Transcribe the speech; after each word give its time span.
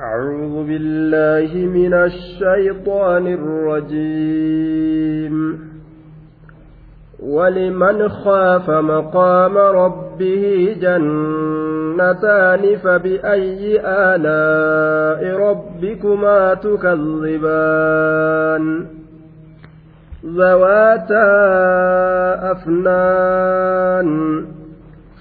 أعوذ 0.00 0.66
بالله 0.66 1.66
من 1.66 1.94
الشيطان 1.94 3.26
الرجيم. 3.26 4.46
ولمن 7.22 8.08
خاف 8.08 8.70
مقام 8.70 9.58
ربه 9.58 10.76
جنتان 10.80 12.76
فبأي 12.76 13.80
آلاء 13.84 15.36
ربكما 15.40 16.54
تكذبان؟ 16.54 17.66
ذواتا 20.26 21.32
أفنان. 22.52 24.06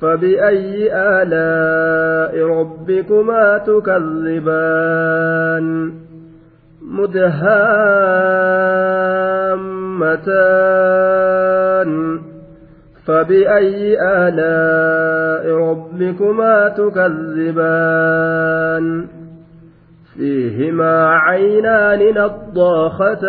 فبأي 0.00 0.88
آلاء 0.92 2.46
ربكما 2.46 3.58
تكذبان؟ 3.58 4.08
مدهامتان. 6.82 7.48
فبأي 13.06 13.96
آلاء 14.00 15.54
ربكما 15.54 16.68
تكذبان؟ 16.68 18.06
فيهما 20.14 21.08
عينان 21.08 21.98
نضاختان. 22.14 23.28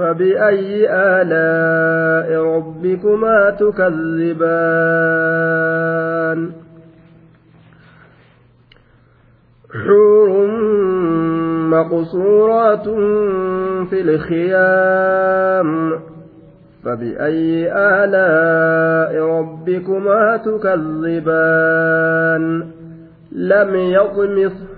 فبأي 0.00 0.88
آلاء 0.90 2.42
ربكما 2.44 3.50
تكذبان؟ 3.50 4.50
حور 9.86 10.46
مقصورات 11.70 12.88
في 13.90 14.00
الخيام. 14.00 15.70
فبأي 16.84 17.72
آلاء 17.72 19.24
ربكما 19.24 20.36
تكذبان؟ 20.36 21.80
لم 23.32 23.74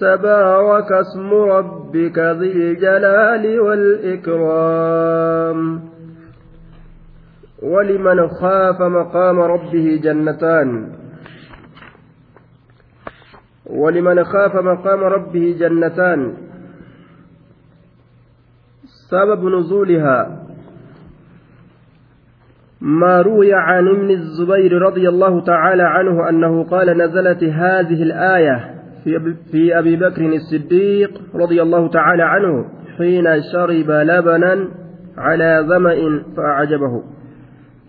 تبارك 0.00 0.92
اسم 0.92 1.34
ربك 1.34 2.18
ذي 2.18 2.52
الجلال 2.52 3.60
والإكرام. 3.60 5.58
ولمن 7.62 8.28
خاف 8.28 8.82
مقام 8.82 9.40
ربه 9.40 10.00
جنتان. 10.02 10.92
ولمن 13.66 14.24
خاف 14.24 14.56
مقام 14.56 15.00
ربه 15.00 15.56
جنتان. 15.60 16.34
سبب 19.10 19.44
نزولها. 19.44 20.46
ما 22.80 23.22
روي 23.22 23.54
عن 23.54 23.88
ابن 23.88 24.10
الزبير 24.10 24.72
رضي 24.82 25.08
الله 25.08 25.44
تعالى 25.44 25.82
عنه 25.82 26.28
أنه 26.28 26.64
قال 26.64 26.98
نزلت 26.98 27.44
هذه 27.44 28.02
الآية 28.02 28.75
في 29.52 29.78
أبي 29.78 29.96
بكر 29.96 30.26
الصديق 30.26 31.10
رضي 31.34 31.62
الله 31.62 31.88
تعالى 31.88 32.22
عنه 32.22 32.64
حين 32.98 33.42
شرب 33.52 33.90
لبنا 33.90 34.68
على 35.16 35.66
ظمأ 35.68 36.22
فأعجبه. 36.36 37.02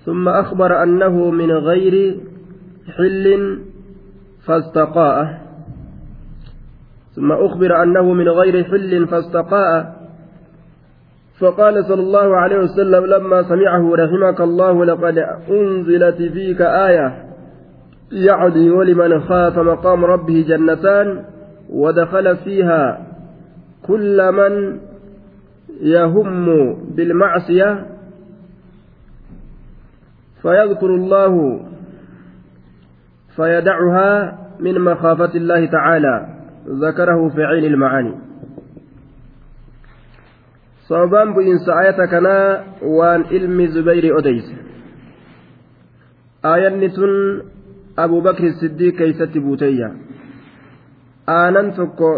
ثم 0.06 0.30
أخبر 0.30 0.84
أنه 0.84 1.30
من 1.32 1.52
غير 1.52 2.18
حل 2.98 3.58
فاستقاء 4.46 5.48
ثم 7.16 7.32
أخبر 7.32 7.84
أنه 7.84 8.14
من 8.14 8.30
غير 8.30 8.64
حل 8.64 9.08
فاستقاء 9.08 9.98
فقال 11.40 11.86
صلى 11.86 12.02
الله 12.02 12.38
عليه 12.38 12.58
وسلم 12.58 13.06
لما 13.06 13.44
سمعه 13.44 13.96
رحمك 13.96 14.42
الله 14.42 14.86
لقد 14.86 15.18
أنزلت 15.50 16.16
فيك 16.16 16.62
آية 16.62 17.27
يعني 18.12 18.70
ولمن 18.70 19.20
خاف 19.20 19.58
مقام 19.58 20.06
ربه 20.06 20.46
جنتان 20.48 21.26
ودخل 21.70 22.38
فيها 22.38 23.08
كل 23.88 24.32
من 24.32 24.80
يهم 25.82 26.46
بالمعصية 26.96 27.86
فيذكر 30.42 30.96
الله 30.96 31.62
فيدعها 33.36 34.38
من 34.60 34.82
مخافة 34.82 35.36
الله 35.36 35.66
تعالى 35.66 36.28
ذكره 36.68 37.30
في 37.30 37.44
عين 37.44 37.66
المعاني. 37.66 38.16
بإنس 41.34 41.70
آية 41.84 42.06
كنا 42.06 42.64
وان 42.82 43.24
علم 43.24 43.66
زبير 43.66 44.20
أديس. 44.20 44.44
آية 46.46 46.70
نتن 46.70 47.42
abuu 48.04 48.22
bakri 48.28 48.54
siddiiq 48.62 48.98
keeysatti 49.00 49.40
buuteyya 49.46 49.90
aanan 51.38 51.72
tokko 51.80 52.10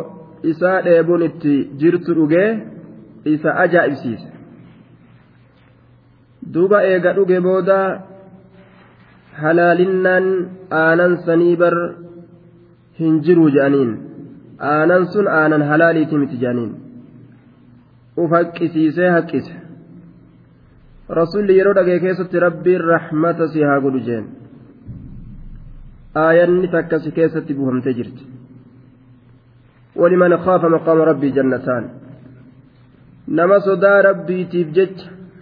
isaa 0.51 0.79
dheebuun 0.87 1.23
itti 1.29 1.53
jirtu 1.79 2.15
dhugee 2.17 2.49
isa 3.25 3.49
ajaa'ibsiise. 3.63 4.27
Duuba 6.53 6.83
eega 6.91 7.13
dhuge 7.17 7.39
booda 7.47 7.79
halaalinnaan 9.41 10.27
aanan 10.83 11.17
sanii 11.25 11.55
bar 11.61 11.75
hin 12.99 13.21
jiruu 13.25 13.49
je'aniin. 13.55 13.91
Aanan 14.73 15.07
sun 15.13 15.27
aanan 15.39 15.63
halaaliiti 15.71 16.21
miti 16.21 16.41
je'aniin. 16.43 16.71
Uf 18.21 18.31
haqqisiisee 18.37 19.09
haqqise. 19.17 19.55
Rasulli 21.19 21.57
yeroo 21.57 21.75
dhagee 21.79 21.99
keessatti 22.05 22.39
rabbiin 22.45 22.81
rahmata 22.93 23.47
si 23.53 23.63
haa 23.67 23.79
godhu 23.85 23.99
jeen. 24.07 24.25
Takka 26.13 26.99
si 26.99 27.11
keessatti 27.11 27.53
buufamtee 27.53 27.93
jirti 27.93 28.23
ولمن 29.95 30.37
خاف 30.37 30.65
مقام 30.65 30.97
ربي 31.01 31.29
جنتان 31.31 31.89
نما 33.27 33.59
صدا 33.59 34.01
ربي 34.01 34.45
تيفجج 34.45 34.95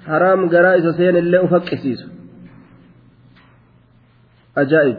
حرام 0.08 0.50
قرائس 0.50 0.86
سين 0.98 1.16
اللي 1.18 1.38
أفقسيس 1.46 2.02
أجائب 4.58 4.98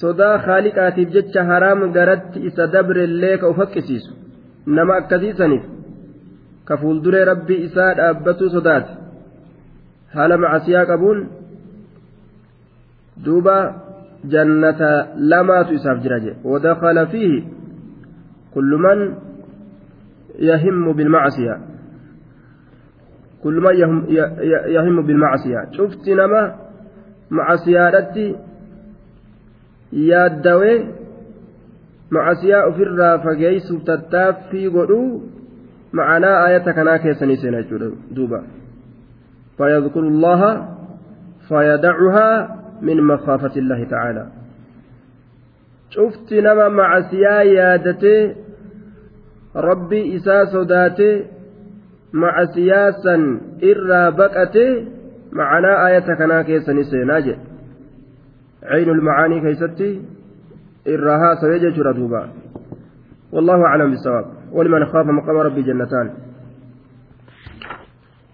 sodaa 0.00 0.38
haaliqaatiif 0.46 1.10
jecha 1.16 1.42
haraam 1.50 1.80
garatti 1.96 2.38
isa 2.48 2.64
dabre 2.74 3.04
illee 3.08 3.36
ka 3.40 3.48
ufaqqisiisu 3.52 4.12
nama 4.76 4.94
akkasiisaniif 5.00 5.64
ka 6.68 6.74
fuulduree 6.80 7.24
rabbii 7.30 7.58
isaa 7.66 7.90
dhaabbatuu 7.98 8.48
sodaate 8.56 8.92
haala 10.14 10.38
macasiyaa 10.44 10.86
qabuun 10.90 11.18
duuba 13.24 13.56
jannata 14.24 15.08
lamaatu 15.16 15.74
isaaf 15.74 15.98
jira 16.02 16.20
je 16.20 16.32
wadakala 16.44 17.06
fiihi 17.06 17.44
kullu 18.54 18.78
man 18.78 19.16
yahimmu 20.38 20.94
bilmacsiya 20.94 21.54
kullu 23.42 23.60
man 23.60 23.74
yahimmu 24.76 25.02
bilmacsiya 25.02 25.66
cufti 25.76 26.14
nama 26.14 26.42
macasiyaadhatti 27.30 28.36
yaaddawee 30.10 30.78
macasiyaa 32.10 32.66
ofirraa 32.70 33.18
fageeysuuf 33.26 33.84
tattaaffii 33.90 34.70
godhuu 34.70 35.22
macanaa 35.92 36.36
aayata 36.44 36.72
kanaa 36.78 36.98
keessanii 37.04 37.36
seena 37.42 37.62
jechuudha 37.62 37.90
duuba 38.16 38.40
فيذكر 39.60 40.00
الله 40.00 40.66
فيدعها 41.48 42.59
من 42.82 43.02
مخافة 43.02 43.56
الله 43.56 43.84
تعالى. 43.84 44.26
شفت 45.90 46.32
نما 46.32 46.68
معسيا 46.68 47.42
يادته 47.42 48.34
ربي 49.56 50.16
إسا 50.16 50.44
صداته 50.44 51.24
معسيا 52.12 52.90
سن 52.90 53.40
إرى 53.62 54.10
بكته 54.10 54.88
معنا 55.32 55.86
آية 55.88 56.14
كنا 56.18 56.42
كيسني 56.42 56.84
سيناجي 56.84 57.36
عين 58.62 58.88
المعاني 58.88 59.40
كيستي 59.40 60.02
إرها 60.88 61.34
سويجة 61.34 61.82
ردوبا 61.82 62.28
والله 63.32 63.62
أعلم 63.64 63.90
بالصواب. 63.90 64.24
ولمن 64.52 64.84
خاف 64.84 65.06
مقام 65.06 65.36
ربي 65.36 65.62
جنتان. 65.62 66.10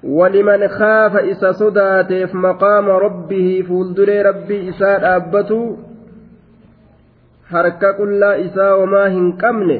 ولمن 0.08 0.68
خاف 0.68 1.16
إسا 1.16 1.52
صداتف 1.52 2.34
مقام 2.34 2.88
ربه 2.88 3.64
فولدر 3.68 4.26
ربي 4.26 4.68
إسا 4.68 5.16
أبته 5.16 5.78
qullaa 7.96 8.34
isaa 8.42 8.76
homaa 8.76 9.08
hin 9.08 9.26
qabne 9.42 9.74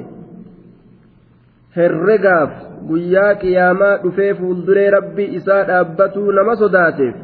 herregaaf 1.76 2.50
guyyaa 2.88 3.34
qiyaamaa 3.40 3.96
dhufee 4.02 4.34
fuulduree 4.34 4.90
rabbii 4.94 5.26
isaa 5.38 5.64
dhaabbatuu 5.70 6.32
nama 6.36 6.56
sodaateef 6.60 7.16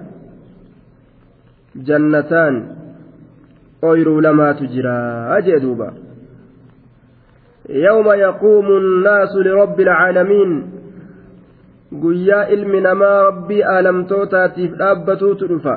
jannataan 1.91 2.59
ooyiruu 3.91 4.21
lamaatu 4.29 4.73
jira 4.75 5.43
jee 5.49 5.61
duuba 5.67 5.93
يوم 7.69 8.13
يقوم 8.13 8.67
الناس 8.67 9.37
لرب 9.37 9.81
العالمين 9.81 10.82
guyyaa 12.01 12.45
ilmi 12.57 12.81
namaa 12.81 13.23
rabbii 13.25 13.63
aalamtootaatiif 13.75 14.73
dhaabbatuutu 14.83 15.49
dhufa 15.49 15.75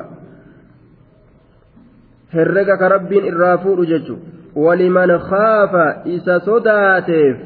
herrega 2.36 2.76
ka 2.76 2.88
rabbiin 2.94 3.28
irraa 3.32 3.58
fuudhu 3.64 3.86
jechu 3.92 4.16
waliman 4.64 5.12
khaafa 5.28 5.84
isa 6.16 6.40
sodaateef 6.48 7.36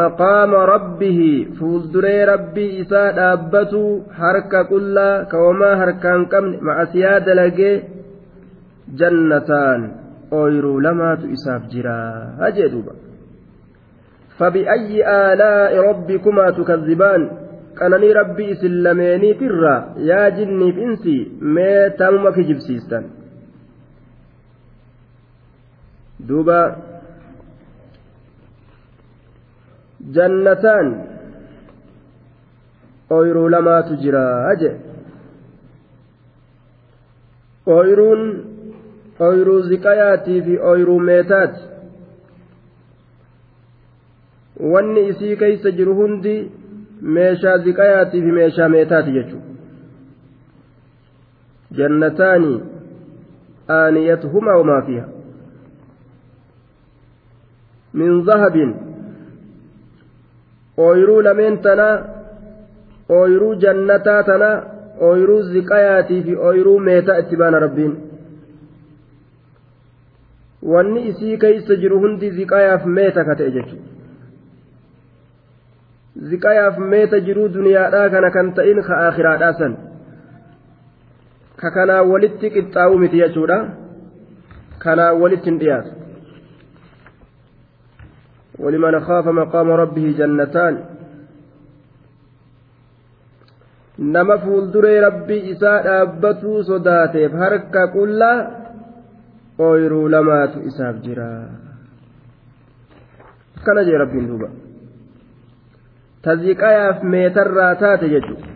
maqaama 0.00 0.66
rabbihi 0.72 1.30
fuulduree 1.58 2.24
rabbii 2.32 2.70
isaa 2.84 3.12
dhaabbatu 3.20 3.82
harka 4.20 4.64
qullaa 4.72 5.24
kawamaa 5.32 5.76
harkaan 5.82 6.26
qabne 6.34 6.60
macasiyaa 6.68 7.20
dalagee 7.26 7.74
jannataan 9.00 9.88
ooyiruu 10.40 10.76
lamaatu 10.88 11.32
isaaf 11.38 11.62
jira 11.74 11.96
hajee 12.44 12.68
duuba 12.76 12.94
فبأي 14.38 15.06
آلاء 15.32 15.72
ربكما 15.90 16.50
تكذبان 16.50 17.43
ربي 17.82 18.52
إسلاميني 18.52 19.34
ترى 19.34 19.94
يا 19.96 20.28
جني 20.28 20.72
بإنسي 20.72 21.18
ما 21.40 21.88
تم 21.88 22.30
كجب 22.30 22.58
سيستان 22.58 23.04
دوبا 26.20 26.76
جنتان 30.00 30.86
أويرو 33.12 33.48
لما 33.48 33.80
تجرى 33.80 34.26
أجي 34.52 34.72
أويرون 37.68 38.54
ooyruu 39.20 39.60
ziqayaatii 39.68 40.42
fi 40.42 40.58
ooyruu 40.58 41.00
meetaati. 41.00 41.60
Wanni 44.72 45.06
isii 45.08 45.36
keeysa 45.36 45.70
jiru 45.70 45.94
hundi 45.94 46.52
meeshaa 47.04 47.58
ziqayaatii 47.58 48.22
fi 48.22 48.32
meeshaa 48.32 48.68
meetaati 48.68 49.12
jechuudha 49.12 49.52
jannataani 51.78 52.62
aaniyatuhumaa 53.78 54.56
wamaa 54.56 54.82
fiha 54.82 55.08
min 57.94 58.24
zahabin 58.24 58.74
ooyruu 60.86 61.20
lameen 61.22 61.58
tanaa 61.58 61.96
ooyruu 63.08 63.54
jannataa 63.54 64.22
tanaa 64.22 64.56
ooyruu 65.00 65.42
ziqayaatii 65.42 66.22
fi 66.22 66.36
ooyruu 66.36 66.78
meetaa 66.90 67.18
itti 67.24 67.36
baana 67.36 67.58
rabbiin 67.66 67.96
wanni 70.74 71.08
isii 71.08 71.38
keeysa 71.38 71.76
jiru 71.76 72.00
hundi 72.00 72.30
ziqayaaf 72.30 72.86
meeta 72.86 73.24
ka 73.24 73.34
ta'e 73.40 73.50
jechuudha 73.50 73.93
ziqayaaf 76.30 76.78
meeta 76.78 77.20
jiruu 77.26 77.48
duniyaadhaa 77.56 78.10
kana 78.10 78.30
kan 78.30 78.54
ta'in 78.54 78.82
ka 78.82 78.94
akhiraadhaa 79.08 79.52
san 79.58 79.72
ka 81.60 81.70
kanaa 81.76 82.02
walitti 82.12 82.50
qixxaa'uu 82.56 82.98
miti 83.02 83.18
jechuudha 83.24 83.58
kanaa 84.78 85.12
walitti 85.22 85.50
hin 85.50 85.60
dhiyaatu 85.64 85.90
ولمن 88.58 89.00
خاف 89.00 89.26
مقام 89.28 89.70
ربه 89.70 90.14
جنتان 90.18 90.74
nama 93.98 94.38
fuulduree 94.38 95.00
rabbii 95.00 95.50
isaa 95.50 95.82
dhaabbatuu 95.86 96.62
sodaateef 96.64 97.32
harka 97.32 97.82
qullaa 97.96 98.38
ooyiruu 99.58 100.08
lamaatu 100.14 100.62
isaaf 100.70 100.96
jira 101.04 101.28
akkana 103.58 103.84
jee 103.88 103.98
rabbiin 104.02 104.28
duuba 104.28 104.48
taziqayaaf 106.24 107.02
meetarraa 107.14 107.74
taate 107.82 108.08
jechuudha 108.14 108.48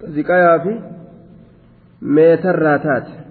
taziqayaaf 0.00 0.64
meetarraa 2.18 2.78
taate. 2.86 3.22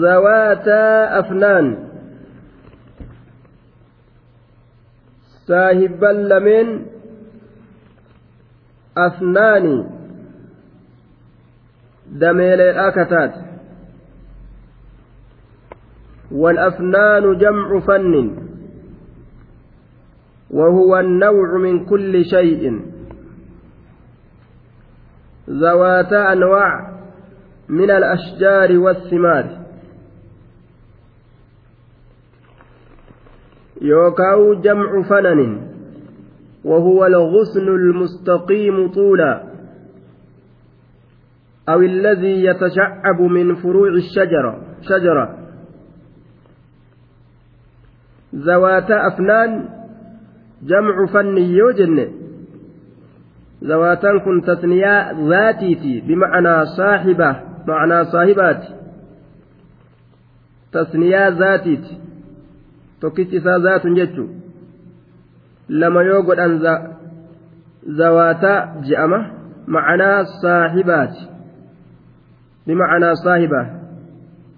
zawaataa 0.00 1.18
afnaan 1.18 1.66
saahibban 5.46 6.28
lameen 6.28 6.70
afnaani 9.06 9.76
dameeleedhaa 12.20 12.92
kataate. 12.92 13.55
والأفنان 16.32 17.38
جمع 17.38 17.80
فن. 17.80 18.36
وهو 20.50 20.98
النوع 20.98 21.58
من 21.58 21.84
كل 21.84 22.24
شيء. 22.24 22.80
ذواتا 25.50 26.32
أنواع 26.32 27.00
من 27.68 27.90
الأشجار 27.90 28.78
والثمار. 28.78 29.66
يوكاو 33.82 34.54
جمع 34.54 35.02
فنن. 35.02 35.60
وهو 36.64 37.06
الغصن 37.06 37.68
المستقيم 37.68 38.92
طولا. 38.92 39.42
أو 41.68 41.80
الذي 41.80 42.44
يتشعب 42.44 43.20
من 43.20 43.54
فروع 43.54 43.88
الشجرة. 43.88 44.60
شجرة. 44.82 45.45
ذوات 48.36 48.90
أفنان 48.90 49.68
جمع 50.62 51.06
فن 51.12 51.38
يوجن 51.38 52.08
ذواتان 53.64 54.20
كن 54.20 54.42
تثنيا 54.42 55.12
ذاتيتي 55.12 56.00
بمعنى 56.00 56.66
صاحبة 56.66 57.36
معنى 57.68 58.04
صاحبات 58.04 58.64
تثنيا 60.72 61.30
ذاتيتي 61.30 62.06
tokkichi 63.00 63.36
isaa 63.36 63.58
zaatun 63.60 63.94
jechuun 63.94 64.28
lama 65.68 66.02
yoo 66.02 66.22
godhan 66.22 66.54
zawaataa 67.98 68.60
je'ama 68.88 69.18
macanaa 69.66 70.24
saahibaati 70.42 71.28
bimacanaa 72.66 73.14
saahiba 73.24 73.60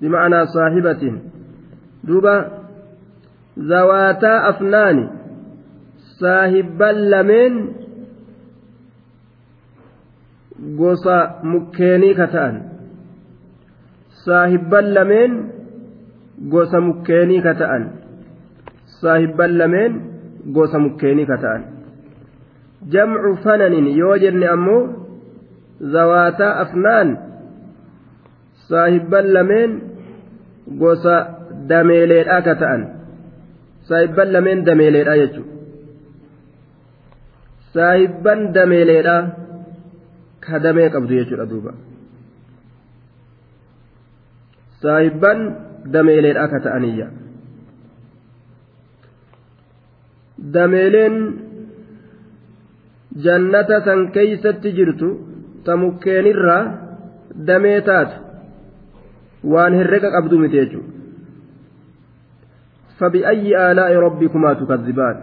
bimacanaa 0.00 0.46
saahibatiin 0.54 1.18
duuba 2.06 2.34
zawaataa 3.66 4.42
afnaani 4.48 5.08
saahibban 6.20 7.10
lameen 7.10 7.54
gosa 10.78 11.16
mukkeenii 11.42 12.14
ka 12.14 12.26
ta'an. 12.26 12.56
Saahibban 14.24 14.94
lameen 14.94 15.32
gosa 16.50 16.80
mukkeenii 16.80 17.42
ka 17.42 17.54
ta'an. 17.54 17.84
Saahibban 19.00 19.58
lameen 19.58 19.92
gosa 20.52 20.78
mukkeenii 20.78 21.26
ka 21.26 21.36
ta'an. 21.38 21.62
Jamcu 22.92 23.36
fananin 23.42 23.86
yoo 23.98 24.16
jenne 24.18 24.48
ammoo 24.48 24.82
zawaataa 25.92 26.52
afnaan 26.60 27.18
saahibban 28.68 29.34
lameen 29.34 29.82
gosa 30.78 31.16
dameeleedhaa 31.68 32.42
ka 32.42 32.54
ta'an 32.54 32.97
saahibban 33.88 34.32
lameen 34.32 34.64
dameeleedhaa 34.66 35.16
jechuudha. 35.22 35.54
Saahibban 37.74 38.40
dameeleedhaa 38.56 39.22
ka 40.46 40.62
damee 40.66 40.88
qabdu 40.96 41.20
jechuudha 41.20 41.50
duuba. 41.52 41.72
Saahibban 44.82 45.38
dameeleedhaa 45.96 46.48
ka 46.52 46.60
ta'aniyya. 46.66 47.08
dameeleen 50.54 51.16
jannata 53.24 53.80
san 53.86 54.00
keeysatti 54.16 54.72
jirtu 54.76 55.08
ta 55.64 55.76
mukkeenirraa 55.76 56.62
damee 57.48 57.80
taatu 57.88 58.16
waan 59.52 59.74
herrega 59.80 60.10
qabdu 60.16 60.38
miti 60.42 60.60
jechuudha 60.60 60.97
فبأي 62.98 63.70
آلاء 63.70 63.96
ربكما 63.96 64.52
تكذبان 64.54 65.16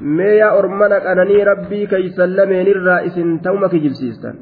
mee 0.00 0.36
yaa 0.38 0.54
ormana 0.58 0.96
qananii 1.00 1.44
rabbii 1.48 1.86
keeysan 1.92 2.32
lameenirraa 2.36 2.96
isin 3.08 3.28
ta'uma 3.44 3.68
kijibsiistan 3.74 4.36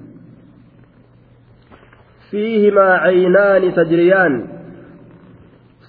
fiihimaa 2.30 2.94
caynaani 3.04 3.72
tajriyaan 3.78 4.34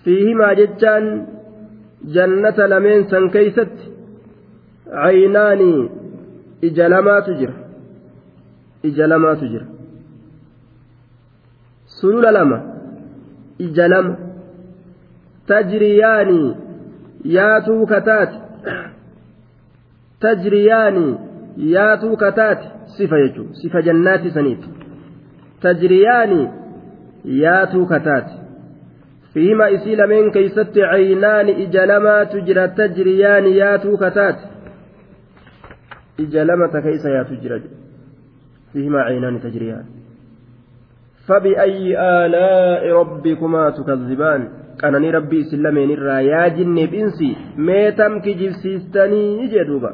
fiihimaa 0.04 0.52
jechaan 0.62 1.08
jannata 2.18 2.70
lameen 2.74 3.08
san 3.14 3.30
keeysatti 3.36 3.86
caynaanii 5.04 5.80
ija 6.70 6.90
lamaatu 6.96 7.38
jira 7.40 7.56
ija 8.92 9.08
lamaatu 9.14 9.46
jira 9.54 9.66
sulula 11.98 12.32
lama 12.40 12.60
ija 13.70 13.88
lama 13.96 14.14
kataati 17.88 18.38
tajriyaanii 20.20 21.16
yaatuu 21.58 22.18
kataati 22.18 22.68
sifa 22.98 23.20
jechuun 23.22 23.54
sifa 23.54 23.82
jannaati 23.82 24.32
saniiti 24.32 24.70
tajriyaanii 25.62 26.48
yaatuu 27.26 27.86
kataati 27.86 28.34
fiima 29.34 29.70
isii 29.70 29.96
lameen 29.96 30.32
keeysatti 30.32 30.80
caynaani 30.80 31.52
ija 31.64 31.86
lamaatu 31.86 32.42
jira 32.42 32.68
tajriyaani 32.68 33.58
yaatuu 33.58 33.98
kataate 33.98 34.48
ija 36.18 36.46
lamata 36.46 36.82
keeysa 36.82 37.10
yaatu 37.10 37.36
jira 37.36 37.60
fiihima 38.74 39.04
caynaani 39.04 39.40
tajriyaan 39.40 39.86
فبأي 41.28 42.00
آلاء 42.00 42.92
ربكما 42.92 43.70
تكذبان 43.70 44.63
قناني 44.82 45.10
ربي 45.12 45.44
سلمين 45.44 45.92
الرا 45.92 46.20
يا 46.20 46.48
جن 46.48 46.76
بنسي 46.86 47.36
ميتم 47.58 48.20
كجبسيستني 48.20 49.48
جدوبا 49.48 49.92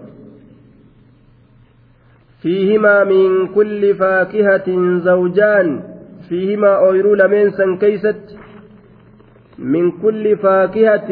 فيهما 2.42 3.04
من 3.04 3.48
كل 3.48 3.96
فاكهة 3.96 4.98
زوجان 4.98 5.84
فيهما 6.30 6.72
أويرو 6.88 7.14
لمن 7.16 7.52
سن 7.52 7.78
كيست 7.78 8.38
من 9.60 9.92
كل 9.92 10.38
فاكهة 10.38 11.10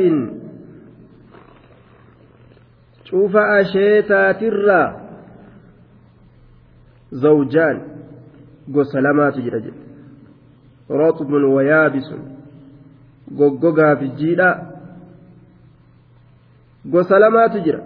شوف 3.04 3.36
أشيتات 3.36 4.44
الرا 4.44 4.84
زوجان 7.12 7.82
قسلمات 8.76 9.38
goggogaa 13.31 13.96
fi 13.96 14.07
jiidhaa. 14.19 14.55
Gosa 16.86 17.19
lamaatu 17.19 17.60
jira. 17.65 17.79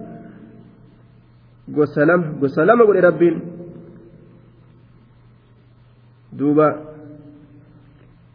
Gosa 1.69 2.05
lama 2.05 2.27
gosa 2.39 2.65
lama 2.65 2.86
godhe 2.86 3.01
rabbiin. 3.01 3.41
Duuba. 6.38 6.67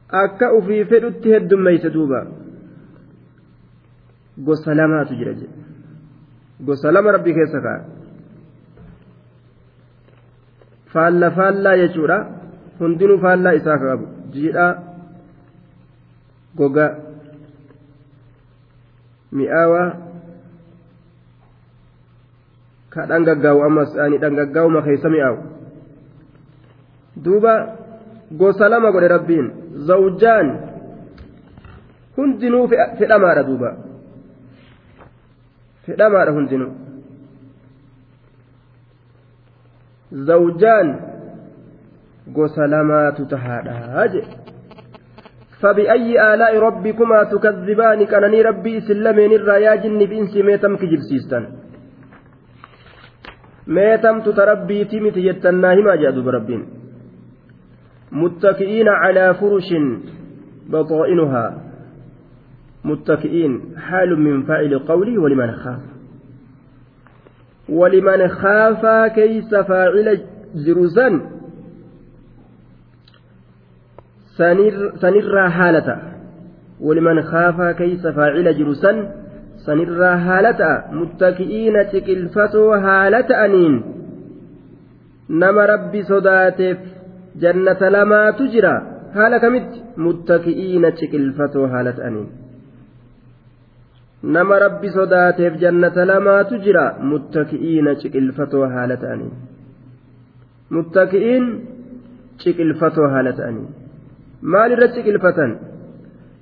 Akka 0.09 0.53
ufii 0.55 0.85
fedhutti 0.85 1.33
heddummeeyse 1.35 1.91
duuba. 1.91 2.27
Gosa 4.39 4.75
lamaatu 4.75 5.15
jira 5.15 5.33
gosa 6.61 6.93
lama 6.93 7.13
rabbi 7.13 7.35
keessa 7.35 7.61
kaa'a 7.61 7.85
faalla 10.93 11.31
faallaa 11.31 11.77
jechuudha. 11.77 12.19
Hundinuu 12.81 13.19
faallaa 13.19 13.53
isaa 13.61 13.79
qabu 13.79 14.07
jiidhaa. 14.33 14.86
Goga 16.59 16.87
mi'aawaa 19.33 19.89
ka 22.93 23.07
dhangaggaa'u 23.11 23.61
ammas 23.69 23.91
ani 24.05 24.17
dhangaggaa'uma 24.23 24.81
keessa 24.87 25.09
mi'aawu 25.15 25.39
duuba 27.25 27.55
gosa 28.41 28.69
lama 28.69 28.93
godhe 28.95 29.09
rabbiin 29.17 29.47
zawjaan 29.89 30.49
hundinuu 32.17 32.65
fedhamaadha 32.99 33.43
duuba 33.49 33.71
fedhamaadha 35.87 36.33
hundinuu 36.39 36.73
zawjaan 40.31 40.89
gosa 42.37 42.67
lamaatu 42.75 43.27
tahaadha 43.33 44.07
jedhe 44.15 44.56
فبأي 45.61 46.35
آلاء 46.35 46.59
ربكما 46.59 47.25
تكذبان؟ 47.25 48.05
كانني 48.05 48.43
ربي 48.43 48.81
سلمين 48.81 49.33
الرايا 49.33 49.75
جن 49.75 49.99
بإنسي 49.99 50.43
ميتم 50.43 50.77
كجبسيستان 50.77 51.45
ميتم 53.67 54.21
تتربي 54.21 54.85
تمت 54.85 55.17
يتناهما 55.17 55.97
جادوا 55.97 56.23
بربين. 56.23 56.63
متكئين 58.13 58.89
على 58.89 59.35
فرش 59.35 59.69
بطائنها. 60.69 61.45
متكئين 62.85 63.53
حال 63.79 64.21
من 64.21 64.43
فاعل 64.43 64.79
قولي 64.79 65.19
ولمن 65.19 65.53
خاف. 65.53 65.83
ولمن 67.69 68.29
خاف 68.29 69.13
كيس 69.15 69.55
فاعل 69.55 70.21
جرسا 74.39 74.99
سنر 75.03 75.51
حالة 75.51 75.99
ولمن 76.81 77.23
خاف 77.23 77.61
كيس 77.61 78.07
فاعل 78.07 78.59
جرسا 78.59 78.93
سنر 79.67 80.19
حالة 80.19 80.85
متكئين 80.93 81.77
تكلفتو 81.93 82.77
حالة 82.77 83.45
أنين 83.45 83.75
نما 85.31 85.65
ربي 85.67 86.03
صداتف 86.03 86.79
جنة 87.37 87.81
لما 87.89 88.31
تجرى 88.31 88.97
haala 89.17 89.39
kamitti 89.45 89.85
muttaki'iina 90.07 90.89
ciqilfatoo 90.99 91.67
haala 91.75 91.93
ta'aniin 91.99 92.27
nama 94.35 94.59
rabbi 94.65 94.91
sodaateef 94.97 95.59
jannata 95.63 96.07
lamaatu 96.11 96.61
jira 96.67 96.85
muttaki'iina 97.13 97.95
ciqilfatoo 98.03 98.67
haala 98.75 98.97
ta'aniin 99.05 99.35
muttaki'iin 100.77 101.47
ciqilfatoo 102.45 103.09
haala 103.15 103.33
ta'aniin 103.41 103.86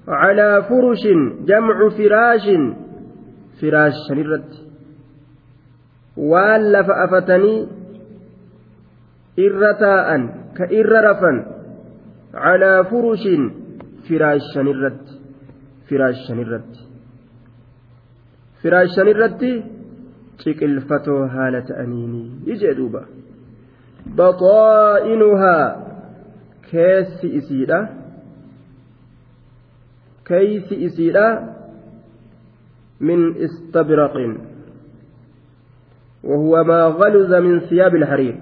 calaa 0.06 0.62
furushin 0.68 1.20
jamcu 1.48 1.86
firaashin 1.98 2.62
firaashan 3.60 4.18
irratti 4.24 4.58
waan 6.30 6.62
lafa 6.74 6.94
afatanii 7.04 7.60
irra 9.46 9.70
taa'an 9.84 10.22
ka 10.56 10.64
irra 10.80 11.00
rafan 11.08 11.36
calaa 12.44 12.80
furushin 12.90 13.42
firaashan 14.06 14.66
irratti 14.74 15.12
firaashan 15.88 16.38
irratti 16.44 16.80
firaashan 18.62 19.08
irratti 19.12 19.52
ciqilfatoo 20.42 21.22
haala 21.34 21.60
ta'aniini 21.70 22.22
ijee 22.52 22.74
duuba 22.78 23.02
baxaa'inuhaa 24.18 25.83
keessi 26.74 27.28
isiidha 27.40 27.78
keeysi 30.30 30.82
isiidha 30.88 31.28
min 33.00 33.30
istabraqin 33.48 34.34
وهو 36.24 36.64
ما 36.64 36.84
غلظ 37.00 37.32
من 37.34 37.60
ثياب 37.68 37.94
الحرير 37.94 38.36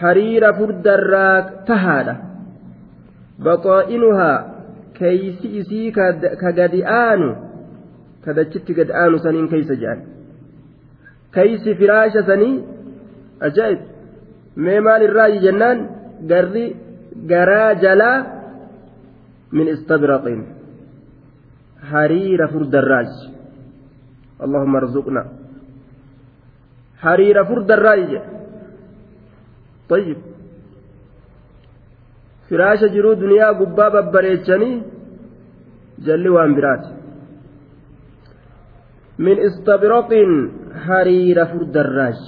hariira 0.00 0.48
furdarraa 0.58 1.64
tahaadha 1.68 2.14
baxaa'inuhaa 3.46 4.36
keeysi 4.98 5.50
isii 5.60 5.92
ka 6.42 6.52
gadi 6.58 6.80
aanu 6.94 7.28
ka 8.24 8.34
dachitti 8.38 8.76
gad 8.78 8.90
aanu 9.02 9.20
saniin 9.26 9.48
keeysa 9.52 9.76
jedhan 9.82 10.02
keeysi 11.36 11.76
firaasha 11.82 12.24
sanii 12.30 12.56
ajaa'ib 13.48 13.80
garri 16.30 16.66
garaa 17.32 17.70
jalaa 17.84 18.18
min 19.56 19.66
istabraqiin 19.74 20.42
hariira 21.92 22.46
furdarraaj 22.54 23.10
allahumma 24.44 24.78
arzuqna 24.82 25.22
hariira 27.04 27.42
furdarraayi 27.50 28.06
jedhe 28.12 28.34
طيب 29.92 30.18
firaasha 32.48 32.88
jiruu 32.94 33.14
duniyaa 33.20 33.54
gubbaa 33.60 33.90
babbareechanii 33.96 34.74
jalli 36.06 36.30
waan 36.36 36.54
biraati 36.58 36.90
min 39.26 39.36
istabraqin 39.48 40.30
hariira 40.86 41.44
furdarraaj 41.52 42.20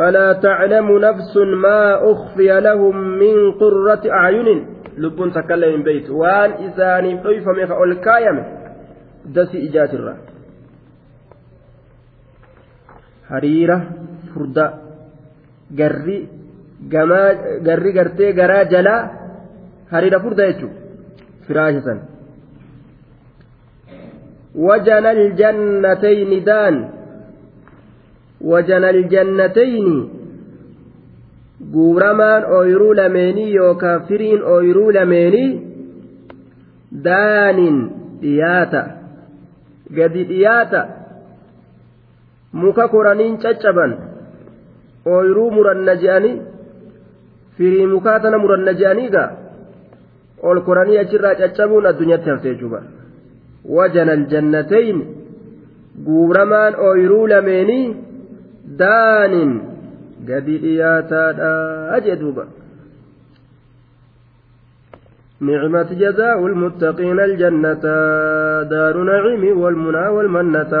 فلا 0.00 0.32
تعلم 0.32 0.88
نفس 0.98 1.36
ما 1.36 1.82
أخفي 2.12 2.60
لهم 2.60 2.96
من 3.22 3.52
قرة 3.52 4.02
أعين 4.10 4.48
لب 4.96 5.18
تكلم 5.34 5.82
بيت 5.82 6.10
وان 6.10 6.50
إساني 6.64 7.20
طيف 7.20 7.44
ميخ 7.48 7.70
الكايم 7.70 8.36
دسي 9.34 9.58
إجات 9.68 9.92
الرا 9.94 10.16
حريرة 13.28 13.78
furda 14.32 14.66
garri 15.80 16.28
garri 17.66 17.92
gartee 17.98 18.32
garaa 18.40 18.64
jalaa 18.72 19.00
hariira 19.92 20.22
furda 20.24 20.46
jechuun 20.50 20.72
firaasha 21.46 21.82
san 21.86 21.98
wajana 24.66 25.10
aljannatayni 25.16 26.40
daan 26.50 26.76
wajana 28.40 28.88
aljannatayni 28.88 30.10
guuramaan 31.72 32.44
ooyiruu 32.58 32.94
lameenii 32.96 33.54
yookaan 33.54 34.02
firiin 34.08 34.42
ooyiruu 34.54 34.90
lameenii 34.92 35.50
daanin 37.04 37.76
dhiyaata 38.22 38.82
gadi 39.96 40.24
dhiyaata 40.30 40.86
muka 42.52 42.88
koraniin 42.88 43.38
caccaban 43.38 43.92
ooyiruu 45.06 45.50
muranna 45.50 45.94
je'anii 46.02 46.36
firii 47.56 47.86
mukaa 47.86 48.18
tana 48.20 48.38
muranna 48.38 48.72
je'anii 48.80 49.08
gaa 49.16 49.30
ol 50.42 50.60
koranii 50.68 50.98
achirraa 50.98 51.34
caccabuun 51.40 51.86
addunyaatti 51.86 52.30
haftee 52.30 52.54
jechuudha 52.54 52.82
wajana 53.76 54.12
aljannatayn 54.12 55.02
guuramaan 56.06 56.74
ooyiruu 56.88 57.26
lameenii 57.32 57.86
daanin 58.64 59.50
gadi 60.28 60.56
dhiyaataadha 60.62 62.00
jee 62.04 62.16
نعمة 65.40 65.88
جزاء 66.02 66.46
المتقين 66.46 67.20
الجنة. 67.20 67.84
دار 68.74 68.96
نعيم 69.10 69.60
والمنى 69.62 70.06
والمنة. 70.16 70.72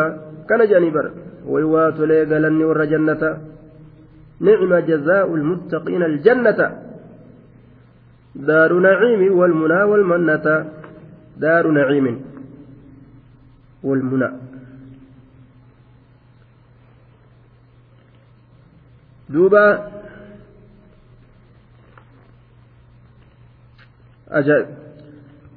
كان 0.48 0.60
جانبر 0.70 1.06
ويوات 1.46 1.98
لي 2.00 2.24
قالني 2.30 2.64
ور 2.64 2.84
جنة. 2.84 3.22
نعم 4.40 4.72
جزاء 4.90 5.34
المتقين 5.34 6.02
الجنة. 6.02 6.60
دار 8.34 8.72
نعيم 8.88 9.22
والمنى 9.38 9.82
والمنة. 9.90 10.46
دار 11.36 11.64
نعيم 11.78 12.06
والمنى. 13.82 14.28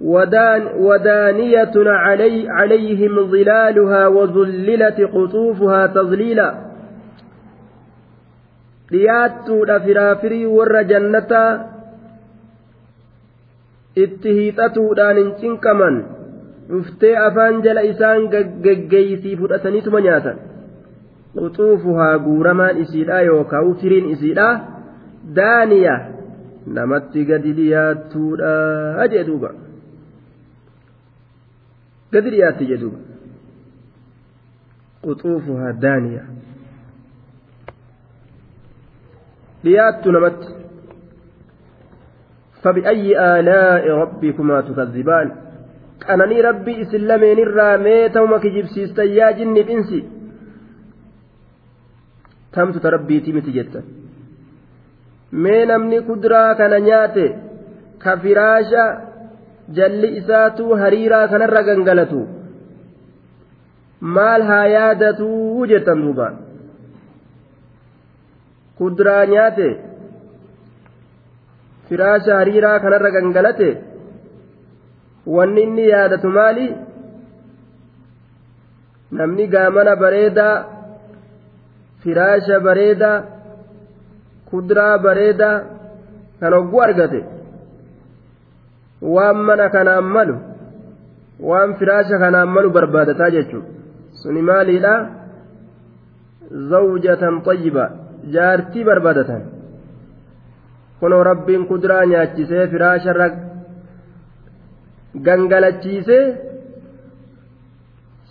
ودان 0.02 0.62
ودانية 0.76 1.74
علي 1.76 2.50
عليهم 2.50 3.32
ظلالها 3.32 4.08
وذللت 4.08 5.02
قطوفها 5.02 5.88
تظليلا 5.88 6.74
dhiyaattuudha 8.94 9.80
firaafirii 9.86 10.46
warra 10.56 10.82
jannataa 10.90 11.52
itti 14.04 14.34
hiixatuudhaan 14.40 15.18
hin 15.20 15.32
cinqaman 15.44 15.96
dhuftee 16.70 17.14
afaan 17.28 17.62
jala 17.68 17.86
isaan 17.92 18.28
geggeeysii 18.66 19.38
fudhataniituma 19.40 20.02
nyaatan 20.08 20.38
quxuufuhaa 21.37 22.19
guuramaan 22.27 22.81
isiidha 22.85 23.21
yookaan 23.31 23.75
firiin 23.81 24.11
isiidha 24.15 24.49
daaniya 25.35 25.97
namatti 26.79 27.25
gadi 27.25 27.53
dhiyaattuudha 27.59 29.09
jee 29.15 29.25
duuba 29.31 29.51
gadi 32.13 32.31
dhiyaatti 32.37 32.69
jee 32.71 32.81
duuba 32.85 32.99
quxuufuhaa 35.07 35.73
daaniya 35.87 36.23
dhiyaattu 39.65 40.13
namatti 40.19 40.59
فبأي 42.63 43.39
آلاء 43.39 43.91
ربكما 43.91 44.61
تكذبان 44.61 45.33
قنني 46.09 46.41
ربي 46.41 46.83
إسلامين 46.83 47.39
الرا 47.39 47.77
ميتا 47.77 48.21
ومكجب 48.21 48.67
سيستا 48.67 49.03
يا 49.03 49.31
جن 49.31 49.55
الإنسي 52.58 52.80
تمت 52.80 52.84
تربي 52.84 53.20
تيمتي 53.20 53.52
جتا 53.52 53.84
mee 55.34 55.66
namni 55.66 56.02
kuduraa 56.02 56.56
kana 56.56 56.80
nyaate 56.80 57.26
ka 57.98 58.18
firaasha 58.18 58.84
jalli 59.78 60.18
isaatuu 60.18 60.76
hariiraa 60.82 61.28
kanarra 61.28 61.64
gangalatu 61.64 62.20
maal 64.18 64.42
haa 64.42 64.66
yaadatuu 64.66 65.66
jettan 65.72 66.04
duubaan 66.04 66.36
kuduraa 68.78 69.26
nyaate 69.26 69.70
firaasha 71.90 72.36
hariiraa 72.36 72.80
kanarra 72.80 73.12
gangalate 73.12 73.78
wanni 75.26 75.62
inni 75.64 75.90
yaadatu 75.94 76.28
maali 76.38 76.76
namni 79.12 79.48
gaamana 79.48 79.96
bareedaa 79.96 80.73
firaasha 82.04 82.60
bareedaa 82.68 83.18
kuduraa 84.50 84.98
bareedaa 85.06 85.56
kan 86.40 86.54
hogguu 86.58 86.82
argate 86.88 87.22
waan 89.16 89.38
mana 89.48 89.66
kanaan 89.76 90.08
malu 90.16 90.36
waan 91.50 91.76
firaasha 91.80 92.18
kanaan 92.24 92.50
malu 92.56 92.70
barbaadataa 92.78 93.30
jechuudha 93.36 93.70
suni 94.22 94.42
maaliidha 94.50 94.94
zawjatan 96.72 97.36
xayyiba 97.48 97.86
jaartii 98.36 98.84
barbaadatan 98.90 99.42
kunoo 101.00 101.24
rabbiin 101.30 101.64
kuduraa 101.72 102.06
nyaachisee 102.12 102.68
firaasharra 102.74 103.28
gangalachiisee 105.26 106.26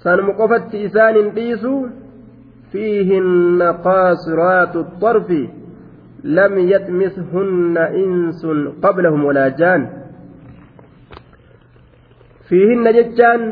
sanuma 0.02 0.32
qofatti 0.40 0.76
isaan 0.88 1.14
hin 1.20 1.28
dhiisu 1.36 1.72
fiihinna 2.72 3.68
qaasiraatu 3.86 4.80
xarfi 5.02 5.42
lam 6.36 6.52
yatmishunna 6.72 7.84
insun 8.04 8.58
qablahum 8.84 9.22
walaa 9.28 9.50
jaan 9.60 9.82
fiihinna 12.48 12.90
jechaan 12.98 13.42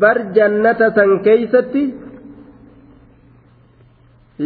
bar 0.00 0.16
jannata 0.36 0.86
san 0.96 1.10
keeysatti 1.26 1.82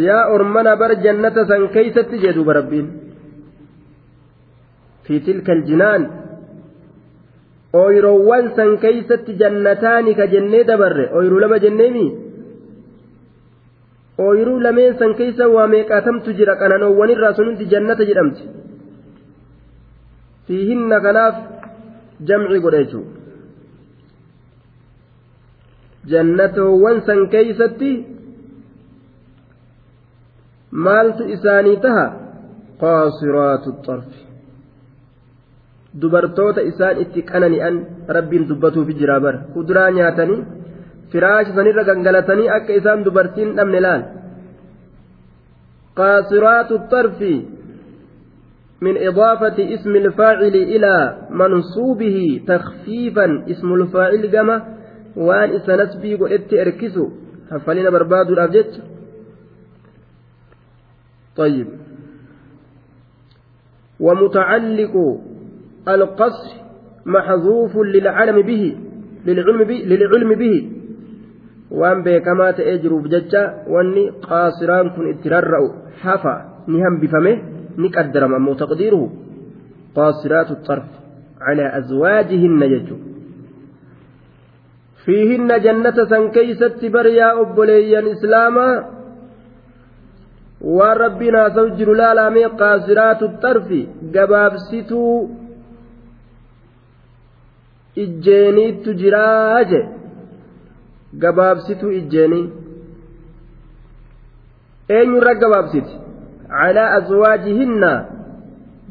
yaa 0.06 0.24
ormana 0.34 0.72
bar 0.82 0.92
jannata 1.04 1.42
san 1.50 1.62
keeysatti 1.74 2.16
jedhuuba 2.24 2.52
rabbiin 2.60 2.88
fi 5.04 5.14
tilka 5.26 5.52
aljinaan 5.56 6.02
ooyiroowwan 7.80 8.44
san 8.56 8.70
keeysatti 8.84 9.32
jannataani 9.42 10.12
ka 10.18 10.26
jennee 10.32 10.64
dabarre 10.70 11.04
ooyiruu 11.16 11.40
lama 11.44 11.58
jenneemi 11.64 12.04
ooyiruu 14.26 14.58
lameen 14.66 14.98
san 15.00 15.14
keeysa 15.20 15.44
waa 15.54 15.66
meeqaatamtu 15.74 16.30
jira 16.38 16.54
qananoowwanirraa 16.62 17.32
sun 17.36 17.46
hundi 17.50 17.64
jannata 17.74 18.04
jedhamti 18.10 18.44
fiihinna 20.46 20.98
kanaaf 21.06 21.36
jamci 22.30 22.58
godha 22.64 22.80
jechuu 22.84 23.04
jannatoowwan 26.12 26.98
san 27.08 27.20
keeysatti 27.34 27.90
maaltu 30.86 31.22
isaanii 31.36 31.76
taha 31.86 32.04
qaasiraatu 32.82 33.70
xarfi 33.86 34.20
dubartoota 36.00 36.60
isaan 36.70 37.00
itti 37.04 37.22
qanani'an 37.30 37.76
rabbiin 38.16 38.48
dubbatuufi 38.50 38.98
jira 39.00 39.20
bara 39.24 39.44
kuduraa 39.54 39.90
nyaatanii 39.98 40.44
firaasha 41.12 41.56
sanirra 41.56 41.88
gangalatanii 41.88 42.52
akka 42.58 42.78
isaan 42.80 43.04
dubartiin 43.06 43.56
dhabne 43.56 43.80
laal 43.86 44.02
qaasiraatu 45.98 46.84
xarfi 46.92 47.34
من 48.82 48.96
إضافة 49.08 49.74
اسم 49.74 49.96
الفاعل 49.96 50.54
إلى 50.74 50.94
منصوبه 51.30 52.42
تخفيفا 52.46 53.26
اسم 53.50 53.74
الفاعل 53.74 54.26
كما 54.26 54.56
وأن 55.16 55.48
إسنسبي 55.56 56.14
قلت 56.14 56.54
إركسو 56.54 57.08
هفلنا 57.50 57.90
برباد 57.90 58.30
الأبجد 58.30 58.70
طيب 61.36 61.68
ومتعلق 64.00 64.94
القصر 65.88 66.50
محذوف 67.06 67.76
للعلم 67.76 68.42
به 68.42 68.76
للعلم 69.26 69.64
به 69.64 69.74
للعلم 69.74 70.34
به. 70.34 70.68
وان 71.70 72.02
بكما 72.02 72.50
تأجر 72.50 72.94
بججة 72.94 73.54
واني 73.68 74.10
قاصران 74.10 74.90
كن 74.90 75.10
اتررأ 75.10 75.62
حفا 76.02 76.36
نهم 76.68 77.00
بفمه 77.00 77.42
نقدر 77.78 78.26
مو 78.38 78.54
تقديره. 78.54 79.10
قاصرات 79.96 80.50
الطرف 80.50 80.88
على 81.40 81.78
أزواجهن 81.78 82.62
يجو 82.62 82.96
فيهن 85.04 85.60
جنة 85.60 86.04
سنكيست 86.04 86.84
بريا 86.84 87.40
أبوليا 87.40 88.12
إسلاما. 88.12 88.68
waan 90.62 90.96
rabbiin 90.96 91.34
haasa'u 91.34 91.70
jiru 91.78 91.94
laalamee 91.94 92.48
qaasiraatu 92.60 93.28
xarfi 93.42 93.88
gabaabsituu 94.14 95.41
ijjeeniittu 97.96 98.94
jiraa 98.94 99.62
je? 99.70 99.80
Gabaabsituu 101.22 101.90
ijjeenii 101.90 102.50
eenyurra 104.88 105.34
gabaabsiti? 105.34 105.94
Calaa 106.48 106.88
azwaajihinna 106.98 107.90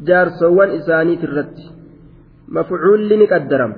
jaarsowwan 0.10 0.76
isaaniit 0.80 1.24
irratti. 1.24 1.66
Mafcuulli 2.48 3.18
ni 3.18 3.28
qaddarama. 3.34 3.76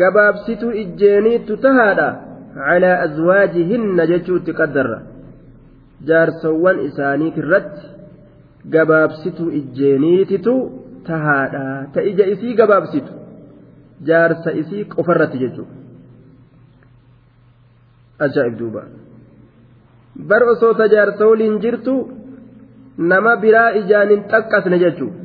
Gabaabsituu 0.00 0.72
ijjeeniittu 0.82 1.56
tahaadha? 1.56 2.08
Calaa 2.56 2.96
azwaajihinna 3.06 4.06
jechuutti 4.12 4.52
qaddarra. 4.60 4.98
Jaarsowwan 6.08 6.80
isaaniit 6.88 7.36
irratti 7.36 7.86
gabaabsituu 8.74 9.50
ijjeeniititu 9.60 10.54
tahaadha. 11.06 11.64
Ta 11.94 12.02
ija 12.02 12.26
isii 12.34 12.54
gabaabsitu 12.54 13.12
jaarsa 14.08 14.50
isii 14.62 14.84
qofarratti 14.94 15.42
jechuudha 15.42 15.74
ajaa'ib 18.26 18.56
duuba 18.58 18.82
bar 20.28 20.42
osoo 20.52 20.74
ta 20.74 21.26
waliin 21.30 21.60
jirtu 21.64 21.94
nama 23.12 23.36
biraa 23.36 23.70
ijaan 23.80 24.08
hin 24.14 24.22
xaqqasne 24.32 24.78
jechuudha 24.84 25.20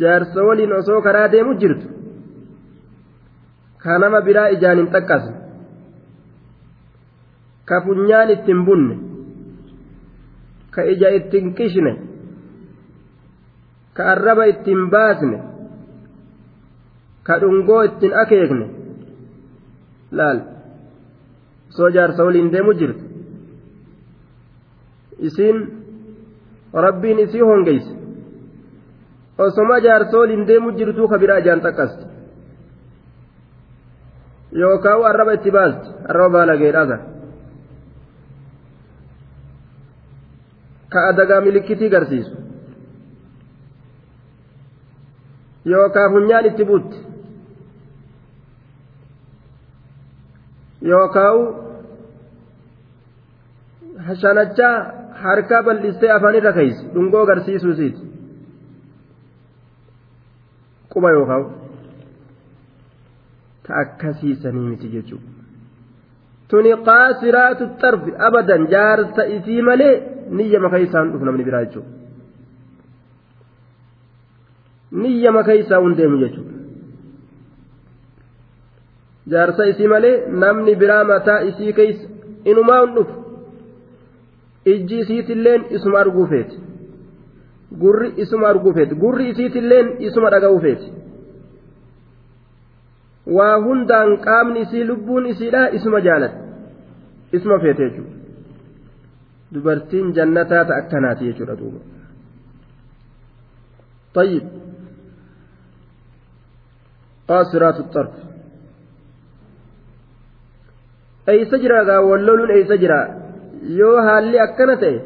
jaarsa 0.00 0.46
waliin 0.48 0.72
osoo 0.80 1.00
karaa 1.02 1.28
deemu 1.32 1.54
jirtu 1.64 1.88
ka 3.82 3.98
nama 3.98 4.20
biraa 4.20 4.48
ijaan 4.56 4.78
hin 4.82 4.90
xaqqasne 4.94 5.36
ka 7.68 7.80
funyaan 7.84 8.30
ittiin 8.36 8.64
bunne 8.66 8.96
ka 10.70 10.82
ija 10.92 11.08
ittiin 11.18 11.54
qishne 11.54 11.92
ka 13.96 14.10
arraba 14.12 14.44
ittiin 14.52 14.90
baasne 14.90 15.38
ka 17.28 17.34
dhungoo 17.40 17.82
ittiin 17.88 18.14
akeekne 18.22 18.66
laal 20.18 20.38
osoo 21.70 21.90
jaarsa 21.96 22.24
waliin 22.26 22.52
deemu 22.52 22.72
jirtu 22.80 23.04
isiin 25.28 25.58
rabbiin 26.86 27.18
isii 27.24 27.44
hongeyse 27.50 27.92
osoma 29.46 29.76
jaarsa 29.86 30.18
waliin 30.18 30.46
deemu 30.48 30.70
jirtuu 30.78 31.08
ka 31.08 31.18
biraa 31.22 31.38
ijaan 31.42 31.60
xaqqaste 31.66 32.04
yookaan 34.60 35.04
arraba 35.10 35.32
itti 35.38 35.50
baaste 35.56 35.86
arraba 36.10 36.30
baalageedhaasa 36.36 36.96
ka 40.92 40.98
adagaa 41.10 41.40
milikitii 41.46 41.90
garsiisu 41.94 42.34
yookaan 45.72 46.10
funyaan 46.12 46.46
itti 46.50 46.64
buutti 46.70 46.98
yookaan 50.82 51.38
shanachaa 54.22 54.76
harkaa 55.22 55.62
bal'istee 55.62 56.10
afaanirra 56.16 56.52
keeyse 56.58 56.82
dhungoo 56.94 57.24
garsiisuu 57.30 57.72
isiiti 57.76 58.02
quba 60.92 61.10
yookaan 61.16 61.44
ta 63.66 63.74
akkasiisanii 63.82 64.66
miti 64.70 64.88
jechuudha 64.94 65.30
tuni 66.50 66.72
qaasiraatu 66.88 67.64
xarfi 67.80 68.10
abadan 68.28 68.62
jaarsa 68.74 69.22
isii 69.36 69.62
malee 69.70 69.94
niyya 70.40 70.60
maka 70.66 70.78
isaan 70.86 71.10
dhufu 71.12 71.24
namni 71.30 71.44
biraa 71.48 71.64
jechuudha 71.64 71.90
niyya 75.02 75.30
maka 75.38 75.52
isaa 75.62 75.80
hundeemu 75.84 76.16
jechuudha 76.24 76.57
jaarsa 79.33 79.65
isii 79.71 79.87
malee 79.93 80.15
namni 80.43 80.75
biraa 80.81 81.03
mataa 81.11 81.39
isii 81.49 81.73
keessa 81.79 82.07
inumaa 82.53 82.79
hin 82.81 82.95
dhufu 82.95 83.15
ijji 84.73 84.99
isiitilleen 85.03 85.65
isuma 85.79 85.99
arguu 85.99 86.27
feeti 86.33 86.57
gurri 87.83 88.09
isuma 88.25 88.47
arguu 88.49 88.73
feeti 88.79 88.95
gurri 89.05 89.29
isiitilleen 89.29 89.93
isuma 90.09 90.29
dhaga'uu 90.35 90.59
feeti 90.65 90.91
waa 93.37 93.55
hundaan 93.67 94.17
qaamni 94.27 94.59
isii 94.67 94.83
lubbuun 94.91 95.25
isiidha 95.35 95.63
isuma 95.79 96.01
jaalata 96.09 96.37
isuma 97.39 97.59
feete 97.65 97.89
jechuudha 97.89 98.15
dubartiin 99.55 100.13
jannataa 100.19 100.65
ta 100.65 100.73
akkanaati 100.83 101.31
jechuudha 101.31 101.57
duuba 101.63 101.79
طيب 104.13 104.43
قاصرات 107.27 107.77
الطرف 107.79 108.13
eeysa 111.32 111.56
jira 111.62 111.84
gaa 111.88 112.00
walloluun 112.10 112.50
eeysa 112.56 112.76
jira 112.82 112.98
yoo 113.80 113.96
haalli 114.08 114.38
akkana 114.46 114.76
ta'e 114.82 114.96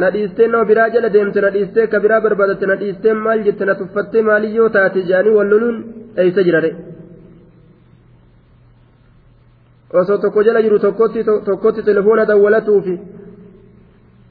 na 0.00 0.10
dhiistee 0.14 0.48
nama 0.52 0.64
biraa 0.70 0.88
jala 0.94 1.08
deemte 1.14 1.40
na 1.44 1.50
dhiistee 1.54 1.86
ka 1.92 1.98
biraa 2.04 2.20
barbaadatte 2.26 2.66
na 2.70 2.76
dhiistee 2.82 3.14
maal 3.24 3.40
jette 3.46 3.64
na 3.68 3.74
tuffattee 3.80 4.22
maalii 4.28 4.54
yoo 4.58 4.68
taate 4.76 5.00
jaanii 5.10 5.34
walloluun 5.38 5.76
eeysa 6.24 6.42
jira 6.48 6.60
de 6.66 6.70
osoo 10.00 10.18
tokko 10.24 10.42
jala 10.48 10.62
jiru 10.66 10.78
tokkotti 11.48 11.82
telefoona 11.90 12.24
dawwalatuufi 12.30 12.94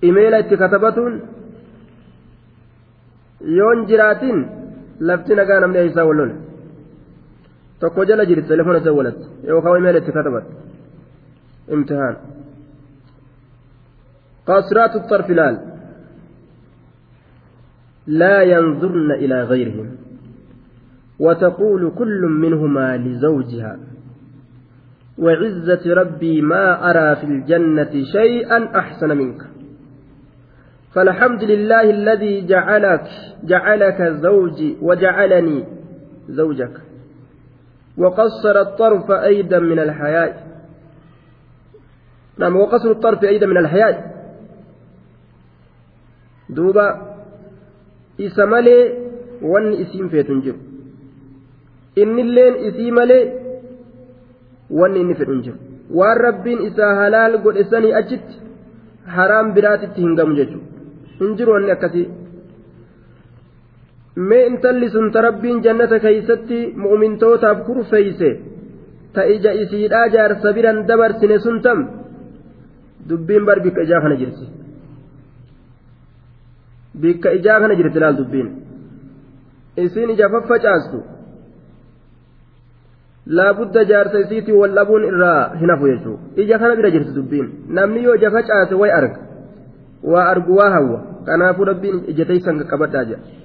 imeela 0.09 0.39
itti 0.43 0.57
katabatuun 0.63 1.13
yoon 3.59 3.85
jiraatin 3.91 4.37
lafti 5.09 5.35
nagaa 5.39 5.59
namni 5.63 5.79
eeysaa 5.83 6.05
wallole 6.09 6.35
tokko 7.79 8.05
jala 8.05 8.25
jirti 8.25 8.47
telefoona 8.47 8.79
dawwalatte 8.79 9.25
yookaan 9.49 9.77
imeela 9.79 9.99
itti 9.99 10.11
katabatte 10.17 10.51
imtihaan. 11.75 12.17
قاصرات 14.47 14.95
الطرف 14.95 15.29
لال 15.29 15.55
لا 18.07 18.41
ينظرن 18.41 19.11
إلى 19.11 19.43
غيرهم 19.43 19.95
وتقول 21.19 21.91
كل 21.97 22.21
منهما 22.21 22.97
لزوجها 22.97 23.79
وعزة 25.17 25.93
ربي 25.93 26.41
ما 26.41 26.89
أرى 26.89 27.15
في 27.15 27.23
الجنة 27.23 28.03
شيئا 28.11 28.79
أحسن 28.79 29.17
منك 29.17 29.41
فالحمد 30.93 31.43
لله 31.43 31.89
الذي 31.89 32.45
جعلك 32.47 33.07
جعلك 33.43 34.01
زوجي 34.01 34.77
وجعلني 34.81 35.63
زوجك 36.29 36.81
وقصر 37.97 38.61
الطرف 38.61 39.11
أيضا 39.11 39.59
من 39.59 39.79
الحياء 39.79 40.31
نعم 42.37 42.55
وقصر 42.55 42.91
الطرف 42.91 43.23
أيضا 43.23 43.47
من 43.47 43.57
الحياء 43.57 44.15
دوبا 46.49 46.87
إسمالي 48.21 48.77
وان 49.41 49.73
إسيم 49.73 50.09
فيتن 50.09 50.39
جر 50.41 50.55
إن 51.97 52.19
اللين 52.19 52.53
إسيمالي 52.67 53.45
jiru 54.69 55.57
waan 55.89 56.17
rabbiin 56.17 56.61
isaa 56.67 56.95
halaal 56.95 57.37
godhe 57.43 57.63
sanii 57.71 57.93
achitti 57.93 58.41
haraam 59.15 59.53
biraatitti 59.53 60.01
hin 60.01 60.15
gamu 60.19 60.35
jechuudha 60.39 60.65
hin 61.19 61.35
jiru 61.37 61.53
wanni 61.53 61.71
akkasii 61.71 62.07
mee 64.15 64.45
intalli 64.47 64.89
sun 64.89 65.11
ta 65.11 65.21
rabbiin 65.21 65.61
jannata 65.63 65.99
keeysatti 65.99 66.59
mu'mintootaaf 66.83 67.65
kurfeeyse 67.67 68.29
ta 69.13 69.21
ija 69.35 69.51
isiidhaa 69.63 70.07
jaarsa 70.15 70.53
biran 70.53 70.77
dabarsine 70.87 71.39
sun 71.39 71.61
tam 71.61 71.79
dubbiin 73.09 73.45
bar 73.45 73.59
bikka 73.65 73.81
ijaa 73.81 74.01
kana 74.01 74.15
jirti. 74.21 74.45
Bikka 77.01 77.29
ijaa 77.37 77.59
kana 77.59 77.75
jirti 77.75 77.99
laal 77.99 78.17
dubbiin. 78.17 78.49
Isiin 79.77 80.09
ija 80.09 80.29
faffacaastu. 80.29 80.99
Laabudda 83.27 83.83
jaarsa 83.91 84.17
isiitiin 84.19 84.57
wal 84.61 84.75
dhabuun 84.77 85.03
irraa 85.11 85.55
hin 85.59 85.69
hafu 85.69 85.87
jechuudha 85.91 86.41
ija 86.41 86.59
kana 86.59 86.75
bira 86.75 86.89
jirti 86.95 87.15
dubbiin. 87.15 87.47
Namni 87.67 88.03
yoo 88.03 88.15
ija 88.15 88.31
facaase 88.31 88.75
way 88.81 88.91
arga. 88.91 89.19
Waa 90.03 90.25
argu 90.33 90.55
waa 90.55 90.69
hawwa. 90.75 90.99
Kanaafuu 91.25 91.65
rabbiin 91.71 91.97
ija 92.07 92.25
teessan 92.25 92.59
qaqqabadhaa 92.59 93.05
jedha 93.09 93.44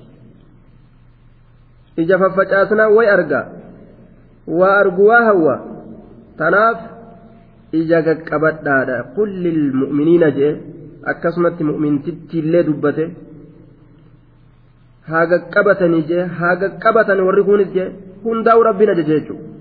ija 2.03 2.19
faffacaasnaa 2.23 2.89
way 2.97 3.07
arga 3.17 3.41
waa 4.59 4.75
argu 4.83 5.07
waa 5.11 5.23
hawwa 5.29 5.55
tanaaf 6.41 6.79
ija 7.81 8.03
qaqqabadhaadha 8.07 8.97
kullil 9.15 9.61
mu'miniina 9.81 10.31
jee 10.37 10.53
akkasumatti 11.13 11.69
mu'mintitti 11.71 12.39
illee 12.43 12.63
dubbate 12.69 13.03
haa 15.09 15.25
qaqqabatanii 15.33 16.07
jee 16.11 16.29
haa 16.39 16.55
qaqqabatan 16.63 17.25
warri 17.27 17.43
kunis 17.49 17.75
jee 17.75 17.89
hundaa'u 18.23 18.67
rabbiin 18.69 18.93
ajaje 18.93 19.13
jechuudha. 19.19 19.55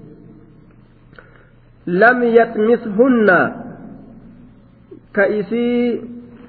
لم 1.87 2.23
يطمثهن 2.23 3.53
كإسي 5.15 6.01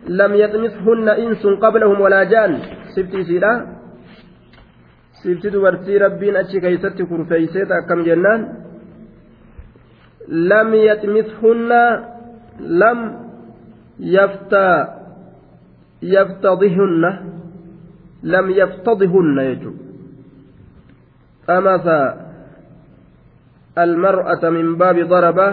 لم 0.07 0.31
يطمثهن 0.35 1.09
إنس 1.09 1.43
قبلهم 1.45 2.01
ولا 2.01 2.23
جان 2.23 2.59
سبتي 2.95 3.23
سيدا 3.23 3.67
سبتي 5.22 5.48
دبرتي 5.50 5.96
ربين 5.98 6.36
أتشي 6.36 6.60
كيست 6.60 7.02
كرفيسيت 7.10 7.70
أكم 7.78 8.02
جنان 8.08 8.40
لم 10.28 10.68
يطمثهن 10.74 11.72
لم 12.60 12.98
يفتا 14.00 14.68
يفتضهن 16.02 17.04
لم 18.22 18.50
يفتضهن 18.50 19.38
يجو 19.38 19.72
أمثا 21.50 22.02
المرأة 23.78 24.50
من 24.50 24.76
باب 24.76 24.96
ضربة 25.08 25.48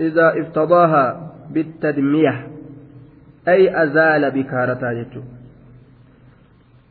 إذا 0.00 0.40
افتضاها 0.40 1.32
بالتدمية 1.50 2.48
أي 3.48 3.82
أزال 3.84 4.30
بكارتها 4.30 4.92
جتو 4.92 5.20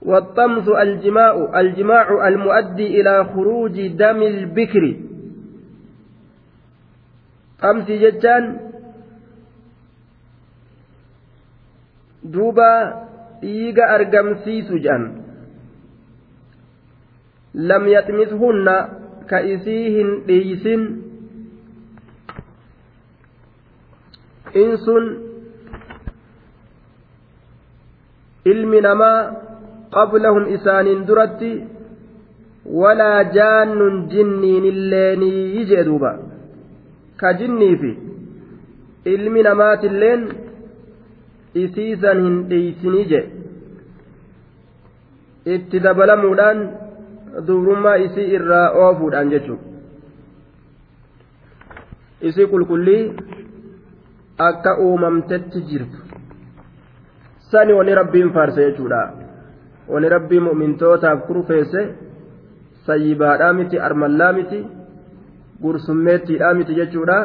والطمس 0.01 0.67
الجماع 0.67 1.59
الجماع 1.59 2.27
المؤدي 2.27 3.01
إلى 3.01 3.25
خروج 3.25 3.87
دم 3.87 4.21
البكر. 4.21 4.95
طمس 7.61 7.87
جتان 7.87 8.43
دوبا 12.23 12.73
إيجا 13.43 13.95
أرقم 13.95 14.27
سيسجان 14.43 15.03
لم 17.53 17.87
hin 19.95 20.09
dhiisin 20.27 20.81
in 24.61 24.71
sun 24.85 25.05
ilmi 28.45 28.81
namaa 28.81 29.50
qablahum 29.95 30.45
isaaniin 30.55 31.07
duratti 31.07 31.51
walaa 32.81 33.23
jaannun 33.37 33.95
jinniinilleenii 34.13 35.65
jee 35.71 35.83
duuba. 35.85 36.11
Ka 37.19 37.33
jinniifi 37.39 37.91
ilmi 39.13 39.43
namaatilleen 39.43 40.23
isiisan 41.63 42.23
hin 42.25 42.37
dhiisinii 42.49 43.05
je 43.11 43.21
itti 45.55 45.83
dabalamuudhaan 45.83 46.59
dubrummaa 47.47 47.95
isii 48.05 48.27
irraa 48.37 48.67
oofuudhaan 48.85 49.31
jechuudha 49.33 49.69
isii 52.29 52.47
qulqullii 52.53 53.03
akka 54.49 54.77
uumamtetti 54.85 55.61
jirtu. 55.71 55.97
Sani 57.51 57.73
wani 57.73 57.95
rabbiin 58.01 58.33
faarse 58.33 58.61
jechuudha 58.69 59.01
wani 59.93 60.09
rabbii 60.15 60.41
mu'mintootaaf 60.47 61.19
kurfeesse 61.27 61.81
sayyibaadhaa 62.87 63.53
miti 63.59 63.79
armallaa 63.87 64.33
miti 64.39 64.59
gursummeettiidhaa 65.61 66.53
miti 66.59 66.77
jechuudha. 66.79 67.17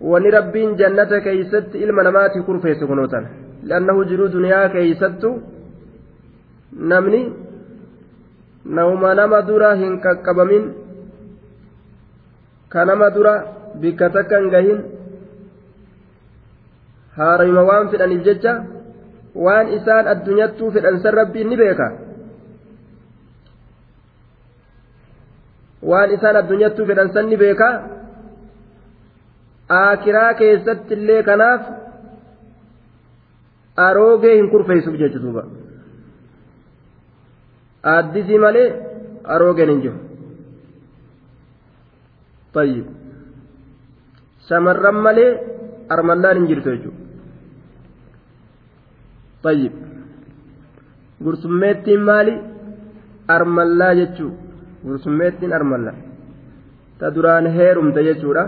Wani 0.00 0.30
rabbiin 0.30 0.76
jannata 0.78 1.20
keeysatti 1.26 1.78
ilma 1.84 2.02
namaati 2.02 2.42
kurfeesse 2.48 2.86
kunootan 2.86 3.28
li'annahu 3.68 4.04
jiruu 4.10 4.32
duniyaa 4.32 4.68
keeysattu. 4.68 5.30
Namni 6.90 7.22
nama 8.64 9.14
nama 9.14 9.42
dura 9.48 9.74
hin 9.82 10.00
qaqqabamin 10.04 10.64
ka 12.68 12.84
nama 12.84 13.10
dura 13.14 13.34
bikka 13.80 14.10
takka 14.16 14.40
hin 14.40 14.50
gahin 14.54 14.80
haarayuma 17.18 17.62
waan 17.68 17.88
fedhaniif 17.92 18.24
jecha 18.28 18.52
waan 19.44 19.68
isaan 19.76 20.06
addunyattuu 20.12 20.70
fedhan 20.72 21.00
san 21.02 21.14
rabbiin 21.14 21.48
ni 21.50 21.56
beeka. 21.56 21.88
Waan 25.82 26.10
isaan 26.16 26.36
addunyattuu 26.36 26.86
fedhan 26.86 27.12
san 27.12 27.28
ni 27.28 27.36
beeka. 27.36 27.68
Aakiraa 29.68 30.34
keessatti 30.40 30.94
illee 30.94 31.22
kanaaf 31.28 31.62
aroogee 33.86 34.34
hin 34.36 34.50
kurfeessuuf 34.50 34.98
jechu 34.98 35.22
duuba. 35.22 35.42
Aaddisii 37.94 38.38
malee 38.38 38.68
aroogeen 39.24 39.70
hin 39.74 39.82
jiru. 39.82 39.98
Tayyib. 42.52 42.86
Shamarran 44.48 45.02
malee 45.08 45.30
armallaan 45.88 46.36
hin 46.40 46.48
jirtu 46.52 46.70
jechuudha 46.76 47.05
tayyib 49.42 49.74
gursummeettiin 51.24 52.02
maali 52.08 52.34
armallaa 53.36 53.94
jechuu 54.00 54.30
gursummeettiin 54.86 55.52
armalla 55.58 55.92
ta 56.98 57.14
duraan 57.14 57.46
heerumte 57.56 58.00
jechuudha 58.08 58.44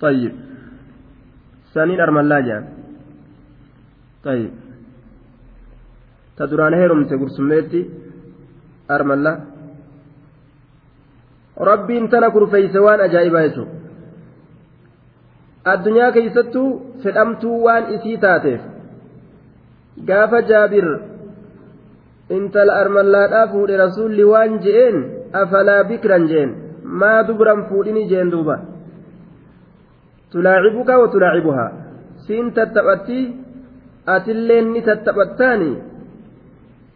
tayyib 0.00 0.34
saniin 1.74 2.00
armallaa 2.06 2.40
jedhan 2.48 2.66
tayyib 4.24 4.52
ta 6.36 6.50
duraan 6.50 6.74
heerumte 6.80 7.14
gursummeetti 7.22 7.80
armallaa 8.96 9.36
rabbiin 11.70 12.08
tana 12.12 12.30
kurfeeyse 12.34 12.78
waan 12.86 13.00
ajaa'ibaa 13.06 13.42
jechuudha 13.46 13.72
addunyaa 15.72 16.12
keeysattuu 16.16 16.68
fedhamtuu 17.02 17.56
waan 17.66 17.84
isii 17.96 18.16
taateef 18.24 18.60
gaafa 20.08 20.42
jaabir 20.50 20.86
intala 22.36 22.72
armallaadhaa 22.82 23.46
fuudhe 23.52 23.76
rasuulli 23.84 24.24
waan 24.32 24.58
je'een 24.64 24.96
afalaa 25.42 25.84
bikran 25.90 26.28
jeen 26.32 26.50
maa 27.00 27.22
dubran 27.28 27.66
fuudhini 27.68 28.08
jeen 28.12 28.30
duuba 28.34 28.56
tulaacibuka 30.32 30.98
wa 31.02 31.08
tulaacibuhaa 31.14 31.70
siin 32.26 32.52
tattaphattii 32.58 33.24
atilleen 34.14 34.72
ni 34.72 34.82
tattaphattaani 34.88 35.70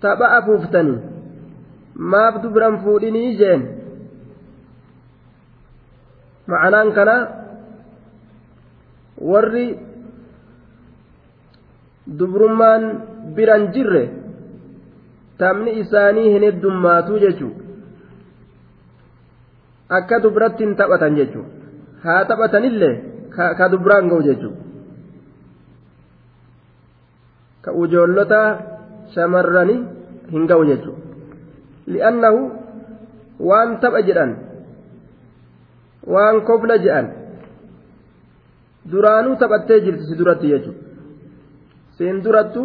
tapha 0.00 0.26
afuuftanii 0.38 0.98
maaf 2.12 2.42
dubran 2.42 2.78
fuudhinii 2.84 3.36
jeen 3.40 3.62
ma'anaan 6.50 6.90
kana 6.96 7.16
warri 9.30 9.66
dubrummaan 12.08 12.84
biran 13.36 13.72
jirre 13.76 14.04
taphni 15.38 15.80
isaanii 15.82 16.30
hin 16.34 16.46
heddummaatu 16.48 17.18
jechuudha 17.24 17.66
akka 19.98 20.22
dubratti 20.24 20.64
hin 20.64 20.72
taphatan 20.80 21.18
jechuudha 21.20 21.52
haa 22.06 22.24
taphatanillee 22.30 22.94
ka 23.58 23.68
dubraan 23.74 24.08
ga'u 24.12 24.22
jechuudha 24.28 24.62
ka 27.66 27.76
ujoollota 27.84 28.40
shamarranii 29.14 29.78
hin 30.32 30.50
ga'u 30.50 30.66
jechuudha 30.72 31.02
li'annahu 31.94 32.42
waan 33.52 33.78
tapha 33.84 34.04
jedhan 34.10 34.36
waan 36.16 36.44
kofla 36.50 36.82
jedhan 36.84 37.08
duraanuu 38.90 39.40
taphattee 39.40 39.80
jirti 39.86 40.10
si 40.10 40.18
duratti 40.20 40.52
jechuudha 40.56 40.87
siin 41.98 42.24
durattu 42.24 42.62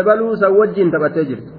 ebaluu 0.00 0.36
san 0.36 0.52
wajjiin 0.58 0.90
taphattee 0.90 1.24
jirti. 1.30 1.52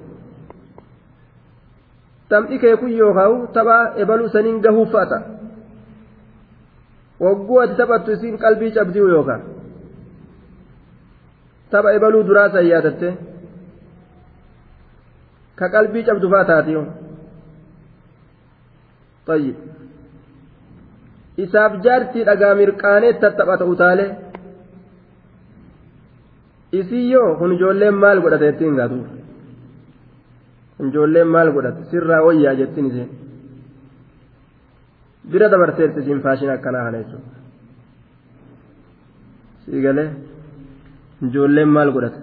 tam'i 2.28 2.58
kee 2.62 2.76
kun 2.76 2.92
yookaan 2.98 3.48
taphaa 3.54 3.94
ebaluu 4.02 4.28
saniin 4.34 4.60
gahuuf 4.64 4.92
fa'a 4.94 5.18
wagguu 7.24 7.58
ati 7.62 7.74
taphattu 7.80 8.12
isiin 8.16 8.38
qalbii 8.44 8.70
cabdii 8.76 9.08
yookaan 9.14 9.42
tapha 11.70 11.92
ebaluu 11.98 12.22
duraa 12.28 12.48
san 12.54 12.66
yaadatte 12.70 13.08
ka 15.58 15.68
qalbii 15.74 16.04
cabdu 16.08 16.30
fa'a 16.30 16.44
taati 16.52 16.78
tayyib. 19.26 19.56
Isaaf 21.44 21.72
jaartii 21.84 22.24
dhagaa 22.28 22.54
mirqaanee 22.60 23.12
tattaphata 23.22 23.64
utaalee 23.72 24.08
isii 26.72 27.10
yoo 27.12 27.34
kun 27.38 27.52
ijoolleen 27.52 27.94
maal 27.94 28.20
godhate 28.20 28.48
ittiin 28.48 28.76
gaatuuf. 28.76 29.08
ijoolleen 30.88 31.28
maal 31.34 31.52
godhate 31.52 31.84
sirraa 31.90 32.22
wayyaa 32.26 32.54
jettiin 32.60 32.86
isheen 32.90 33.10
bira 35.32 35.48
dabarteerti 35.52 36.00
isiin 36.00 36.20
faashina 36.26 36.52
akkanaa 36.58 36.84
kana 36.84 36.98
jechuudha 37.02 37.36
sii 39.64 39.82
galee 39.86 40.08
ijoolleen 41.28 41.68
maal 41.76 41.90
godhate 41.96 42.20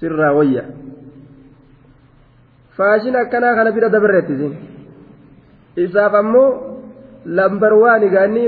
sirraa 0.00 0.32
wayya 0.38 0.64
faashina 2.76 3.18
akkanaa 3.24 3.54
kana 3.58 3.72
bira 3.76 3.88
dabarreetti 3.94 4.32
isiin 4.38 4.54
isaaf 5.84 6.14
ammoo 6.22 6.48
lambar 7.38 7.72
waan 7.82 8.02
igaanni 8.08 8.44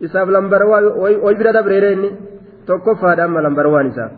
isaaf 0.00 0.28
lambar 0.28 0.62
way 1.24 1.34
bira 1.34 1.52
dabreere 1.52 1.92
inni 1.92 2.10
tokkoffaadha 2.66 3.24
amma 3.24 3.40
lambar 3.46 3.66
waan 3.66 3.90
isaaf 3.92 4.12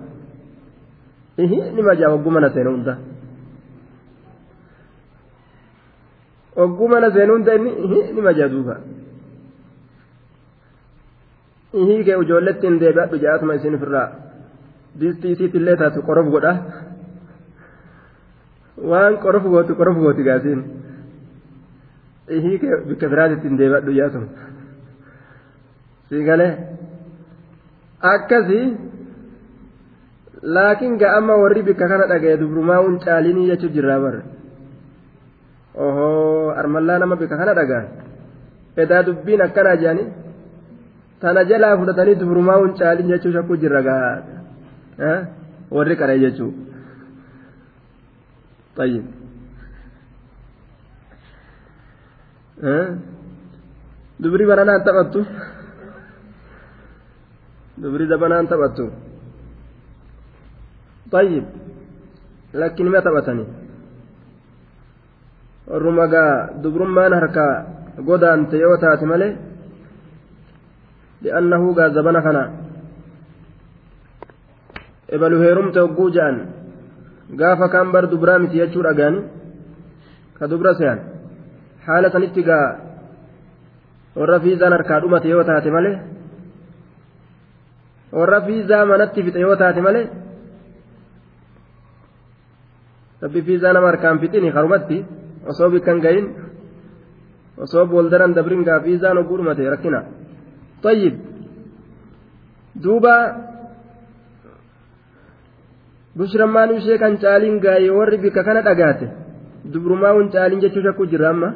ni 1.38 1.82
majaa 1.82 2.10
wagguu 2.14 2.30
mana 2.36 2.50
seenu 2.54 2.70
hunda 2.76 2.94
wagguu 6.56 6.88
mana 6.88 7.10
seenu 7.16 7.32
hunda 7.36 7.54
inni 7.54 7.72
ni 8.14 8.20
majaa 8.28 8.48
duuba 8.54 8.76
ihii 11.72 12.04
kee 12.04 12.16
ijoolletti 12.24 12.66
hin 12.66 12.80
deebi'adhu 12.80 13.22
jaatuma 13.24 13.54
isin 13.60 13.74
ofirraa 13.78 14.08
distii 15.00 15.32
isiitillee 15.36 15.76
taatu 15.76 16.02
qorof 16.02 16.26
godha 16.34 16.52
waan 18.90 19.18
qorof 19.24 19.44
gooti 19.54 19.74
qorof 19.80 19.96
gooti 20.04 20.22
gaasiin 20.28 20.60
ihii 22.38 22.58
kee 22.62 22.76
bikka 22.88 23.08
biraatitti 23.14 23.48
hin 23.48 23.58
deebi'adhu 23.62 23.92
jaatuma 24.00 24.26
sii 26.08 26.22
galee 26.28 26.52
akkasii 28.12 28.66
laakiin 30.56 30.94
ga'amma 31.02 31.34
warri 31.42 31.62
bikka 31.68 31.86
kana 31.92 32.06
dhaga'e 32.12 32.36
dubrumaa 32.42 32.80
un 32.88 32.96
caalinii 33.04 33.48
jechuu 33.50 33.72
jirraa 33.76 34.00
barre 34.04 34.22
ohoo 35.86 36.50
armallaa 36.60 36.98
nama 37.02 37.16
bikka 37.20 37.36
kana 37.40 37.54
dhagaa 37.58 37.82
edaa 38.82 39.02
dubbiin 39.08 39.42
akkanaa 39.46 39.76
jedhani 39.82 40.04
tana 41.20 41.44
jalaa 41.50 41.76
fudhatanii 41.80 42.20
dubrumaa 42.22 42.58
un 42.64 42.72
caalin 42.80 43.10
jechuu 43.12 43.32
shakkuu 43.36 43.60
jirra 43.64 43.82
gaa 43.88 45.18
warri 45.76 45.96
qaree 46.02 46.18
jechuu 46.24 46.50
طيب 48.78 49.04
dubri 54.22 54.44
bananaan 54.50 54.82
taphattu 54.86 55.20
dubri 57.80 58.04
dabanaan 58.10 58.48
taphattu 58.50 58.86
طيب. 61.08 61.44
لكن 62.54 62.86
ما 62.92 63.00
تبتني؟ 63.00 63.44
الرمقا 65.70 66.26
دبرمان 66.62 67.12
هركا 67.12 67.46
قدان 68.08 68.48
تيوتات 68.52 69.02
ملي؟ 69.10 69.36
لأنه 71.22 71.62
قال 71.76 71.94
زبنا 71.94 72.20
خنا. 72.20 72.44
إبلو 75.10 75.40
هيرم 75.42 75.72
توقو 75.72 76.08
جان. 76.08 76.36
قافا 77.40 77.66
كان 77.72 77.88
بر 77.92 78.04
دبرامي 78.12 78.46
تيجور 78.52 78.90
أغاني 78.90 79.20
كدبرا 80.40 80.72
سيان. 80.78 80.98
حالة 81.88 82.14
fiizaan 84.42 84.74
harkaa 84.74 85.00
dhumate 85.00 85.28
yoo 85.30 85.44
taate 85.46 85.70
malee 85.70 86.17
warra 88.12 88.40
fiizaa 88.46 88.84
manatti 88.86 89.22
fixe 89.22 89.40
yoo 89.40 89.56
taate 89.56 89.80
malee 89.80 90.06
rabbi 93.22 93.42
fiizaa 93.42 93.72
nama 93.72 93.90
harkaan 93.90 94.20
fixini 94.22 94.50
harumatti 94.56 95.04
osoo 95.50 95.70
bikkan 95.70 96.00
gahin 96.00 96.26
osoo 97.64 97.86
booldaran 97.86 98.34
dabrin 98.34 98.64
gaa 98.68 98.80
fiizaan 98.80 99.18
oguu 99.18 99.38
dhumate 99.38 99.70
rakkina 99.74 100.02
tayyib 100.82 101.14
duuba 102.82 103.14
bushrammaan 106.18 106.76
ishee 106.78 106.98
kan 106.98 107.18
caaliin 107.22 107.60
gaayee 107.64 107.96
warri 107.98 108.18
bikka 108.24 108.44
kana 108.44 108.62
dhagaate 108.68 109.06
dubrumaa 109.72 110.12
hun 110.16 110.30
caaliin 110.34 110.62
jechuu 110.64 110.82
shakkuu 110.86 111.10
jirra 111.14 111.30
amma 111.30 111.50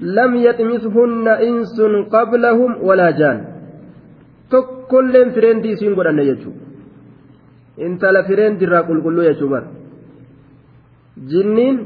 لم 0.00 0.36
يطمثهن 0.36 1.28
إنس 1.28 1.76
قبلهم 2.12 2.70
ولا 2.82 3.10
جان 3.10 3.49
tokkolleen 4.52 5.32
fireendii 5.36 5.72
isiin 5.76 5.94
godhanne 5.98 6.24
jechuudha 6.30 6.62
intala 7.86 8.20
fireendii 8.28 8.66
irraa 8.68 8.82
qulqulluu 8.90 9.28
jechuudha 9.28 9.54
bara 9.54 9.68
jinniin 11.30 11.76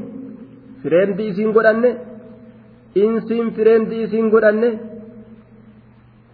fireendii 0.81 1.29
isiin 1.33 1.51
godhanne 1.57 1.89
insiin 3.03 3.47
fireendii 3.57 4.01
isiin 4.07 4.29
godhanne 4.35 4.69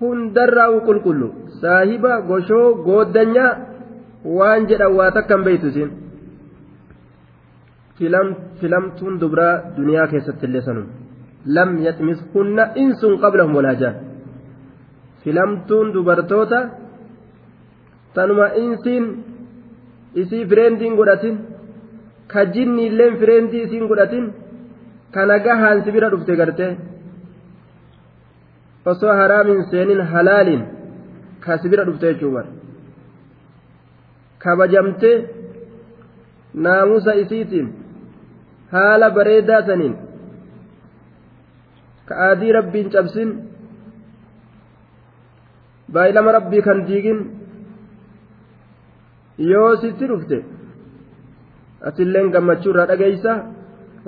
hundarraa 0.01 0.69
qulqullu 0.87 1.27
saahiba 1.61 2.13
goshoo 2.29 2.67
gooddanyaa 2.87 3.51
waan 4.37 4.67
jedhan 4.69 4.95
waa 4.99 5.11
takka 5.17 5.37
hin 5.37 5.45
beeytu 5.47 5.67
isiin 5.73 5.91
filamtuun 8.61 9.15
dubraa 9.21 9.53
duniyaa 9.77 10.07
keessatti 10.13 10.45
illee 10.47 10.63
sanuma. 10.67 10.91
lam 11.55 11.69
yaxmishunna 11.87 12.63
insun 12.83 13.13
qablahum 13.23 13.55
walaa 13.57 13.75
jaan 13.81 13.95
filamtuun 15.23 15.87
dubartoota 15.93 16.59
tanuma 18.13 18.47
insiin 18.63 19.05
isii 20.21 20.45
fireendiin 20.49 20.95
godhatin 20.99 21.35
ka 22.31 22.41
jinni 22.53 22.85
illeen 22.89 23.17
fireendii 23.19 23.63
isiin 23.67 23.87
godhatin 23.91 24.25
ka 25.13 25.21
nagahaan 25.31 25.83
si 25.83 25.91
bira 25.95 26.09
dhufte 26.11 26.35
garte. 26.39 26.67
Osoo 28.85 29.13
haraamin 29.19 29.61
seenin 29.71 30.01
halaaliin 30.11 30.63
ka 31.43 31.57
si 31.61 31.69
bira 31.71 31.83
dhufte 31.87 32.05
jechuu 32.13 32.31
bar 32.35 32.45
kabajamte 34.43 35.11
naamusa 36.63 37.13
isiitiin 37.23 37.67
haala 38.73 39.07
bareedaa 39.17 39.61
saniin 39.67 39.95
ka 42.07 42.13
aadii 42.27 42.51
rabbiin 42.57 42.89
cabsin 42.93 43.29
baay'ilama 45.94 46.36
rabbii 46.38 46.62
kan 46.66 46.78
diigin 46.88 47.18
yoo 49.50 49.70
sitti 49.82 50.08
dhufte 50.10 50.38
asilleen 51.88 52.30
gammachuu 52.34 52.72
irraa 52.74 52.88
dhageeysa 52.92 53.32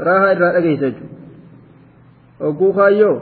raahaa 0.09 0.33
irraa 0.37 0.53
dhageeysa 0.57 0.87
jechuudha 0.91 1.16
hogguu 2.45 2.73
kaayyoo 2.79 3.16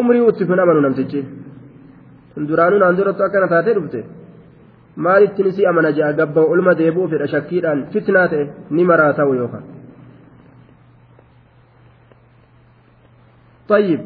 umrii 0.00 0.24
utti 0.30 0.48
kun 0.50 0.64
amanu 0.64 0.80
namtichi 0.86 1.22
duraanuu 2.48 2.80
naan 2.82 2.98
durattu 2.98 3.28
akkana 3.28 3.52
taatee 3.54 3.76
dhufte 3.78 4.00
maalittiin 5.06 5.52
si 5.56 5.66
amana 5.70 5.90
ja'a 5.98 6.16
gabba 6.20 6.48
olma 6.54 6.78
deebi'uu 6.80 7.10
fedha 7.12 7.32
shakkiidhaan 7.34 7.86
fitnaa 7.92 8.26
ta'e 8.32 8.44
ni 8.70 8.84
maraa 8.90 9.12
ta'u 9.20 9.34
yookaan. 9.42 9.66
طيب 13.72 14.00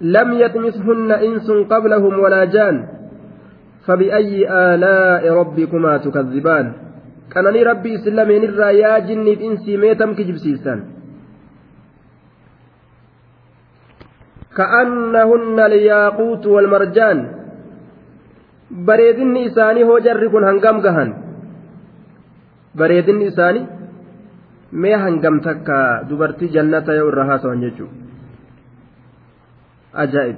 لم 0.00 0.28
يطمثهن 0.32 1.10
إنس 1.12 1.48
قبلهم 1.70 2.14
ولا 2.18 2.44
جان 2.44 2.76
فبأي 3.86 4.48
آلاء 4.48 5.22
ربكما 5.40 5.92
تكذبان 5.96 6.66
كانني 7.32 7.62
ربي 7.62 7.92
سلمين 7.98 8.42
الرايا 8.44 8.98
جني 8.98 9.34
إنسي 9.46 9.76
ميتم 9.76 10.10
كجبسيسان 10.14 10.80
كأنهن 14.56 15.58
الياقوت 15.60 16.44
والمرجان 16.46 17.18
bareedinni 18.74 19.44
isaanii 19.48 19.84
hoo 19.88 20.00
jarri 20.04 20.28
kun 20.30 20.44
hangam 20.48 20.80
gahan 20.84 21.10
bareedinni 22.78 23.26
isaanii 23.30 23.66
mee 24.72 24.96
hangam 25.04 25.36
takka 25.46 25.76
dubartii 26.08 26.48
jannata 26.56 26.96
yoo 26.98 27.08
irra 27.10 27.26
haasawan 27.28 27.60
jechuudha 27.64 27.94
Ajaa'ib. 29.93 30.37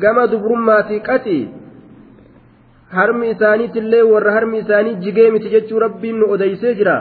Gama 0.00 0.26
dubrummaatii 0.32 1.00
qaxii 1.00 1.48
harmi 2.90 3.30
isaaniitillee 3.30 4.02
warra 4.02 4.32
harmi 4.32 4.58
isaanii 4.58 4.96
jigee 5.04 5.30
miti 5.30 5.50
jechuu 5.54 5.80
rabbiin 5.80 6.20
nu 6.20 6.30
odeysee 6.32 6.74
jira. 6.74 6.96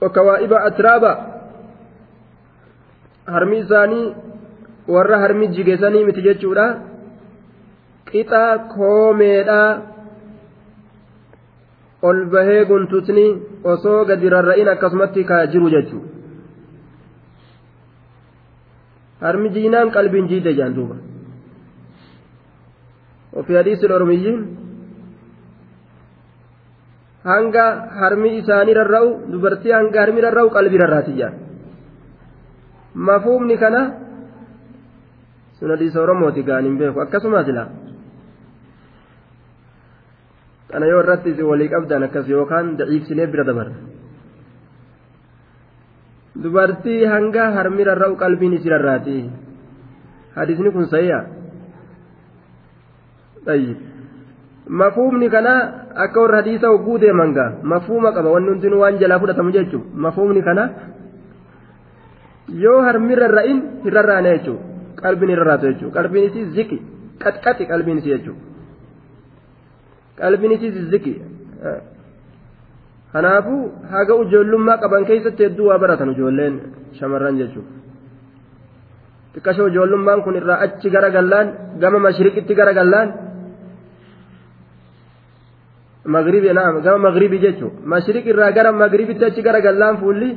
Okawaa'iba 0.00 0.62
atraaba 0.70 1.12
harmi 3.26 3.58
isaanii 3.58 4.14
warra 4.88 5.18
harmi 5.18 5.48
jigeessanii 5.48 6.04
miti 6.04 6.22
jechuudha. 6.22 6.66
Qixa 8.10 8.42
koomeedha. 8.74 9.62
Ol 12.02 12.24
bahee 12.32 12.64
guntutni 12.64 13.26
osoo 13.64 14.04
gadi 14.04 14.30
rarra'in 14.30 14.68
akkasumatti 14.68 15.24
kaa 15.24 15.46
jiru 15.46 15.70
jechuudha 15.70 16.17
harmi 19.24 19.48
jiinaan 19.56 19.88
qalbiin 19.96 20.28
jiidde 20.30 20.52
jaan 20.60 20.74
duuba 20.78 20.96
وفي 23.38 23.52
حديث 23.58 23.80
الأرميين 23.84 24.36
hanga 27.28 27.66
harmi 28.00 28.30
isaanii 28.40 28.74
rarra'u 28.80 29.08
dubartii 29.32 29.72
hanga 29.78 29.98
harmi 30.02 30.20
rarra'u 30.26 30.48
qalbii 30.56 30.80
rarraatiyyaa 30.82 31.32
mafuumni 33.08 33.56
kana 33.62 33.80
sun 35.58 35.70
hadiisa 35.74 35.98
oromooti 36.04 36.42
gaan 36.48 36.64
hin 36.68 36.76
beeku 36.80 36.98
akkasuma 37.04 37.44
sila 37.48 37.64
kana 40.70 40.86
yoo 40.90 41.00
irratti 41.04 41.28
isin 41.34 41.46
walii 41.52 41.68
qabdan 41.74 42.02
akkas 42.08 42.26
yookaan 42.34 42.66
daciifsinee 42.80 43.26
bira 43.32 43.44
dabarra 43.50 43.74
dubartii 46.36 47.04
hanga 47.14 47.50
harmi 47.56 47.84
rarra'u 47.84 48.16
qalbiin 48.16 48.52
isi 48.58 48.68
rarraati 48.74 49.18
hadisni 50.36 50.70
kun 50.70 50.86
sayya 50.94 51.20
طيب 53.48 53.76
mafuumni 54.68 55.30
kana 55.30 55.52
akka 56.04 56.20
warra 56.20 56.36
hadiisa 56.36 56.68
hogguu 56.68 56.98
deeman 56.98 57.32
gaa 57.32 57.52
mafuuma 57.62 58.12
qaba 58.12 58.28
wanni 58.34 58.48
hundinuu 58.52 58.80
waan 58.80 58.98
jalaa 59.00 59.18
fudhatamu 59.18 59.52
jechuun 59.56 59.84
mafuumni 60.04 60.42
kana 60.42 60.64
yoo 62.64 62.82
harmi 62.86 63.14
rarra'in 63.22 63.62
hin 63.84 63.92
rarraane 63.98 64.28
jechuun 64.34 64.58
qalbiin 65.02 65.30
hin 65.32 65.38
rarraatu 65.40 65.70
jechuun 65.70 65.92
qalbiin 65.96 66.28
isii 66.28 66.44
ziki 66.56 66.78
qaxqaxi 67.22 67.66
qalbiin 67.72 67.98
isii 68.02 68.12
jechuun 68.16 68.36
qalbiin 70.20 70.52
isii 70.56 70.84
ziki 70.92 71.14
kanaafuu 73.12 73.62
haga 73.92 74.14
ijoollummaa 74.24 74.78
qaban 74.82 75.04
keessatti 75.10 75.42
hedduu 75.46 75.66
waa 75.70 75.78
baratan 75.84 76.10
ijoolleen 76.14 76.54
shamarran 76.98 77.38
jechuudha. 77.40 77.72
Xiqqashoo 79.34 79.68
ijoollummaan 79.72 80.22
kun 80.24 80.36
irraa 80.40 80.60
achi 80.66 80.90
gara 80.94 81.10
gallaan 81.16 81.48
gama 81.80 81.98
mashriqitti 82.06 82.54
gara 82.60 82.74
gallaan. 82.80 83.08
magribi 86.14 86.52
naam 86.58 86.74
gama 86.84 86.98
magribi 87.06 87.38
jechuun 87.44 87.72
mashriq 87.92 88.24
irraa 88.32 88.52
gara 88.56 88.70
magribitti 88.82 89.24
achi 89.28 89.42
gara 89.46 89.60
gallaan 89.66 89.96
fuulli 90.00 90.30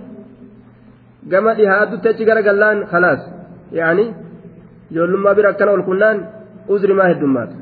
gama 1.31 1.51
dhihaaddutti 1.57 2.07
achi 2.11 2.25
gara 2.29 2.41
gallaan 2.47 2.77
khalaas. 2.91 3.21
Yaani 3.79 4.05
ijoollummaa 4.91 5.35
bira 5.37 5.49
akkana 5.53 5.71
ol 5.77 5.83
kunnaan 5.89 6.17
uzri 6.73 6.93
maa 6.99 7.07
heddummaata 7.11 7.55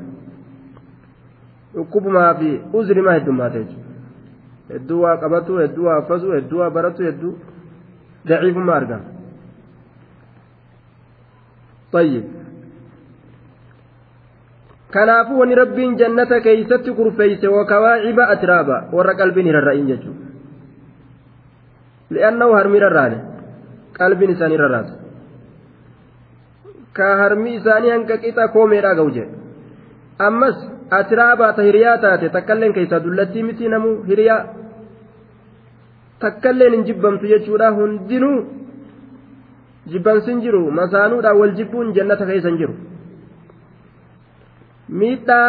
dhukkubumaa 1.74 2.32
fi 2.40 2.50
uzri 2.78 3.02
maa 3.06 3.14
heddummaata 3.18 3.58
jechuudha 3.62 3.89
hedduu 4.72 5.00
waa 5.04 5.16
qabatu 5.22 5.62
hedduu 5.62 5.86
waa 5.88 5.96
affasu 6.02 6.32
hedduu 6.36 6.58
waa 6.62 6.70
baratu 6.76 7.02
hedduu 7.08 7.32
daciifummaa 8.28 8.76
argama. 8.82 9.06
طيب 11.92 12.24
kanaafuu 14.90 15.38
wani 15.38 15.54
rabbiin 15.54 15.96
jannata 15.96 16.40
keeysatti 16.40 16.92
kurfeeyse 16.92 17.48
wakawaaciba 17.48 18.28
atraaba 18.34 18.76
warra 18.92 19.14
qalbiin 19.14 19.46
hin 19.46 19.54
rarra'in 19.54 19.86
jechuudha 19.90 20.26
li'annahu 22.16 22.56
harmi 22.58 22.80
rarraane 22.84 23.18
qalbiin 23.98 24.32
isaanii 24.34 24.58
rarraatu 24.62 24.92
ka 26.98 27.10
harmi 27.22 27.54
isaanii 27.58 27.92
hanqa 27.94 28.18
qixa 28.24 28.48
koomeedhaa 28.56 28.94
ga'u 29.00 29.10
jedhe 29.18 29.34
ammas 30.28 30.56
atraabaa 31.00 31.52
ta 31.58 31.68
hiriyaa 31.68 31.98
taate 32.06 32.32
takkailleen 32.38 32.74
keessaa 32.78 33.04
dullattii 33.04 33.46
miti 33.50 33.68
namuu 33.74 33.94
hiriyaa 34.10 34.40
takkailleen 36.24 36.72
hin 36.76 36.86
jibbamtu 36.90 37.32
jechuudha 37.32 37.72
hundinuu 37.80 38.38
jibbansin 39.92 40.40
jiru 40.46 40.62
masaanuudhaan 40.80 41.40
wal 41.42 41.54
jibbuun 41.58 41.92
jannata 41.98 42.26
keessa 42.30 42.48
hin 42.48 42.58
jiru. 42.62 42.74
miidhaa 45.00 45.48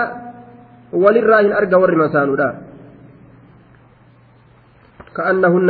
walirraa 1.04 1.42
hin 1.42 1.54
arga 1.60 1.78
warri 1.84 1.96
masaanuudha 2.04 2.50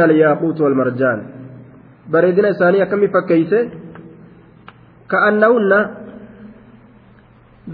alyaaquutu 0.06 0.64
walmarjaan 0.64 1.22
bareedina 2.16 2.54
isaanii 2.56 2.84
akkami 2.86 3.10
fakkeeyse 3.16 3.62
ka'annahunna 5.14 5.80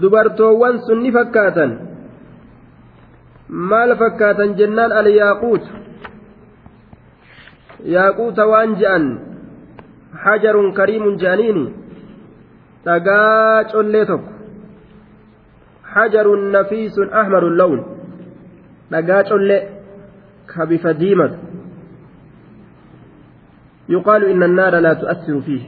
dubartoowwan 0.00 0.80
sun 0.86 1.02
ni 1.02 1.12
fakkaatan 1.18 1.74
maal 3.72 3.96
fakkaatan 4.02 4.54
jennaan 4.60 4.92
alyaaquut 5.02 5.68
yaaquuta 7.84 8.46
waan 8.46 8.74
je'an 8.80 9.04
hajarun 10.24 10.72
kariimun 10.72 11.18
je'aniini 11.18 11.66
dhagaa 12.84 13.64
collee 13.72 14.06
tokko. 14.06 14.38
حجر 15.88 16.50
نفيس 16.50 16.98
أحمر 16.98 17.48
اللون 17.48 17.80
دقاج 18.90 19.28
كبف 20.54 20.86
ديمة 20.86 21.38
يقال 23.88 24.24
إن 24.24 24.42
النار 24.42 24.78
لا 24.78 24.92
تؤثر 24.94 25.40
فيه 25.40 25.62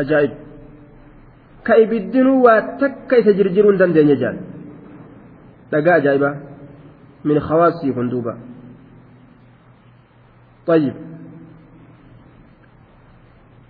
أجائب 0.00 0.32
كإبدنوا 1.64 2.38
وتك 2.46 3.12
يتجرجرون 3.12 3.76
دندن 3.76 4.08
يجال 4.08 4.36
دقا 5.72 5.96
أجائبة 5.96 6.30
من 7.24 7.40
خواصي 7.40 7.92
فندوبة 7.92 8.34
طيب 10.66 10.94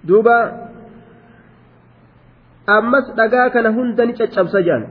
duuba 0.09 0.37
ammas 2.77 3.07
dhagaa 3.19 3.49
kana 3.55 3.71
hunda 3.77 4.03
ni 4.07 4.13
caccabsa 4.21 4.59
jedhan 4.69 4.85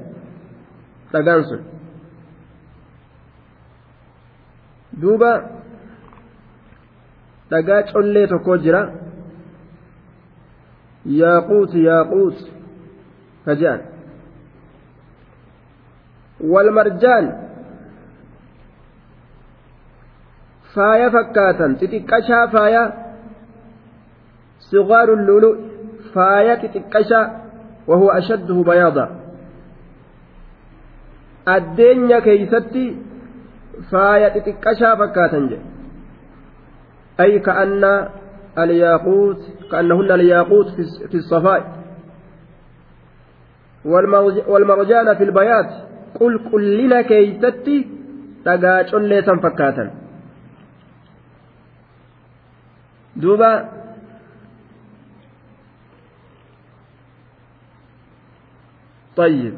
dhagaan 1.14 1.44
sun 1.50 1.62
duuba 5.02 5.32
dhagaa 7.52 7.82
collee 7.94 8.28
tokko 8.32 8.54
jira 8.66 8.82
yaaquut 11.20 11.72
yaaquut 11.88 12.38
ka 13.46 13.54
jedhan 13.62 13.82
walmarjaan 16.52 17.26
faaya 20.74 21.08
fakkaatan 21.16 21.72
xixiqqashaa 21.80 22.46
faaya 22.54 22.84
sigaaru 24.60 25.16
lulu 25.16 25.50
faaya 26.14 26.60
xixiqqashaa 26.62 27.50
وهو 27.90 28.10
أشده 28.10 28.64
بياضا. 28.70 29.06
الدنيا 31.48 32.20
كيستي 32.20 32.86
فاية 33.92 34.28
تتكشى 34.28 34.90
فكاتا 35.00 35.60
أي 37.20 37.40
كأن 37.40 37.84
الياقوت 38.58 39.42
كأنهن 39.72 40.12
الياقوت 40.12 40.68
في 41.10 41.18
الصفاء. 41.18 41.62
والمرجان 44.48 45.08
في 45.18 45.24
البيات 45.24 45.72
قل 46.20 46.34
كلنا 46.52 47.02
كيستي 47.02 47.78
تقاچون 48.46 49.04
ليسا 49.04 49.36
فكاتا. 49.44 49.86
دوبا 53.16 53.79
طيب 59.20 59.54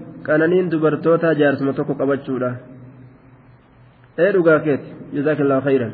jazaakallaahu 5.15 5.63
khayran 5.67 5.93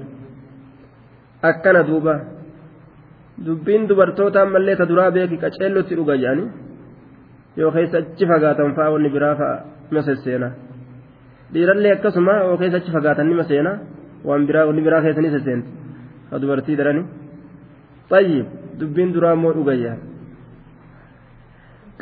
akkana 1.50 1.82
duuba 1.90 2.14
dubbiin 3.46 3.88
dubartoota 3.90 4.42
ammallee 4.46 4.76
ta 4.80 4.86
duraa 4.92 5.12
beeki 5.18 5.38
qaceellotti 5.44 5.98
dhuga 6.00 6.16
jedhanii 6.22 6.50
yoo 7.60 7.72
keessa 7.76 7.98
achi 8.02 8.26
fagaatan 8.32 8.76
fa'aa 8.78 8.94
wanni 8.96 9.10
biraa 9.16 9.36
fa'aa 9.42 9.60
nima 9.90 10.02
sesseena 10.10 10.50
dhiirallee 11.54 11.94
akkasuma 11.98 12.34
yoo 12.50 12.58
keessa 12.62 12.78
achi 12.82 12.92
fagaatan 12.98 13.30
nima 13.32 13.44
seena 13.52 13.72
waan 14.28 14.46
biraa 14.50 14.66
wanni 14.70 14.86
biraa 14.88 15.02
keessa 15.06 15.22
ni 15.26 15.34
sesseenti 15.38 15.70
ka 16.30 16.42
dubartii 16.42 16.80
daranii 16.82 17.06
xayyib 18.12 18.46
dubbiin 18.80 19.14
duraa 19.16 19.34
immoo 19.38 19.54
dhuga 19.58 19.74
jedhan 19.82 20.00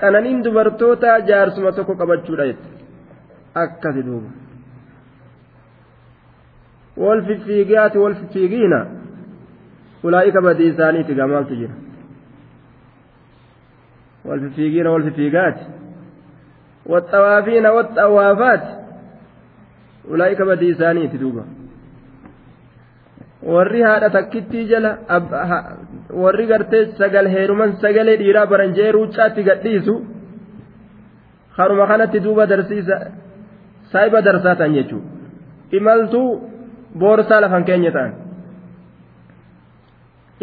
qananiin 0.02 0.44
dubartoota 0.46 1.20
jaarsuma 1.30 1.72
tokko 1.78 1.94
qabachuudha 2.02 2.46
jette 2.50 2.68
akkasi 3.64 4.02
duuba 4.08 4.30
wal 7.04 7.22
fiffiigaati 7.28 7.98
wal 8.04 8.16
fiffiigiina 8.22 8.80
ulaa'ika 10.04 10.42
badii 10.48 10.70
isaaniiti 10.74 11.14
gamaaltu 11.22 11.56
jira 11.62 11.76
wal 14.28 14.40
fiffiigiina 14.46 14.92
wal 14.92 15.04
fiffiigaati 15.10 15.66
والطوافين 16.86 17.66
والطوافات 17.66 18.64
أولئك 20.12 20.42
بدي 20.42 20.72
إساني 20.72 21.08
تدوبا 21.08 21.46
warri 23.54 23.82
haadha 23.82 24.10
takkittii 24.10 24.66
jala 24.68 24.92
warri 26.24 26.46
gartee 26.48 26.84
sagal 26.98 27.30
heeruman 27.36 27.78
sagalee 27.84 28.18
dhiiraa 28.22 28.46
baran 28.54 28.76
jee 28.78 28.92
ruucaatti 28.98 29.44
gadhiisu 29.50 29.96
haruma 31.58 31.88
kanatti 31.92 32.24
duuba 32.26 32.50
darsiisa 32.52 33.00
saayiba 33.92 34.22
darsaa 34.28 34.56
ta'an 34.62 34.78
jechuudha 34.78 35.10
imaltuu 35.80 36.30
boorsaa 37.00 37.42
lafan 37.46 37.66
keenya 37.70 37.92
ta'an 37.98 38.14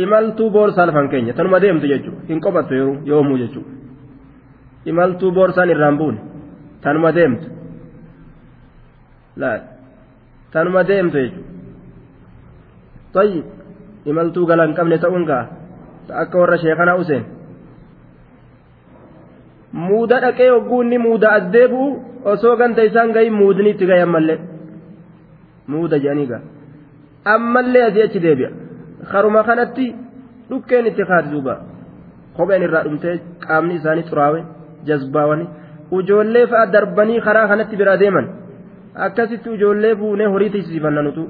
imaltuu 0.04 0.50
boorsaa 0.50 0.86
lafan 0.86 1.08
keenya 1.14 1.38
tanuma 1.38 1.62
deemtu 1.66 1.86
jechuudha 1.94 2.28
hin 2.28 2.40
qophattu 2.46 2.74
yoomuu 3.12 3.38
jechuudha 3.44 3.72
imaltuu 4.92 5.32
boorsaan 5.38 5.74
irraan 5.76 5.98
buune 5.98 6.20
tanuma 6.86 7.14
deemtu 7.14 7.48
tanuma 10.52 10.88
deemtu 10.88 11.18
jechuudha. 11.24 11.51
طيب 13.14 13.44
muuda 19.72 20.20
dhaqee 20.20 20.48
hogguunni 20.50 20.98
muuda 20.98 21.28
as 21.36 21.44
deebi'u 21.52 21.84
osoo 22.32 22.56
ganta 22.60 22.82
isaan 22.88 23.12
gahin 23.16 23.34
muudni 23.40 23.70
itti 23.74 23.86
gahe 23.90 24.02
ammallee 24.06 24.38
muuda 25.74 25.98
jedhanii 26.02 26.26
ga'a 26.32 26.40
ammallee 27.34 27.84
asii 27.88 28.02
achi 28.06 28.20
deebi'a 28.26 28.50
haruma 29.12 29.42
kanatti 29.48 29.86
dhukkeen 30.50 30.86
itti 30.90 31.08
kaati 31.10 31.32
duuba 31.34 31.54
kopheen 32.36 32.66
irraa 32.66 32.84
dhumtee 32.86 33.16
qaamni 33.46 33.74
isaanii 33.80 34.08
xuraawe 34.10 34.44
jazbaawanii 34.88 35.48
ujoollee 35.98 36.46
fa'a 36.52 36.66
darbanii 36.74 37.24
karaa 37.26 37.46
kanatti 37.52 37.80
biraa 37.80 37.96
deeman 38.02 38.26
akkasitti 39.06 39.54
ujoollee 39.56 39.94
buunee 40.00 40.26
horii 40.34 40.50
tiisifanna 40.54 41.02
nutu. 41.02 41.24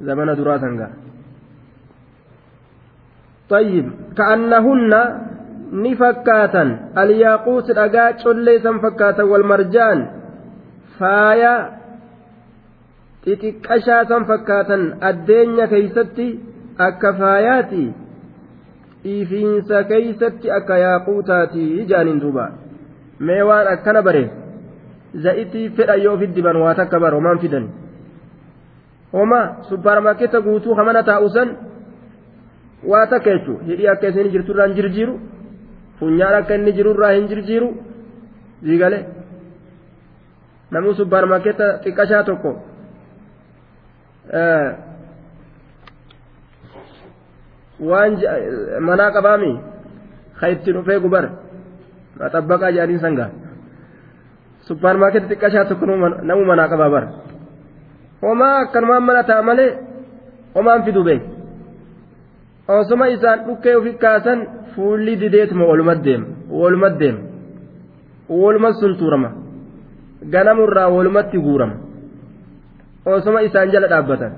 زمن 0.00 0.34
دراسا 0.34 0.90
طيب 3.48 3.86
كأنهن 4.16 4.92
نفكاتا 5.72 6.64
الياقوت 6.98 7.70
رقا 7.70 8.16
شليسا 8.22 8.72
فكاتا 8.82 9.22
والمرجان 9.22 9.98
فايا 10.98 11.54
xixiqqashaasan 13.26 14.22
fakkaatan 14.30 14.82
addeenya 15.08 15.66
keeysatti 15.72 16.26
akka 16.86 17.10
faayaati 17.20 17.84
ifiinsa 19.14 19.78
keeysatti 19.90 20.52
akka 20.58 20.78
yaaquutaati 20.84 21.64
jaaniin 21.90 22.20
duuba 22.24 22.44
mee 23.26 23.42
waan 23.48 23.70
akkana 23.74 24.02
bare 24.08 24.22
za'itii 25.24 25.66
fedha 25.78 25.96
yoo 26.04 26.14
fiddiban 26.22 26.60
waa 26.64 26.74
takka 26.80 27.02
bar 27.04 27.12
homaan 27.18 27.42
fidan 27.44 27.66
homa 29.13 29.39
supparmaarkeeta 29.69 30.37
guutuu 30.47 30.73
hamana 30.79 31.01
taa'usan 31.09 31.49
waa 32.91 33.05
takka 33.11 33.29
jechuudha 33.35 33.63
hidhii 33.69 33.89
akka 33.93 34.07
isin 34.11 34.31
jirturraa 34.33 34.67
hin 34.67 34.75
jirjiiru 34.79 35.15
funyaan 35.99 36.35
akka 36.39 36.53
inni 36.59 36.71
jirurraa 36.77 37.11
hin 37.15 37.27
jirjiiru 37.31 37.69
diigalee 38.65 39.03
namni 40.71 40.93
supparmaarkeeta 40.99 41.65
xiqqashaa 41.83 42.23
tokko 42.29 42.51
waan 47.89 48.11
manaa 48.87 49.11
qabaami 49.15 49.51
ka 50.39 50.45
itti 50.53 50.69
dhufee 50.75 50.99
gubar 51.05 51.25
maxabbaqaa 52.19 52.71
jedhaniin 52.75 53.01
sangaa 53.05 53.29
supparmaarkeeta 54.67 55.27
xiqqashaa 55.31 55.65
tokko 55.69 55.85
namu 56.29 56.43
manaa 56.51 56.69
qabaa 56.73 56.89
bara. 56.95 57.07
Homaa 58.21 58.55
akkanumaan 58.63 59.03
mana 59.03 59.23
ta'a 59.23 59.41
malee 59.41 59.69
homaan 60.55 60.83
fidu 60.85 61.03
beek. 61.03 61.21
Osoma 62.67 63.05
isaan 63.07 63.39
dhukkee 63.47 63.75
ofi 63.75 63.93
kaasan 64.03 64.39
fuulli 64.75 65.13
dideetuma 65.21 65.65
walumat 65.71 65.99
deema 66.05 66.25
walumat 66.49 66.99
deema 66.99 67.19
walumat 68.29 68.75
suntuurama 68.79 69.29
ganamurraa 70.33 70.89
walumatti 70.95 71.37
guurama. 71.45 71.75
Osoma 73.05 73.39
isaan 73.41 73.71
jala 73.73 73.87
dhaabbatan. 73.89 74.31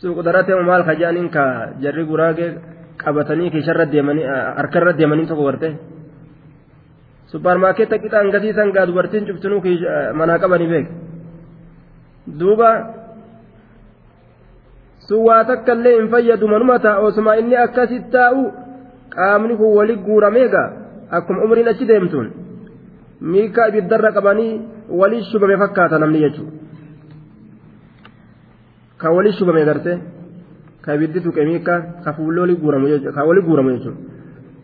Suuqdaratee 0.00 0.56
maal 0.66 0.82
ka 0.84 0.94
jedhaniin 0.94 1.28
ka 1.30 1.44
jarri 1.82 2.04
guraagee 2.10 2.50
qabatanii 3.02 3.50
keesharra 3.50 3.86
deemanii 3.92 4.24
harkarra 4.58 4.92
deemanii 4.98 5.26
tokko 5.26 5.44
gartee. 5.44 5.72
Supparmaarkeetta 7.32 7.98
qixaan 7.98 8.30
gatiisan 8.34 8.72
gaa 8.76 8.86
dubartiin 8.86 9.26
cuftinuu 9.26 9.62
manaa 10.20 10.38
qabanii 10.38 10.68
beek 10.72 10.88
duuba 12.40 12.70
sun 15.06 15.24
waa 15.28 15.44
takka 15.44 15.72
illee 15.78 15.94
hin 15.96 16.10
fayyadu 16.14 16.48
manuma 16.52 16.78
ta'a 16.78 17.00
osuma 17.08 17.36
inni 17.40 17.56
akkasit 17.64 18.10
taa'u 18.16 18.44
qaamni 19.16 19.56
kun 19.56 19.76
wali 19.78 19.96
guuramee 20.06 20.48
gaa 20.54 20.68
akkuma 21.18 21.44
umriin 21.44 21.72
achi 21.74 21.88
deemtuun 21.88 22.28
miika 23.34 23.68
ibiddarra 23.72 24.12
qabanii 24.18 24.52
walii 25.00 25.24
shubame 25.32 25.56
fakkaata 25.64 25.98
namni 25.98 26.24
jechuudha 26.24 26.52
ka 29.00 29.10
walii 29.16 29.36
shubame 29.38 29.64
garte 29.70 29.92
ka 30.84 30.94
ibiddi 30.96 31.20
tuqe 31.20 31.44
miika 31.50 31.74
ka 32.04 32.12
fuullee 32.12 32.40
walii 32.40 32.60
guuramu 32.62 33.72
jechuudha. 33.74 34.12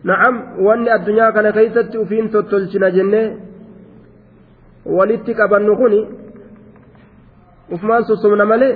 Na'am 0.03 0.35
wanni 0.65 0.89
addunyaa 0.89 1.31
kana 1.31 1.51
keessatti 1.51 1.97
ufiin 1.97 2.29
tottolchina 2.35 2.91
jennee 2.91 3.27
walitti 4.85 5.33
qabannu 5.39 5.75
kun 5.81 5.93
ufumaan 7.73 8.03
sossobna 8.05 8.45
malee 8.45 8.73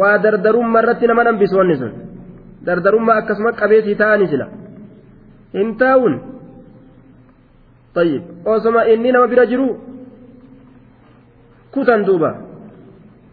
waa 0.00 0.18
dardarummaa 0.24 0.82
irratti 0.82 1.06
nama 1.06 1.24
nambisu 1.24 1.56
wanni 1.60 1.76
sun 1.76 1.92
dardarummaa 2.66 3.16
akkasuma 3.20 3.52
qabeetii 3.60 3.94
ta'anii 4.02 4.28
sila 4.32 4.46
hin 5.54 5.76
taa'uun 5.84 6.16
طيب 7.94 8.22
osoma 8.44 8.84
inni 8.92 9.12
nama 9.12 9.26
bira 9.26 9.46
jiru 9.46 9.68
kutan 11.74 12.04
duuba 12.06 12.30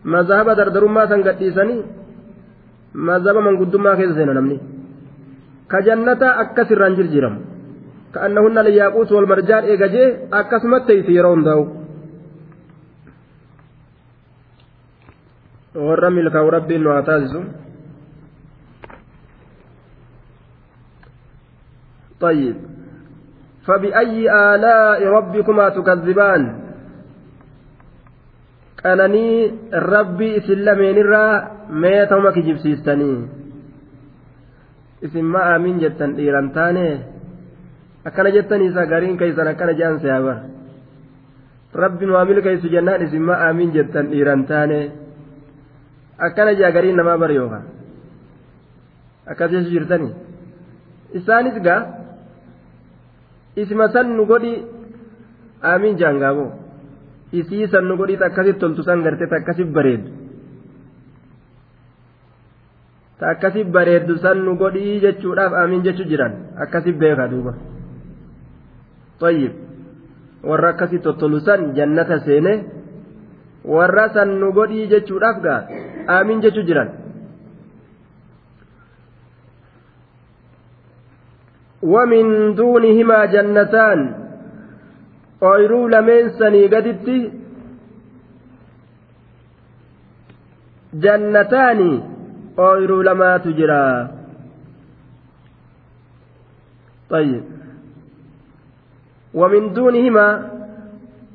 mazhaba 0.04 0.56
dardarummaa 0.56 1.08
san 1.08 1.22
gadhiisanii 1.28 1.82
mazhaba 3.08 3.42
manguddummaa 3.42 3.96
keessa 4.00 4.16
seena 4.16 4.34
namni 4.34 4.58
ka 5.71 5.81
jannata 5.87 6.29
akkas 6.43 6.71
irraan 6.71 6.97
jirjiramu 6.99 7.41
ka 8.13 8.21
annahunna 8.27 8.65
layyaaquutu 8.67 9.15
wal 9.15 9.29
marjaan 9.33 9.65
eegajee 9.65 10.09
akkasumatti 10.41 10.87
teeysi 10.93 11.17
yeroo 11.17 11.35
hundaa'u 11.37 11.65
warra 15.89 16.11
milkaa'u 16.11 16.51
rabbiin 16.51 16.83
nu 16.85 16.91
haa 16.97 17.03
taasisu 17.03 17.43
طيب 22.21 22.57
فبأي 23.67 24.29
آلاء 24.29 25.01
ربكما 25.09 25.69
تكذبان 25.69 26.43
qananii 28.83 29.53
rabbii 29.73 30.37
isin 30.41 30.65
lameenirraa 30.65 31.33
mee 31.83 32.07
ta'uma 32.09 32.33
kijibsiistanii 32.33 33.19
isin 35.06 35.26
ma 35.34 35.42
aamin 35.54 35.80
jettan 35.84 36.12
dhiiran 36.18 36.48
taane 36.58 36.88
akkana 38.08 38.30
jettaniisa 38.36 38.86
gariin 38.92 39.18
keessan 39.22 39.48
akkana 39.54 39.74
je'an 39.80 40.00
se'abar 40.04 40.38
rabbi 41.84 42.06
nu 42.06 42.14
milkeessu 42.30 42.68
jennaan 42.76 43.02
isin 43.06 43.24
ma 43.30 43.36
aamin 43.48 43.70
jettan 43.76 44.06
dhiiran 44.12 44.46
taane 44.50 44.80
akkana 46.28 46.52
jea 46.60 46.72
gariin 46.76 46.96
namaa 47.00 47.18
bar 47.18 47.32
yookaan 47.38 47.66
akkas 49.32 49.52
jechu 49.52 49.70
jirtanii 49.76 50.14
isaanis 51.20 51.58
gaa 51.66 51.82
isima 53.62 53.88
san 53.94 54.08
nu 54.18 54.26
godhi 54.32 54.54
aamin 55.72 55.98
jean 56.00 56.20
gaaboo 56.24 56.52
isii 57.40 57.68
san 57.72 57.86
nu 57.90 57.98
godhi 58.00 58.16
akkasitti 58.28 58.60
toltu 58.60 58.84
san 58.84 59.04
gartee 59.06 59.28
akkasitti 59.40 59.74
bareeddu 59.78 60.10
ta 63.20 63.26
akkasitti 63.34 63.72
bareeddu 63.76 64.18
san 64.24 64.38
nu 64.46 64.56
godhii 64.62 65.00
jechuudhaaf 65.06 65.52
aamin 65.62 65.84
jechu 65.88 66.04
jiran 66.12 66.34
akkasitti 66.64 67.00
beeka 67.02 67.28
duuba 67.32 67.54
طيب 69.24 69.52
warra 70.50 70.70
akkasitti 70.74 71.04
tottolu 71.06 71.40
san 71.48 71.62
jannata 71.78 72.18
seene 72.26 72.54
warra 73.76 74.06
san 74.16 74.30
nu 74.42 74.52
godhii 74.58 74.88
jechuudhaaf 74.94 75.38
gaa 75.46 75.62
aamin 76.16 76.42
jechu 76.46 76.64
jiran 76.70 76.90
ومن 81.94 82.56
دونهما 82.56 83.20
جنتان 83.26 84.00
ooyruu 85.50 85.88
lameen 85.94 86.30
sanii 86.40 86.68
gaditti 86.74 87.18
jannataani 91.04 91.92
ooyruu 92.58 93.04
lamaatu 93.04 93.54
jira 93.54 93.82
طيب 97.10 97.44
ومن 99.34 99.74
دونهما 99.74 100.28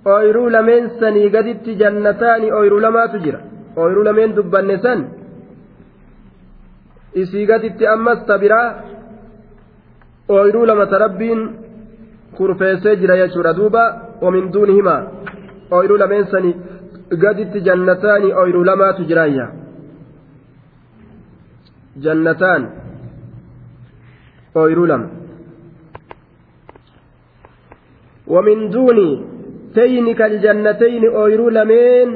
ooyruu 0.06 0.48
lameen 0.50 0.90
sanii 1.00 1.28
gaditti 1.30 1.76
jannataani 1.80 2.52
ooyruu 2.58 2.80
lamaatu 2.80 3.18
jira 3.24 3.40
ooyruu 3.76 4.04
lameen 4.08 4.34
dubbanne 4.36 4.76
san 4.84 5.00
isii 7.22 7.46
gaditti 7.50 7.86
ammas 7.94 8.24
tabiraa 8.30 8.68
ooyruu 10.36 10.66
lamata 10.70 10.98
rabbiin 11.04 11.40
kurfeessee 12.36 12.96
jira 13.02 13.16
jechuudha 13.20 13.52
duuba 13.58 13.82
wamin 14.24 14.52
duunihimaa 14.54 15.02
ooyruu 15.76 15.98
lameen 16.02 16.26
sanii 16.32 16.56
gaditti 17.24 17.60
jannataani 17.68 18.32
ooyruu 18.40 18.64
lamaatu 18.70 19.04
jiraayya 19.10 19.46
ooyruu 24.56 24.86
lama 24.86 25.08
ومن 28.30 28.70
دون 28.70 28.98
تينك 29.74 30.20
الجنتين 30.22 31.04
أويرو 31.04 31.48
لمين 31.48 32.08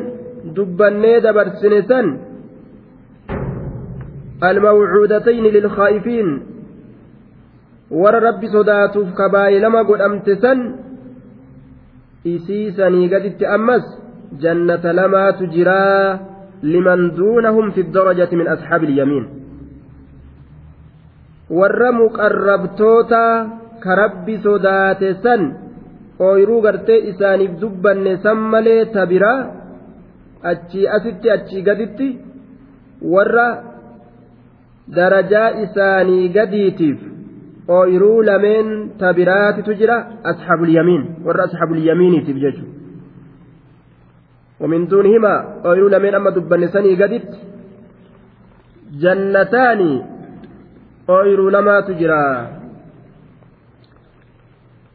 دبني 0.56 1.20
دبر 1.20 1.48
سنسن 1.48 2.06
الموعودتين 4.42 5.44
للخائفين 5.44 6.28
warra 7.90 8.20
rabbi 8.20 8.48
sodaatuuf 8.48 9.12
kabaayilama 9.14 9.84
godhamte 9.84 10.34
san 10.44 10.60
isiisanii 12.24 13.08
gaditti 13.12 13.46
ammas 13.56 13.84
jannata 14.44 14.92
lamaatu 15.00 15.46
jiraa 15.54 16.18
liman 16.62 17.10
duunahum 17.18 17.72
fi 17.76 17.82
darajati 17.96 18.36
min 18.40 18.48
ashaabi 18.54 18.86
ilyamiin 18.88 19.43
warra 21.59 21.89
muqarrabtoota 22.01 23.23
ka 23.83 23.95
rabbi 24.01 24.35
sodaate 24.45 25.09
san 25.23 25.41
ooyruu 26.27 26.61
gartee 26.65 26.99
isaaniif 27.11 27.53
dubbanne 27.61 28.13
san 28.23 28.39
malee 28.53 28.85
tabiraa 28.95 29.39
achii 30.51 30.87
asitti 30.97 31.31
achii 31.35 31.61
gaditti 31.67 32.07
warra 33.13 33.47
darajaa 34.95 35.49
isaanii 35.65 36.29
gadiitiif 36.37 36.99
ooyiruu 37.77 38.17
lameen 38.29 38.69
tabiraatitu 39.01 39.77
jira 39.81 39.97
asxaabul 40.31 40.73
yamiin 40.77 41.03
warra 41.25 41.43
asxaabul 41.47 41.85
yamiiniitiif 41.89 42.39
jechu 42.45 42.65
ومن 44.59 44.87
دونهما 44.87 45.33
أويرو 45.65 45.87
لمن 45.87 46.13
أما 46.15 46.29
دبن 46.35 46.67
سني 46.67 46.93
قدت 47.01 47.31
جنتان 49.01 49.81
لما 51.08 51.80
تجرى. 51.80 52.48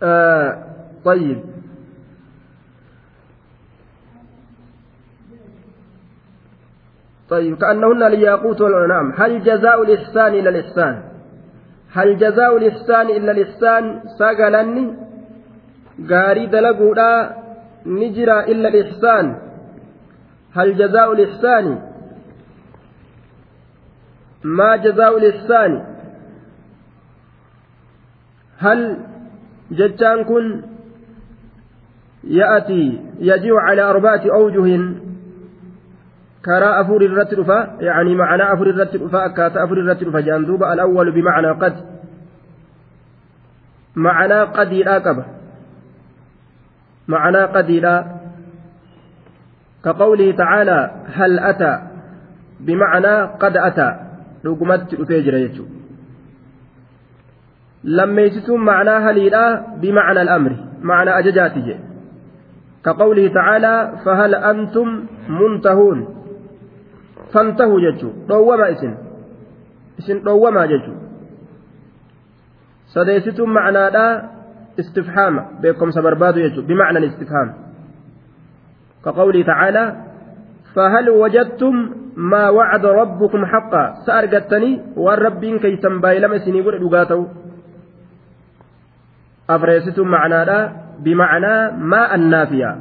آه 0.04 0.64
طيب. 1.06 1.44
طيب 7.30 7.58
كأنهن 7.58 8.04
الياقوت 8.04 8.62
والأنعام 8.62 9.14
هل 9.18 9.44
جزاء 9.44 9.84
الإحسان 9.84 10.34
إلى 10.34 10.50
الإحسان؟ 10.50 11.04
هل 11.94 12.18
جزاء 12.18 12.58
الإحسان 12.58 13.10
إلا 13.10 13.32
الإحسان؟ 13.32 14.02
ساقلني. 14.20 14.96
قاري 16.10 16.46
دلقودا 16.46 17.36
نجرى 17.86 18.40
إلا 18.52 18.70
الإحسان. 18.70 19.38
هل 20.54 20.78
جزاء 20.78 21.14
الإحسان؟ 21.14 21.66
ما 24.44 24.76
جزاء 24.76 25.18
الإحسان؟ 25.18 25.99
هل 28.60 28.98
جتان 29.72 30.24
كن 30.24 30.62
يأتي 32.24 33.00
يجيء 33.20 33.56
على 33.56 33.82
أربعة 33.82 34.22
أوجه 34.34 34.96
كراء 36.46 36.82
أفور 36.82 37.02
الرترفة 37.02 37.70
يعني 37.80 38.16
معنى 38.16 38.54
أفور 38.54 38.70
الرترفة 38.70 39.26
أكات 39.26 39.58
أفور 39.58 39.78
الرترفة 39.80 40.20
جاندوب 40.20 40.64
الأول 40.64 41.12
بمعنى 41.12 41.52
قد. 41.52 41.76
معنى 43.96 44.40
قد 44.42 44.72
الآكبة 44.72 45.26
معنى 47.08 47.38
قد 47.38 47.72
لا. 47.72 48.06
كقوله 49.86 50.32
تعالى 50.32 50.92
هل 51.14 51.40
أتى؟ 51.40 51.82
بمعنى 52.60 53.22
قد 53.22 53.58
أتى. 53.58 54.00
لقمت 54.44 54.94
أفيجر 54.94 55.34
يجو. 55.34 55.79
لما 57.84 58.22
يجتم 58.22 58.60
معنى 58.60 58.90
هليلا 58.90 59.66
بمعنى 59.82 60.22
الأمر 60.22 60.56
معنى 60.82 61.20
أججاته 61.20 61.80
كقوله 62.86 63.28
تعالى 63.28 63.92
فهل 64.06 64.36
أنتم 64.36 64.88
منتهون 65.30 66.08
فانتهوا 67.34 67.80
ججو 67.80 68.10
dhowwama 68.28 68.70
isin 68.70 68.94
isin 70.00 70.18
dhowwamaa 70.26 70.68
jechu 70.68 70.92
sadeessituun 72.94 73.54
macnaadha 73.54 74.06
istifhaama 74.78 75.42
beekomsa 75.62 76.02
barbaadu 76.02 76.42
jechu 76.42 76.62
bimacna 76.62 77.00
istifhaam 77.00 77.70
كقوله 79.06 79.44
تعالى 79.44 79.96
فهل 80.76 81.10
وجدتم 81.10 81.76
ما 82.16 82.50
وعد 82.50 82.86
ربكم 82.86 83.46
حقا 83.46 83.94
سأرقتني 84.06 84.82
والرب 84.96 85.46
كي 85.46 85.76
تنباي 85.76 86.20
لما 86.20 86.38
سنقول 86.38 86.76
أفريستم 89.50 90.08
معنا 90.08 90.46
لا 90.46 90.72
بمعنى 91.00 91.72
ما 91.78 92.16
النافية. 92.16 92.72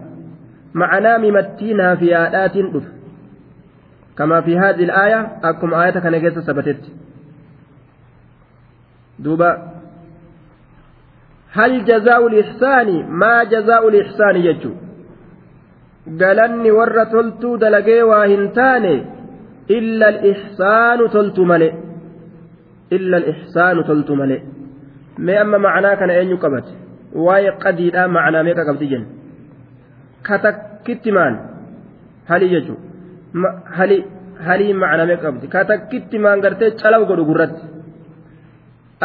معنى 0.75 1.13
ممتي 1.19 1.73
نافيات 1.75 2.57
كما 4.19 4.41
في 4.41 4.59
هذه 4.59 4.85
الآية 4.85 5.21
أكم 5.45 5.75
آية 5.75 5.91
كان 5.91 6.21
جيسة 6.21 6.41
ثبتت 6.41 6.83
دوبا. 9.19 9.73
هل 11.53 11.85
جزاء 11.85 12.27
الإحسان؟ 12.27 12.89
ما 13.11 13.45
جزاء 13.45 13.89
الإحسان 13.89 14.37
يجو. 14.37 14.73
galanni 16.17 16.71
warra 16.73 17.07
toltuu 17.07 17.57
dalagee 17.63 18.03
waa 18.11 18.25
hin 18.33 18.45
taane 18.59 18.93
illa 19.79 20.07
alixsaanu 20.13 21.09
toltu 21.17 21.45
male 21.51 21.69
illa 22.97 23.17
alixsaanu 23.21 23.85
toltu 23.91 24.17
male 24.21 24.37
mee 25.27 25.39
amma 25.45 25.59
macnaa 25.67 25.97
kana 26.01 26.13
eenyu 26.21 26.37
qabate 26.45 26.73
waa'ee 27.27 27.53
qadiidhaa 27.65 28.09
macnaa 28.17 28.43
meeqa 28.49 28.65
qabdi 28.69 28.87
jenna 28.93 29.09
ka 30.27 30.35
takkitti 30.47 31.11
maan 31.19 31.35
halii 32.31 32.51
jechuun 32.55 32.81
halii 33.79 34.01
halii 34.47 34.73
macnaa 34.83 35.07
meeqa 35.11 35.25
qabdi 35.29 35.47
ka 35.55 35.61
takkitti 35.71 36.17
maan 36.25 36.39
gartee 36.45 36.71
calaw 36.83 37.03
godhu 37.11 37.25
gurratti 37.31 37.65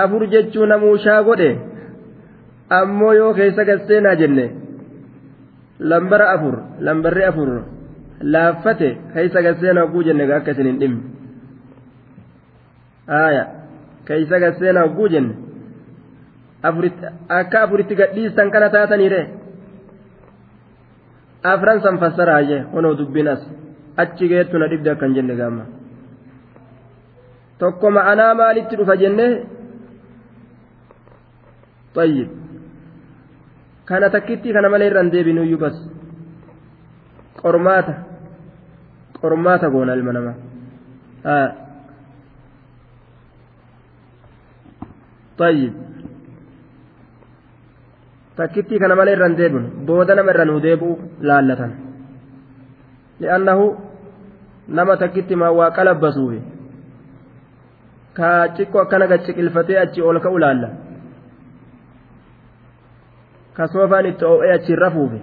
afur 0.03 0.21
jechuu 0.33 0.65
namuushaa 0.71 1.21
godhe 1.29 1.49
ammoo 2.79 3.13
yoo 3.19 3.31
keessa 3.39 3.63
gasseenaa 3.69 4.15
jenne 4.21 4.45
lambara 5.91 6.25
afur 6.35 6.55
lambarri 6.87 7.23
afur 7.31 7.49
laaffate 8.33 8.89
keessa 9.13 9.39
gasseenaa 9.47 9.83
oguu 9.87 10.03
jenne 10.07 10.23
akka 10.37 10.51
isin 10.55 10.67
hin 10.71 10.79
dhimne 10.81 11.01
aaya 13.21 13.43
keessa 14.07 14.39
gasseenaa 14.45 14.85
oguu 14.89 15.07
jenne 15.15 15.33
akka 16.63 17.57
afuritti 17.63 17.95
gadhiistan 17.95 18.51
kana 18.51 18.69
taataniire 18.75 19.21
afran 21.43 21.81
san 21.81 21.99
fassaraaje 22.03 22.57
honoo 22.73 22.95
dubbiin 22.99 23.27
as 23.27 23.41
achi 23.97 24.27
geettu 24.31 24.57
na 24.57 24.67
dhibde 24.71 24.89
akkan 24.91 25.15
jenne 25.15 25.35
gaamma 25.41 25.65
tokko 27.59 27.91
ma'anaa 27.97 28.33
maalitti 28.41 28.75
dhufa 28.79 28.95
jenne 29.03 29.27
طيب 31.95 32.29
kana 33.85 34.09
takkitti 34.09 34.53
kana 34.53 34.69
malee 34.69 34.87
irraan 34.89 35.11
deebinuyyuu 35.13 35.59
bas 35.61 35.75
qormaata 37.41 37.93
qormaata 39.21 39.69
goona 39.69 39.93
ilma 39.97 40.11
namaa 40.17 40.35
طيب 45.37 45.73
takkittii 48.37 48.79
kana 48.79 48.95
malee 48.95 49.13
irraan 49.15 49.37
deebinu 49.39 49.67
booda 49.87 50.15
nama 50.15 50.31
irra 50.33 50.45
nuu 50.49 50.61
deebi'u 50.65 50.93
laallatan 51.29 51.71
li'annahu 53.21 53.65
nama 54.67 54.97
takkitti 55.03 55.35
maa 55.41 55.51
waa 55.59 55.71
qalabbasuufi 55.77 56.39
kaa 58.19 58.41
xiqqoo 58.57 58.81
akkana 58.85 59.07
gacciqilfatee 59.11 59.77
achi 59.83 60.01
ol 60.09 60.19
ka'u 60.25 60.37
laalla 60.45 60.69
ka 63.57 63.67
soofaan 63.73 64.05
itti 64.11 64.25
oo'ee 64.31 64.53
achiin 64.57 64.79
rafuufi 64.85 65.19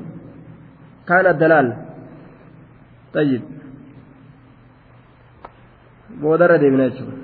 kaan 1.09 1.27
adda 1.33 1.49
laalla 1.53 1.75
tayyib 3.17 3.43
boodarra 6.23 6.59
deebina 6.63 6.87
jechuudha 6.91 7.19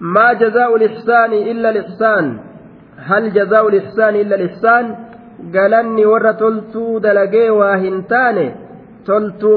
ما 0.00 0.32
جزاء 0.32 0.76
الإحسان 0.76 1.32
إلا 1.32 1.70
الإحسان 1.70 2.24
هل 2.98 3.32
جزاء 3.32 3.68
الإحسان 3.68 4.14
إلا 4.16 4.34
الإحسان 4.36 4.84
قالني 5.54 6.06
ورا 6.06 6.32
تلتو 6.32 6.98
دلقي 6.98 7.50
واهنتاني 7.50 8.46
تلتو 9.06 9.56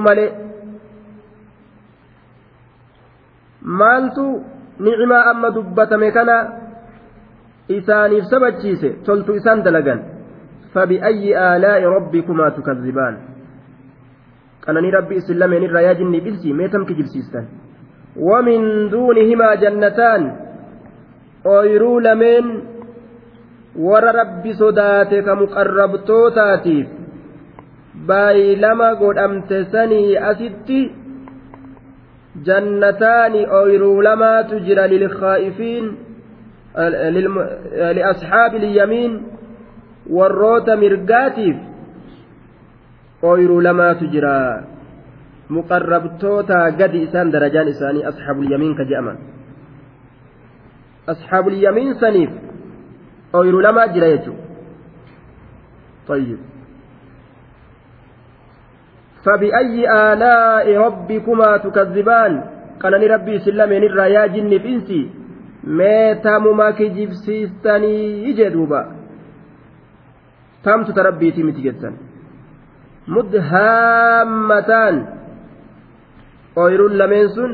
maaltu 3.61 4.43
ni'imaa 4.79 5.25
amma 5.31 5.51
dubbatame 5.55 6.11
kana 6.11 6.35
isaaniif 7.69 8.25
sabachiise 8.25 8.89
toltu 9.05 9.35
isaan 9.39 9.61
dalagan 9.63 9.99
fabi'ayyi 10.73 11.35
aalaa'i 11.45 11.85
rabbikumaa 11.95 12.51
tukadhibaan 12.57 13.19
qananii 14.65 14.95
rabbi 14.97 15.19
isin 15.21 15.39
lameen 15.43 15.67
irraa 15.67 15.85
yaa 15.87 15.99
jinnii 16.01 16.21
bilsii 16.27 16.53
mee 16.53 16.69
tam 16.69 16.85
kijibsiistan 16.85 17.45
ومن 18.15 18.89
دونهما 18.91 19.55
جنتان 19.55 20.21
ooyruu 21.47 21.99
lameen 21.99 22.45
warra 23.75 24.11
rabbi 24.11 24.53
sodaate 24.53 25.23
ka 25.23 25.35
muqarrabtootaatiif 25.35 26.87
baay'ilama 28.07 28.95
godhamte 28.95 29.65
sanii 29.71 30.17
asitti 30.17 30.79
jannataani 32.47 33.47
ooyruu 33.59 34.01
lamaatu 34.03 34.59
jira 34.67 34.87
lilkhaa'ifiin 34.87 35.85
liasxaabi 37.97 38.57
ilyamiin 38.57 39.13
warroota 40.17 40.75
mirgaatiif 40.75 41.57
ooyruu 43.23 43.61
lamaatu 43.63 44.11
jira 44.13 44.63
muqarrabtootaa 45.49 46.71
gadi 46.71 47.03
isaan 47.07 47.31
darajaan 47.31 47.67
isaanii 47.67 48.07
asxaabulyamiin 48.11 48.75
ka 48.75 48.83
je'aman 48.91 49.17
asxaabulyamiin 51.13 51.99
saniif 51.99 52.50
ooyruu 53.34 53.60
lamaa 53.68 53.88
jira 53.94 54.10
jechuudha 54.16 54.44
طيب 56.08 56.38
فبأي 59.24 59.90
آلاء 60.12 60.76
ربكما 60.76 61.56
تكذبان 61.56 62.32
قالني 62.82 63.06
ربي 63.06 63.38
سلمين 63.38 63.82
الرايا 63.90 64.26
جني 64.26 64.58
بإنسي 64.58 65.02
meetamuma 65.66 66.72
kijibsiistanii 66.78 68.30
ije 68.30 68.50
duuba 68.50 68.80
tamtu 70.62 70.92
ta 70.94 71.02
rabbiitii 71.02 71.42
miti 71.42 71.62
jettan 71.62 71.94
mudhaammataan 73.14 74.96
ooyiruun 76.56 76.98
lameen 76.98 77.28
sun 77.28 77.52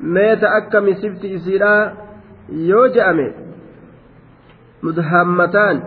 meeta 0.00 0.50
akka 0.58 0.80
misifti 0.80 1.32
isiidhaa 1.36 1.92
yoo 2.49 2.87
je'ame 2.95 3.27
mudhaammataan 4.81 5.81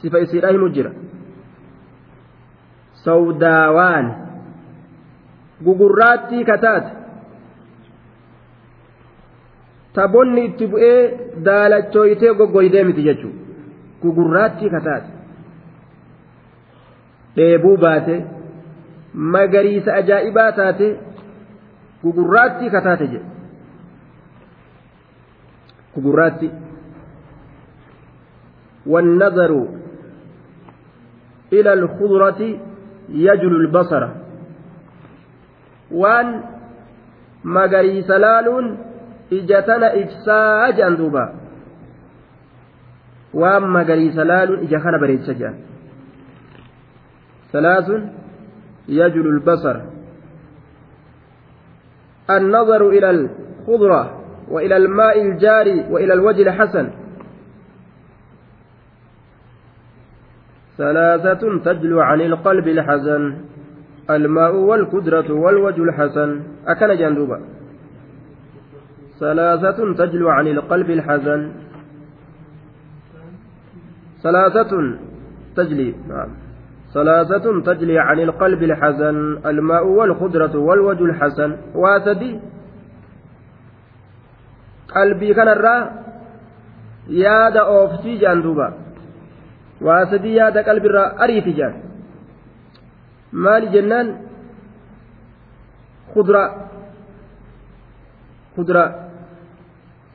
sifa 0.00 0.18
isiidhaa 0.24 0.50
himu 0.56 0.68
jira. 0.76 0.90
Sawdaawaan 3.04 4.06
gugurraattii 5.64 6.44
kataate. 6.44 6.90
Tabonni 9.94 10.44
itti 10.48 10.66
bu'ee 10.72 11.00
daalachooyitee 11.44 12.34
goggoydee 12.40 12.84
miti 12.84 13.02
jechuudha. 13.02 13.38
Gugurraattii 14.02 14.70
kataate. 14.70 15.10
Dheebuu 17.36 17.76
baate 17.76 18.24
magariisa 19.34 19.94
ajaa'ibaa 20.00 20.52
taate 20.52 20.88
gugurraattii 22.02 22.70
kataate 22.76 23.06
jedhe 23.06 23.39
gugurraatti 25.94 26.50
والنظر 28.86 29.52
إلى 31.52 31.72
الخضرة 31.72 32.40
يجل 33.12 33.52
البصر 33.56 34.02
ija 39.30 39.62
tana 39.62 39.92
ibsaa 39.94 40.72
jedhan 40.72 40.96
duuba 40.96 41.24
waan 43.34 43.64
magariisa 43.76 44.24
laaluun 44.24 44.64
ija 44.66 44.80
kana 44.80 44.98
bareecha 44.98 45.34
jedhan 45.34 45.56
salaasun 47.52 48.02
yajulu 48.88 49.32
lbasar 49.38 49.80
النظر 52.30 52.88
إلى 52.88 53.10
الخضرة 53.10 54.19
وإلى 54.50 54.76
الماء 54.76 55.22
الجاري 55.22 55.86
وإلى 55.90 56.12
الوجه 56.14 56.42
الحسن. 56.42 56.90
ثلاثة 60.78 61.58
تجلو 61.64 62.00
عن 62.00 62.20
القلب 62.20 62.68
الحزن 62.68 63.36
الماء 64.10 64.56
والقدرة 64.56 65.32
والوجه 65.32 65.82
الحسن. 65.82 66.40
أكن 66.66 66.96
جندوبا. 66.96 67.40
ثلاثة 69.20 69.94
تجلو 69.94 70.28
عن 70.28 70.46
القلب 70.46 70.90
الحزن. 70.90 71.52
ثلاثة 74.22 74.98
تجلي 75.56 75.94
نعم. 76.08 76.28
ثلاثة 76.94 77.60
تجلي 77.60 77.98
عن 77.98 78.20
القلب 78.20 78.62
الحزن 78.62 79.38
الماء 79.46 79.86
والخضرة 79.86 80.58
والوجه 80.58 81.04
الحسن. 81.04 81.56
واسدي 81.74 82.40
قلبي 84.94 85.34
كان 85.34 85.48
الرا 85.48 85.76
ياد 87.08 87.56
أوفتي 87.56 88.16
جاندوبا 88.22 88.68
واسدي 89.80 90.34
ياد 90.34 90.58
قلبي 90.58 90.86
الرا 90.86 91.04
أريتي 91.24 91.52
جان 91.52 91.74
maali 93.32 93.68
jennaan 93.74 94.08
kuduraa 96.14 96.48
kuduraa 98.54 98.90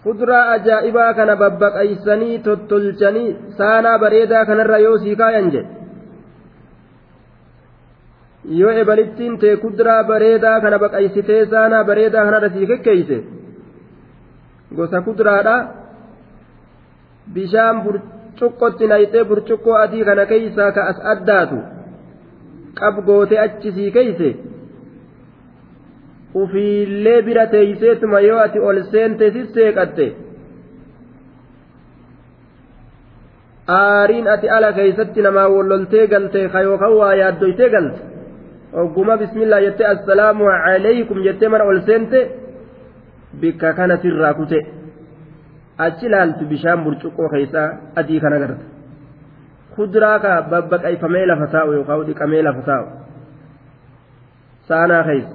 kuduraa 0.03 0.49
ajaa'ibaa 0.55 1.13
kana 1.13 1.35
babbaqaysanii 1.43 2.39
tottolchanii 2.47 3.29
saanaa 3.57 3.99
bareedaa 4.03 4.45
kanarra 4.49 4.77
yoo 4.85 4.97
sii 5.03 5.15
kaayan 5.21 5.47
jedhe 5.53 5.71
yoo 8.59 8.73
ebalittiin 8.81 9.39
tee 9.39 9.55
kuduraa 9.63 10.03
bareedaa 10.11 10.59
kana 10.61 10.79
baqaysitee 10.83 11.41
saanaa 11.55 11.83
bareedaa 11.89 12.25
kanarra 12.25 12.49
sii 12.57 12.67
kekkeeyse 12.73 13.17
gosa 14.71 15.01
kuduraadha. 15.01 15.55
Bishaan 17.33 17.83
burcuqqotti 17.85 18.87
nayxee 18.87 19.23
burcuqqoo 19.29 19.77
adii 19.83 20.03
kana 20.07 20.25
keeysaa 20.31 20.71
ka 20.71 20.81
as 20.91 20.99
addaatu 21.13 21.57
qab 22.79 22.95
gootee 23.07 23.39
achi 23.45 23.71
sii 23.71 23.91
keeyse. 23.91 24.29
Ufiillee 26.41 27.21
bira 27.21 27.47
teeyseetuma 27.47 28.19
yoo 28.27 28.39
ati 28.45 28.59
ol 28.59 28.77
seente 28.91 29.31
sisseeqatte 29.31 30.07
aariin 33.67 34.27
ati 34.27 34.49
ala 34.49 34.73
keeysatti 34.73 35.21
namaa 35.21 35.49
wolloltee 35.49 36.07
galte 36.07 36.49
ka 36.53 36.61
yookaan 36.61 36.93
waa 36.97 37.13
yaaddoytee 37.21 37.69
galte 37.69 37.99
ogguma 38.81 39.17
bismillah 39.17 39.61
jettee 39.61 39.87
assalaamu 39.87 40.45
alaykum 40.49 41.23
jettee 41.23 41.49
mana 41.49 41.63
ol 41.63 41.79
seente 41.85 42.19
bikka 43.41 43.73
kana 43.73 43.97
sirraa 44.03 44.33
kute 44.39 44.59
achi 45.85 46.09
laaltu 46.09 46.45
bishaan 46.51 46.83
burcuqqoo 46.83 47.29
keeysaa 47.33 47.69
adii 48.01 48.19
kana 48.25 48.39
garta 48.43 48.65
kuduraa 49.75 50.19
ka 50.25 50.31
babbaqayfamee 50.51 51.25
lafa 51.31 51.47
taa'u 51.55 51.73
yookaan 51.77 52.05
dhiqamee 52.09 52.43
lafa 52.47 52.61
taa'u 52.69 52.87
saanaa 54.69 55.03
keeysa 55.09 55.33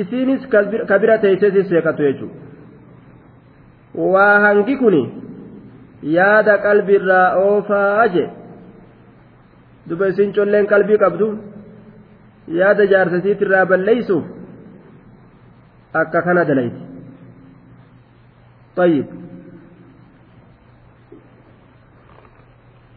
isiinis 0.00 0.46
ka 0.88 0.98
bira 1.02 1.18
teeysee 1.24 1.50
sisseeqatu 1.56 2.02
jechuudha 2.08 2.38
waa 4.12 4.40
hangi 4.44 4.76
kuni 4.76 5.02
yaada 6.18 6.58
qalbiirraa 6.66 7.26
oofaa 7.42 8.06
je 8.14 8.24
duba 9.88 10.08
isin 10.14 10.32
colleen 10.38 10.66
qalbii 10.72 10.98
qabdu 11.04 11.28
yaada 12.60 12.86
jaarsasiitirraa 12.92 13.66
balleeysuuf 13.72 14.24
akka 16.02 16.22
kana 16.26 16.44
dalayti 16.48 16.93
طيب 18.76 19.06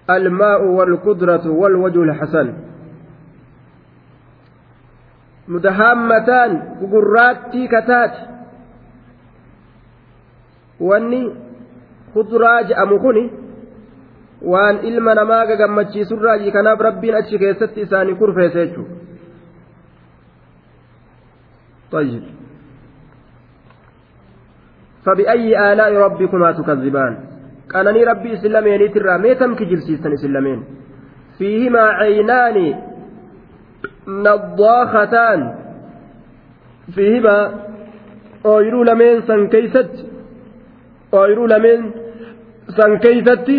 الماء 0.09 0.63
والقدرة 0.63 1.49
والوجه 1.49 2.03
الحسن 2.03 2.53
مدهامتان 5.47 6.51
gugurraattii 6.79 7.67
kataat 7.67 8.13
wanni 10.79 11.21
kuduraa 12.13 12.63
je'amu 12.63 12.99
kuni 12.99 13.23
waan 14.41 14.83
ilma 14.83 15.15
namaa 15.15 15.45
gagammachiisurraa 15.45 16.51
kanaaf 16.53 16.79
rabbiin 16.79 17.15
achi 17.15 17.39
keessatti 17.39 17.81
isaanii 17.81 18.15
kurfeesse 18.15 18.65
jechuudha. 18.65 18.97
طيب 21.91 22.36
فبأي 25.07 25.73
آلاء 25.73 25.91
ربكما 25.95 26.51
تكذبان 26.51 27.13
قالني 27.73 28.03
ربي 28.03 28.33
إسلامين 28.33 28.81
ترى 28.93 29.17
ميتم 29.23 29.55
كجلسيسا 29.55 30.13
إسلامين 30.13 30.59
فيهما 31.37 31.83
عينان 31.99 32.57
نضاختان 34.07 35.41
فيهما 36.95 37.37
keeysatti 39.53 40.03
ooyiruu 41.19 41.47
lameen 41.53 41.81
san 42.77 42.91
keeysatti 43.03 43.57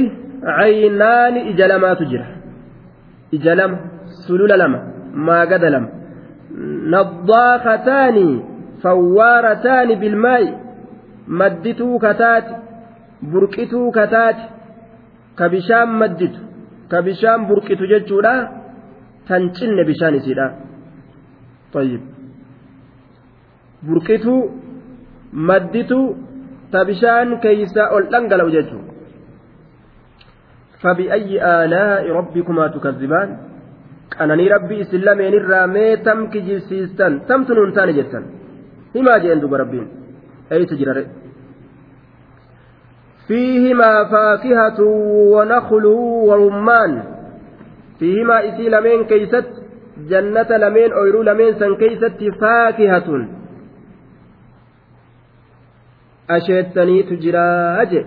caynaani 0.58 1.40
ija 1.50 1.68
lamaatu 1.72 2.04
jira 2.12 2.26
ija 3.36 3.54
lama 3.60 3.78
sulula 4.26 4.56
lama 4.62 4.78
maagada 5.28 5.70
lama 5.74 5.88
naddaakataani 6.94 8.26
fawwaarataani 8.82 9.96
bilmaa'i 10.02 10.48
maddituu 11.39 11.95
kataati 12.05 12.53
burqituu 13.31 13.87
kataati 13.97 14.45
ka 15.39 15.49
bishaan 15.53 15.89
madditu 16.01 16.39
ka 16.91 17.01
bishaan 17.07 17.47
burqitu 17.49 17.89
jechuudha 17.93 18.33
tan 19.27 19.43
cinne 19.57 19.83
bishaan 19.91 20.15
isiidha 20.21 20.47
طيب 21.73 22.01
burqituu 23.87 24.41
maddituu 25.49 26.05
ta 26.71 26.85
bishaan 26.89 27.39
keeysaa 27.43 27.91
ol 27.95 28.03
dhangala'u 28.13 28.51
jechuudha 28.57 28.91
فبأي 30.83 31.39
آلاء 31.39 32.03
ربكما 32.19 32.67
تكذبان 32.75 33.29
qananii 34.17 34.49
rabbii 34.55 34.79
isin 34.83 35.01
lameen 35.05 35.33
irraa 35.39 35.67
mee 35.75 35.97
tam 36.05 36.19
kijibsiistan 36.31 37.13
tamtu 37.27 37.51
nuun 37.55 37.71
taane 37.77 37.93
jettan 37.99 38.23
himaa 38.95 39.19
jeen 39.23 39.39
duba 39.43 39.57
rabbiin 39.63 39.87
Eeysa 40.50 40.76
jirare 40.80 41.04
فيهما 43.28 44.04
فاكهة 44.04 44.80
ونخل 45.34 45.84
ورمان. 46.28 46.92
فيهما 47.98 48.36
إسي 48.48 48.68
لمين 48.68 49.04
كيست؟ 49.04 49.48
جنة 50.08 50.50
لمين 50.56 50.92
أويرو 50.92 51.22
لمين 51.22 51.60
سن 51.60 51.76
كيست؟ 51.76 52.16
فاكهة. 52.40 53.08
أشيتني 56.30 57.02
تجرى 57.02 57.48
أجل 57.82 58.04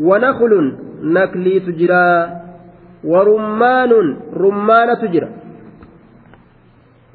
ونخل 0.00 0.52
نكلي 1.02 1.60
تجرى 1.60 2.06
ورمان 3.04 3.92
رمان 4.36 4.88
تجرى 5.02 5.28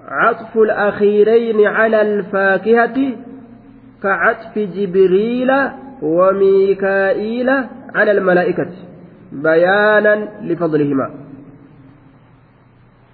عطف 0.07 0.57
الأخيرين 0.57 1.67
على 1.67 2.01
الفاكهة 2.01 2.97
كعطف 4.03 4.59
جبريل 4.59 5.51
وميكائيل 6.01 7.49
على 7.95 8.11
الملائكة 8.11 8.69
بيانا 9.31 10.27
لفضلهما. 10.41 11.11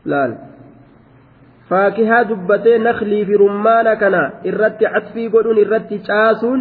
لا 0.06 0.38
فاكهة 1.70 2.24
دبتي 2.24 2.78
نخلي 2.78 3.26
في 3.26 3.36
رمان 3.36 3.94
كنا. 3.94 4.34
إرت 4.46 4.84
عطفي 4.84 5.28
قدون 5.28 5.58
إرت 5.58 5.89
شاسون 6.08 6.60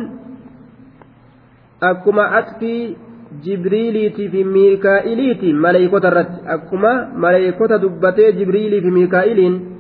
أكما 1.83 2.23
عطفي 2.23 2.97
jibriiliitii 3.41 4.29
fi 4.29 4.45
miikaa'iliiti 4.45 5.53
maleeykota 5.53 6.09
irratti 6.09 6.49
akkuma 6.55 6.91
maleeykota 7.25 7.79
dubbatee 7.83 8.33
jibriilii 8.33 8.81
fi 8.81 8.91
miikaa'iliin 8.91 9.72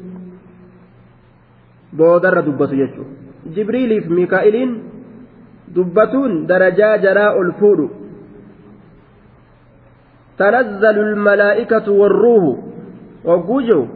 boodarra 2.01 2.43
dubbatu 2.49 2.77
jechuudha 2.83 3.55
jibriilii 3.57 4.01
fi 4.05 4.11
miikaa'iliin 4.19 4.73
dubbatuun 5.77 6.47
darajaa 6.53 6.95
jaraa 7.07 7.31
ol 7.41 7.53
fuudhu 7.61 7.87
tanazzalu 10.43 11.03
lmalaa'ikatu 11.13 12.01
warruuhu 12.01 12.53
wagguu 13.31 13.63
jiru 13.69 13.89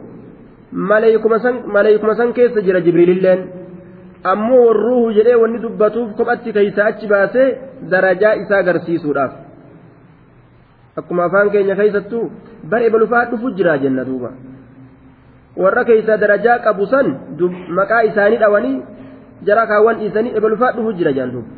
maleeykuma 0.71 2.15
san 2.19 2.33
keessa 2.39 2.61
jira 2.67 2.81
jibriililleen 2.87 3.41
ammoo 4.33 4.61
warruuhu 4.67 5.11
jedhee 5.17 5.35
wanni 5.43 5.59
dubbatuuf 5.65 6.09
kophatti 6.19 6.53
keeysa 6.57 6.85
achi 6.91 7.07
baasee 7.13 7.47
darajaa 7.93 8.33
isaa 8.43 8.59
agarsiisuudhaaf 8.65 9.33
akkuma 11.01 11.25
afaan 11.29 11.49
keenya 11.55 11.75
keessattuu 11.81 12.25
bare 12.71 12.89
balufaa 12.95 13.25
dhufu 13.31 13.51
jira 13.59 13.77
jenna 13.83 14.05
duuba 14.09 14.31
warra 15.63 15.83
keeysaa 15.89 16.17
darajaa 16.23 16.59
qabu 16.67 16.85
san 16.93 17.07
maqaa 17.79 18.03
isaanii 18.09 18.39
dhawanii 18.43 18.77
jara 19.49 19.67
kaawwan 19.71 19.99
dhiisanii 20.01 20.35
ebalufaa 20.39 20.71
dhufu 20.77 20.93
jira 20.99 21.13
jaan 21.17 21.31
duuba 21.31 21.49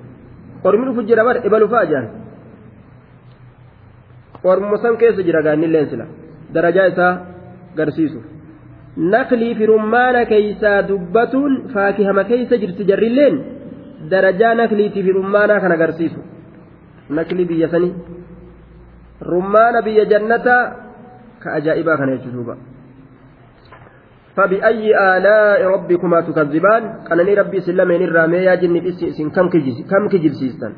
ormi 0.69 0.85
dhufu 0.89 1.03
jira 1.09 1.23
bare 1.27 1.39
ebalufaa 1.49 1.85
jaan 1.91 2.07
ormuma 4.51 4.77
san 4.83 4.97
keessa 4.97 5.23
jira 5.27 5.41
gaannilleen 5.47 5.89
sila 5.91 6.05
darajaa 6.53 6.87
isaa 6.93 7.13
garsiisuuf 7.77 8.25
naklii 9.13 9.53
fi 9.59 9.65
rummaana 9.73 10.25
keeysaa 10.31 10.77
dubbatuun 10.89 11.53
faakihama 11.73 12.23
keeysa 12.31 12.61
jirti 12.63 12.89
jarrilleen 12.91 13.35
darajaa 14.11 14.53
nakliitii 14.61 15.03
fi 15.07 15.11
rummaanaa 15.19 15.59
kan 15.65 15.71
agarsiisu 15.77 16.19
naklii 17.19 17.45
biyya 17.51 17.69
sanii 17.75 17.93
rummaana 19.31 19.81
biyya 19.87 20.05
jannataa 20.13 20.63
ka 21.43 21.53
ajaa'ibaa 21.59 21.97
kana 22.01 22.15
jechuudha 22.17 22.55
فبأي 24.39 24.95
آلاء 25.17 25.67
ربكما 25.67 26.21
تكذبان؟ 26.21 26.83
قالني 27.11 27.33
ربي 27.33 27.59
سلمين 27.59 28.01
الرامي 28.03 28.37
يا 28.37 28.55
جني 28.55 28.89
إسن 28.89 29.29
كم 29.35 29.49
كم 29.91 30.03
كجل 30.07 30.33
سيستان. 30.35 30.73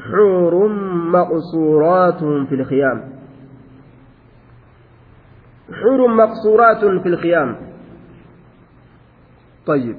حور 0.00 0.54
مقصورات 1.12 2.20
في 2.48 2.54
الخيام. 2.54 2.98
حور 5.72 6.00
مقصورات 6.08 6.80
في 7.02 7.08
الخيام. 7.08 7.56
طيب. 9.66 9.96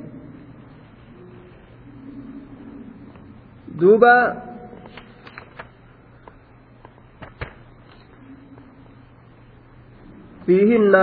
دوبا. 3.77 4.17
فيهن 10.45 10.95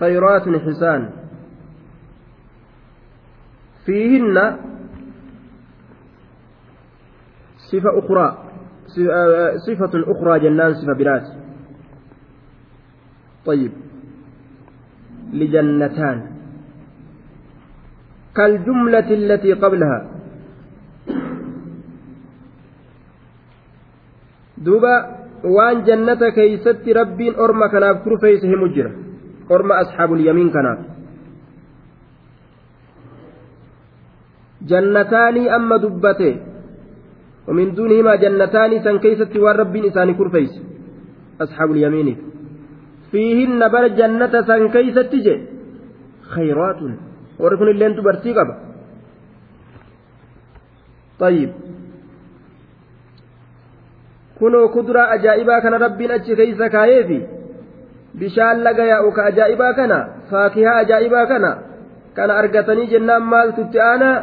خيرات 0.00 0.44
حسان. 0.48 1.10
فيهن 3.86 4.56
صفة 7.56 7.90
أخرى 7.98 8.28
صفة 9.66 9.92
أخرى 10.12 10.40
جنان 10.40 10.74
صفة 10.74 10.94
برات 10.98 11.26
طيب. 13.46 13.72
لجنتان. 15.32 16.18
كالجملة 18.36 19.08
التي 19.10 19.52
قبلها. 19.52 20.00
دوبا 24.58 25.22
waan 25.42 25.82
jannata 25.86 26.30
keeysatti 26.30 26.94
rabbiin 26.94 27.34
orma 27.34 27.68
kanaaf 27.68 28.04
kurfeeyse 28.04 28.46
jira 28.74 28.90
orma 29.56 29.74
asxaabul 29.82 30.24
yamiin 30.28 30.50
kanaaf 30.56 30.80
jannataanii 34.70 35.52
amma 35.58 35.78
dubbate 35.84 36.30
ومن 37.48 37.74
دونهما 37.74 38.14
جنتان 38.22 38.72
سن 38.84 38.96
كيست 39.04 39.36
وان 39.36 39.56
ربين 39.60 39.84
إساني 39.90 40.14
كرفيس 40.14 40.52
أصحاب 41.44 41.70
اليمين 41.70 42.08
فيهن 43.10 43.60
بر 43.74 43.84
جنة 43.98 44.34
سن 44.48 44.62
كيست 44.74 45.12
جي 45.24 45.34
خيرات 46.34 46.80
وركن 47.42 47.68
اللين 47.74 47.92
تبرتي 47.96 48.32
طيب 51.22 51.50
kunoo 54.42 54.68
kuduraa 54.74 55.10
ajaa'ibaa 55.14 55.60
kana 55.64 55.78
rabbiin 55.78 56.10
achi 56.10 56.36
keeysa 56.38 56.66
kaayeefi 56.74 57.18
bishaan 58.20 58.62
laga 58.66 58.84
yaa'u 58.92 59.12
ka 59.16 59.22
ajaa'ibaa 59.30 59.72
kana 59.80 59.98
faakihaa 60.30 60.76
ajaa'ibaa 60.84 61.26
kana 61.32 61.50
kana 62.16 62.32
argatanii 62.42 62.90
jennaan 62.94 63.24
maaltu 63.32 63.60
itti 63.66 63.80
aanaa 63.90 64.16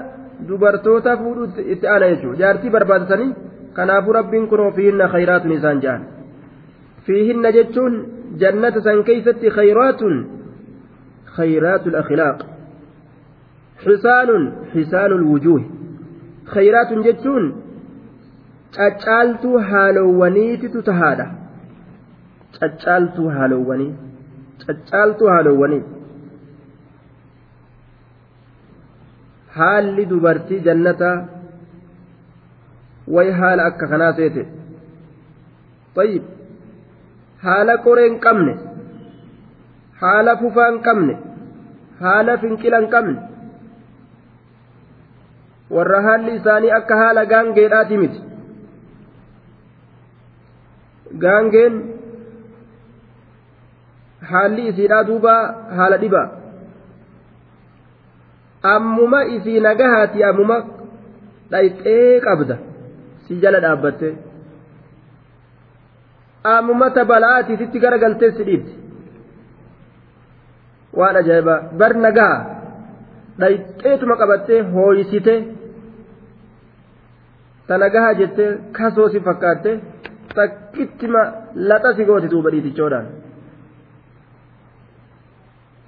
dubartoota 0.47 1.17
fuudhu 1.21 1.43
itti 1.73 1.87
aana 1.93 2.09
jechuudha 2.11 2.39
jaartii 2.41 2.73
barbaadatanii 2.75 3.31
kanaafuu 3.77 4.13
rabbiin 4.19 4.47
kunoo 4.51 4.71
fiihinna 4.77 5.07
khayraatun 5.13 5.55
isaan 5.57 5.81
ja'an 5.85 6.03
fiihinna 7.07 7.51
jechuun 7.57 7.97
jannata 8.43 8.85
san 8.87 9.03
keeysatti 9.09 9.55
khayraatun 9.57 10.15
khayraatu 11.37 11.95
lakhlaaq 11.97 12.39
xisaanun 13.85 14.45
xisaanu 14.73 15.17
lwujuuhi 15.23 15.65
khayraatun 16.53 17.03
jechuun 17.09 17.45
caccaaltuu 18.77 19.57
haalowwaniititu 19.69 20.81
tahaadha 20.89 21.27
caccaaltuu 22.57 23.29
haalowwanii 23.37 23.91
caccaaltuu 24.65 25.29
haalowwanii 25.33 25.83
haalli 29.57 30.05
dubartii 30.13 30.59
jannataa 30.67 31.17
way 33.17 33.31
haala 33.41 33.65
akka 33.71 33.87
kanaa 33.93 34.13
seete 34.21 34.43
طيب 35.95 36.23
haala 37.45 37.73
qoree 37.85 38.07
hin 38.09 38.17
qabne 38.25 38.53
haala 40.01 40.33
fufaa 40.41 40.67
hin 40.71 40.79
qabne 40.87 41.15
haala 42.01 42.37
finqila 42.43 42.77
hin 42.81 42.89
qabne 42.95 43.17
warra 45.77 46.01
haalli 46.07 46.35
isaanii 46.39 46.71
akka 46.79 46.95
haala 47.01 47.23
gaangeedhaati 47.31 47.97
miti 48.03 48.21
gaangeen 51.25 51.75
haalli 54.32 54.63
isiidhaa 54.71 55.03
duuba 55.09 55.34
haala 55.77 55.97
dhibaa 56.03 56.27
ammuma 58.73 59.19
isii 59.36 59.59
nagahaati 59.67 60.23
ammuma 60.30 60.57
dhayxee 61.51 62.19
qabda 62.27 62.55
si 63.27 63.34
jala 63.43 63.59
dhaabbatte 63.65 64.09
ammuma 66.55 66.88
tabala'aatiititti 66.97 67.77
gara 67.86 67.97
galtee 68.03 68.32
si 68.38 68.43
dhiibdi 68.49 68.73
waan 70.99 71.15
ajaa'ibaa 71.21 71.59
bar 71.84 71.91
nagaha 72.07 72.38
dhayxeetuma 73.41 74.15
qabattee 74.21 74.59
hooyisite 74.73 75.36
ta 77.67 77.77
nagaha 77.86 78.11
jettee 78.19 78.49
kasoo 78.77 79.07
si 79.15 79.19
fakkaatte 79.27 79.71
takkittima 80.38 81.21
laxa 81.71 81.89
si 81.97 82.03
gooti 82.09 82.27
duuba 82.34 82.49
dhiitichoodhaan 82.55 83.07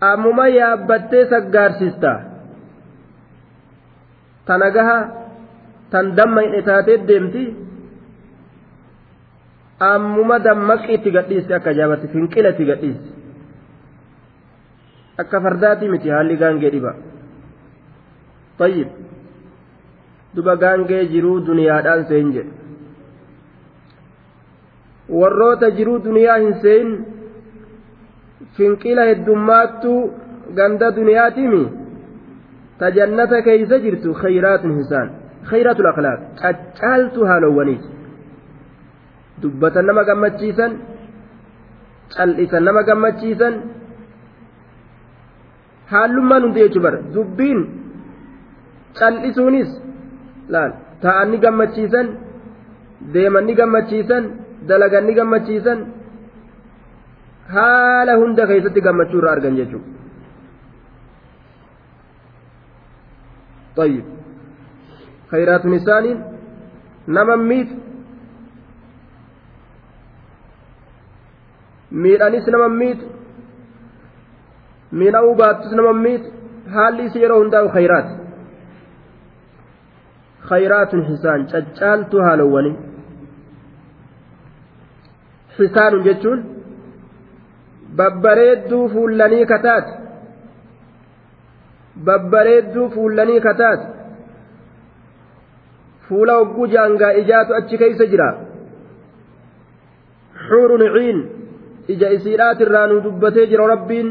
ammuma 0.09 0.45
yaabbattee 0.59 1.25
saggaarsiista 1.33 2.11
ta 4.45 4.57
nagaha 4.63 4.97
tan 5.91 6.15
damma 6.17 6.41
hin 6.45 6.63
taatee 6.69 6.97
deemti 7.09 7.43
ammuma 9.89 10.39
dammaqi 10.47 10.93
itti 10.97 11.09
gadhiiste 11.17 11.53
akka 11.59 11.71
jaabatti 11.79 12.07
finqila 12.13 12.49
itti 12.55 12.65
gadhiiste 12.71 13.09
akka 15.23 15.37
fardaatii 15.45 15.89
miti 15.93 16.09
haalli 16.15 16.35
gaangee 16.43 16.71
dhiba 16.75 16.93
tayyib 18.57 18.89
duba 20.35 20.55
gaangee 20.65 21.03
jiruu 21.13 21.37
duniyaadhaan 21.47 22.03
seen 22.09 22.27
jedhe 22.35 22.53
warroota 25.21 25.69
jiruu 25.77 25.99
duniyaa 26.03 26.37
hin 26.43 26.53
seen 26.65 26.87
finqila 28.57 29.03
heddummaattuu 29.11 29.99
ganda 30.57 30.87
duniyaatimi 30.97 31.63
ta 32.79 32.85
jannata 32.97 33.37
keeysa 33.47 33.75
jirtu 33.85 34.09
khayraatun 34.21 34.71
hisaan 34.79 35.07
khayraatu 35.49 35.81
akhlaaq 35.91 36.19
caccaaltu 36.41 37.19
haalowwaniiti 37.29 37.89
dubbatan 39.41 39.85
nama 39.89 40.03
gammachiisan 40.09 40.71
cal'isan 42.15 42.63
nama 42.67 42.81
gammachiisan 42.89 43.53
haallummaan 45.91 46.43
hundi 46.45 46.59
jechuu 46.63 46.83
bara 46.85 46.99
dubbiin 47.15 47.59
cal'isuunis 48.99 49.69
laal 50.53 50.71
ta'anni 51.03 51.37
gammachiisan 51.45 52.07
deemanni 53.13 53.53
gammachiisan 53.59 54.23
dalaganni 54.69 55.13
gammachiisan 55.19 55.79
haala 57.56 58.18
hunda 58.22 58.46
keessatti 58.50 58.86
gammachuu 58.88 59.20
irraa 59.22 59.36
argan 59.38 59.60
jechuudha. 59.60 59.94
طيب 63.76 64.04
خيرات 65.30 65.66
نسان 65.66 66.04
نما 67.08 67.36
ميت 67.36 67.70
miidhanis 71.90 72.46
nama 72.52 72.68
miitu 72.68 73.06
miidha'uu 74.92 75.34
baattus 75.40 75.72
nama 75.72 75.92
miitu 75.92 76.32
haalli 76.74 77.06
isi 77.08 77.22
yeroo 77.22 77.38
hundaa'u 77.42 77.68
khayraati 77.76 78.14
khayraatun 80.48 81.04
hisaan 81.10 81.46
caccaaltu 81.52 82.24
haalowwanii 82.26 82.76
hisaanun 85.58 86.04
jechuun 86.08 86.44
babbareedduu 87.99 88.83
fuullanii 88.93 89.45
kataate 89.45 89.93
babbareedduu 92.09 92.89
fuullanii 92.95 93.39
kataate 93.47 93.87
fuula 96.07 96.33
hogguu 96.39 96.67
jaangaa 96.75 97.11
ijaatu 97.23 97.55
achi 97.59 97.77
keeysa 97.83 98.05
jira 98.13 98.27
xuurun 100.47 100.83
ciin 100.97 101.19
ija 101.95 102.09
isiidhaatirraa 102.17 102.85
nu 102.91 103.01
dubbatee 103.07 103.45
jira 103.53 103.67
rabbiin 103.73 104.09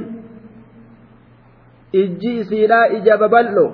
ijji 2.03 2.33
isiidhaa 2.41 2.85
ija 2.99 3.17
babal'o 3.23 3.67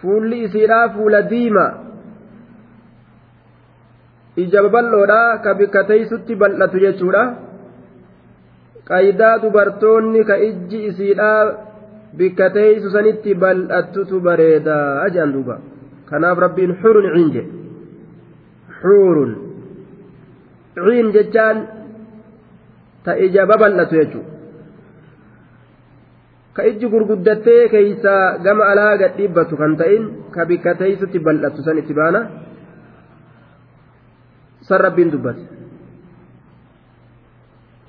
fuulli 0.00 0.38
isiidhaa 0.48 0.88
fuula 0.96 1.22
diima 1.32 1.66
ija 4.42 4.62
babal'oodha 4.64 5.20
ka 5.44 5.54
bikka 5.60 5.84
teeysutti 5.90 6.34
bal'atu 6.42 6.82
jechuudha 6.84 7.22
qaydaa 8.90 9.38
dubartoonni 9.42 10.24
ka 10.28 10.36
ijji 10.48 10.78
isiidhaa 10.90 11.40
bikka 12.18 12.50
teeysu 12.56 12.90
sanitti 12.96 13.34
bal'attutu 13.42 14.20
bareedaa 14.26 15.08
jedhan 15.14 15.32
duuba 15.36 15.56
kanaaf 16.10 16.38
rabbiin 16.44 16.72
xurun 16.82 17.06
ciin 17.14 17.28
jedhe 17.34 17.50
xuurun 18.80 19.32
ciin 20.84 21.06
jechaan 21.16 21.58
ta 23.04 23.12
ija 23.26 23.42
babal'atu 23.50 23.94
jechuudha 24.00 24.34
ka 26.56 26.62
ijji 26.70 26.86
gurguddattee 26.92 27.62
keeysaa 27.72 28.38
gama 28.44 28.64
alaa 28.72 28.92
gad 29.00 29.12
dhiibbatu 29.18 29.56
kan 29.60 29.72
ta'in 29.80 30.04
ka 30.34 30.44
bikka 30.50 30.74
teeysutti 30.80 31.18
bal'atu 31.26 31.64
san 31.66 31.78
itti 31.82 31.94
baana 32.00 32.20
san 34.67 34.79
rabbiin 34.85 35.11
dubbate 35.11 35.43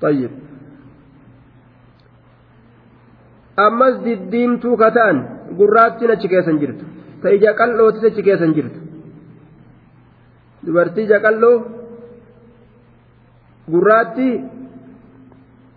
طيب 0.03 0.31
ammas 3.57 3.95
diddiimtuu 4.05 4.75
ka 4.77 4.89
ta'an 4.91 5.17
gurraattiin 5.57 6.11
achi 6.11 6.27
keessan 6.27 6.59
jirtu 6.61 6.85
ta 7.21 7.29
ija 7.37 7.53
qal'ootis 7.59 8.03
achi 8.09 8.23
keessan 8.27 8.53
jirtu 8.57 8.79
dubartii 10.65 11.05
ija 11.07 11.19
qal'oo 11.25 11.55
gurraatti 13.73 14.29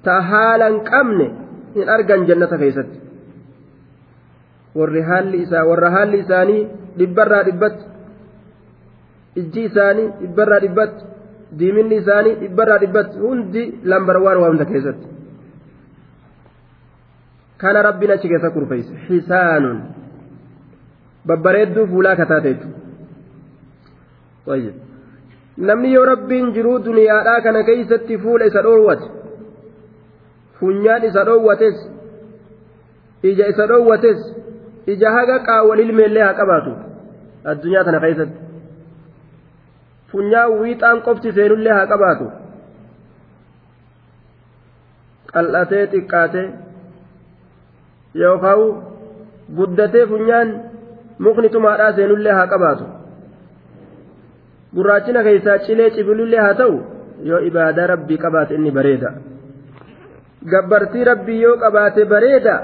ta 0.04 0.14
haalan 0.30 0.80
qabne 0.90 1.26
hin 1.76 1.88
argan 1.96 2.26
jannata 2.28 2.56
keessatti 2.62 2.98
warri 4.78 5.02
haalli 5.10 5.42
isaa 5.46 5.64
warra 5.70 5.90
haalli 5.96 6.18
isaanii 6.24 6.62
dhibbarraa 6.98 7.44
dhibbatti 7.48 7.84
ijji 9.39 9.61
isaanii 9.69 10.07
dhibbarraa 10.21 10.59
dhibbatti 10.65 11.03
diiminni 11.59 11.95
isaanii 12.01 12.35
dhibbarraa 12.41 12.77
dhibbatti 12.83 13.17
hundi 13.25 13.63
lambar 13.93 14.17
waan 14.25 14.37
waa 14.43 14.49
hunda 14.51 14.65
keessatti 14.71 15.07
kana 17.63 17.79
rabbiin 17.87 18.11
achi 18.17 18.27
keessa 18.33 18.49
kurfeeyse 18.57 18.93
xisaanun 19.07 19.79
babbareedduu 21.31 21.85
fuulaa 21.93 22.15
kataate 22.21 22.49
jechuudha 24.45 24.71
namni 25.69 25.93
yoo 25.93 26.05
rabbiin 26.11 26.47
jiruu 26.57 26.77
duniyaadhaa 26.85 27.39
kana 27.47 27.63
keeysatti 27.71 28.17
fuula 28.25 28.45
isa 28.51 28.61
dhoowwate 28.67 29.07
funyaan 30.59 31.03
isa 31.09 31.21
dhoowwates 31.31 31.77
ija 33.31 33.45
isa 33.53 33.63
dhoowwates 33.73 34.19
ija 34.95 35.09
haga 35.17 35.37
qaawwal 35.49 35.79
ilmeellee 35.85 36.23
haa 36.27 36.37
qabaatu 36.39 36.71
addunyaa 37.53 37.83
kana 37.89 37.99
keessatti 38.05 38.37
funyaan 40.11 40.51
wiixaan 40.61 41.01
qofti 41.07 41.29
seenullee 41.37 41.73
haa 41.77 41.87
qabaatu. 41.93 42.25
Qal'atee 45.33 45.85
xiqqaatee 45.93 46.47
yookaan 48.21 48.61
guddatee 49.57 50.05
funyaan 50.11 50.49
mukni 51.25 51.49
tumaadhaa 51.55 51.93
seenullee 51.97 52.33
haa 52.39 52.47
qabaatu. 52.53 52.85
Gurraachina 54.75 55.23
keessaa 55.27 55.57
cilee 55.67 55.89
cibilullee 55.95 56.41
haa 56.45 56.53
ta'u 56.61 56.75
yoo 57.29 57.39
ibaadaa 57.49 57.87
rabbii 57.93 58.17
qabaate 58.25 58.53
inni 58.55 58.71
bareeda. 58.77 59.11
gabbartii 60.51 61.03
rabbii 61.11 61.41
yoo 61.41 61.57
qabaate 61.63 62.05
bareeda. 62.13 62.55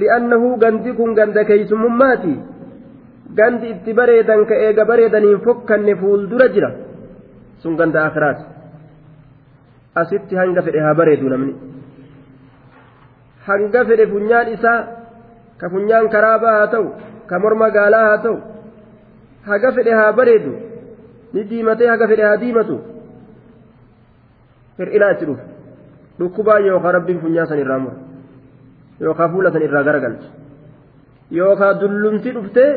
Li'annahu 0.00 0.48
gandi 0.62 0.92
kun 0.98 1.14
ganda 1.18 1.44
keeysumummaati 1.50 2.34
gandi 3.34 3.70
itti 3.74 3.92
bareedan 3.92 4.46
ka 4.46 4.54
eega 4.54 4.84
bareedaniin 4.84 5.40
fokkanne 5.44 5.94
fuuldura 6.00 6.48
jira. 6.54 6.70
Sun 7.62 7.76
ganda 7.76 8.04
akiraati 8.06 8.44
asitti 10.00 10.36
hanga 10.36 10.62
fedhe 10.62 10.80
haa 10.80 10.94
bareedu 10.94 11.28
namni. 11.28 11.54
Hanga 13.46 13.84
fedhe 13.88 14.06
funyaan 14.12 14.48
isaa 14.56 14.80
ka 15.60 15.66
funyaan 15.72 16.08
karaabaa 16.14 16.54
haa 16.58 16.70
ta'u 16.74 16.86
ka 17.28 17.38
morma 17.38 17.70
gaalaa 17.76 18.04
haa 18.08 18.22
ta'u 18.24 18.36
haga 19.48 19.72
fedhe 19.76 19.92
haa 20.00 20.12
bareedu 20.12 20.52
ni 21.32 21.44
diimatee 21.50 21.88
haga 21.92 22.08
fedhe 22.08 22.24
haa 22.28 22.40
diimatu. 22.42 22.76
Hir'inaa 24.78 25.12
itti 25.14 25.26
dhufu. 25.26 25.44
Dhukkubaa 26.18 26.58
yookaan 26.66 26.94
rabbiin 26.94 27.20
funyaa 27.20 27.46
san 27.46 27.58
irraa 27.58 27.78
mura 27.78 27.96
yookaan 29.00 29.30
fuula 29.32 29.50
san 29.52 29.62
irraa 29.62 29.82
garagalcha. 29.88 30.28
Yookaan 31.30 31.80
dullumti 31.80 32.30
dhuftee 32.36 32.70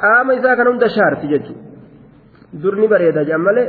qaama 0.00 0.34
isaa 0.38 0.56
kan 0.56 0.66
hunda 0.70 0.88
shaarti 0.96 1.26
jechuudha 1.32 1.62
durni 2.62 2.86
bareeda 2.92 3.24
jedhan 3.28 3.42
malee 3.48 3.68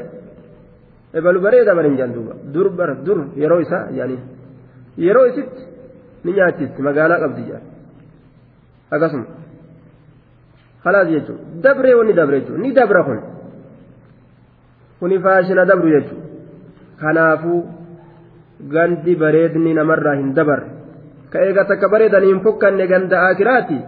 ebalu 1.13 1.39
bareeda 1.45 1.73
hin 1.88 2.13
duuba 2.13 2.34
dur 2.53 2.69
bara 2.69 2.93
dur 3.05 3.19
yeroo 3.41 3.59
isaa 3.65 3.84
yaanii 3.99 4.21
yeroo 5.05 5.25
isitti 5.32 5.63
ni 6.23 6.32
nyaachisti 6.38 6.82
magaalaa 6.88 7.19
qabdi 7.23 7.41
jedhan 7.49 7.65
akkasuma 8.91 9.25
khalaas 10.84 11.07
jechuudha 11.15 11.43
dabree 11.63 11.95
wanni 11.99 12.13
dabre 12.13 12.39
jechuudha 12.41 12.61
ni 12.63 12.71
dabra 12.80 13.03
kun 13.03 13.19
kuni 14.99 15.19
faashina 15.25 15.65
dabru 15.65 15.89
jechuudha. 15.95 16.27
kanaafuu 17.01 17.61
gandi 18.73 19.15
bareedni 19.15 19.73
namarraa 19.73 20.15
hin 20.21 20.34
dabarre 20.39 20.69
ka 21.32 21.43
eega 21.47 21.65
takka 21.71 21.89
bareedanii 21.93 22.32
hin 22.34 22.41
fokkanne 22.47 22.88
ganda 22.91 23.21
akiraati 23.27 23.80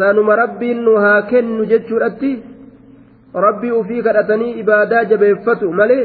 sanuma 0.00 0.36
rabbiin 0.42 0.82
nu 0.88 0.96
haa 1.04 1.22
kennu 1.32 1.68
jechuudhatti 1.72 2.32
rabbii 3.46 3.72
ufii 3.80 4.02
kadhatanii 4.08 4.52
ibaadaa 4.64 5.04
jabeeffatu 5.14 5.72
malee 5.80 6.04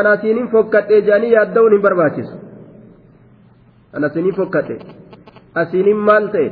anasiinin 0.00 0.48
fokkadhe 0.56 1.00
jedhanii 1.06 1.32
yaadda'uun 1.36 1.76
hin 1.76 1.82
barbaachisu 1.86 2.36
anasiinin 3.96 4.34
fokkadhe. 4.34 4.78
Asiinin 5.54 5.96
maal 5.96 6.28
ta'e? 6.34 6.48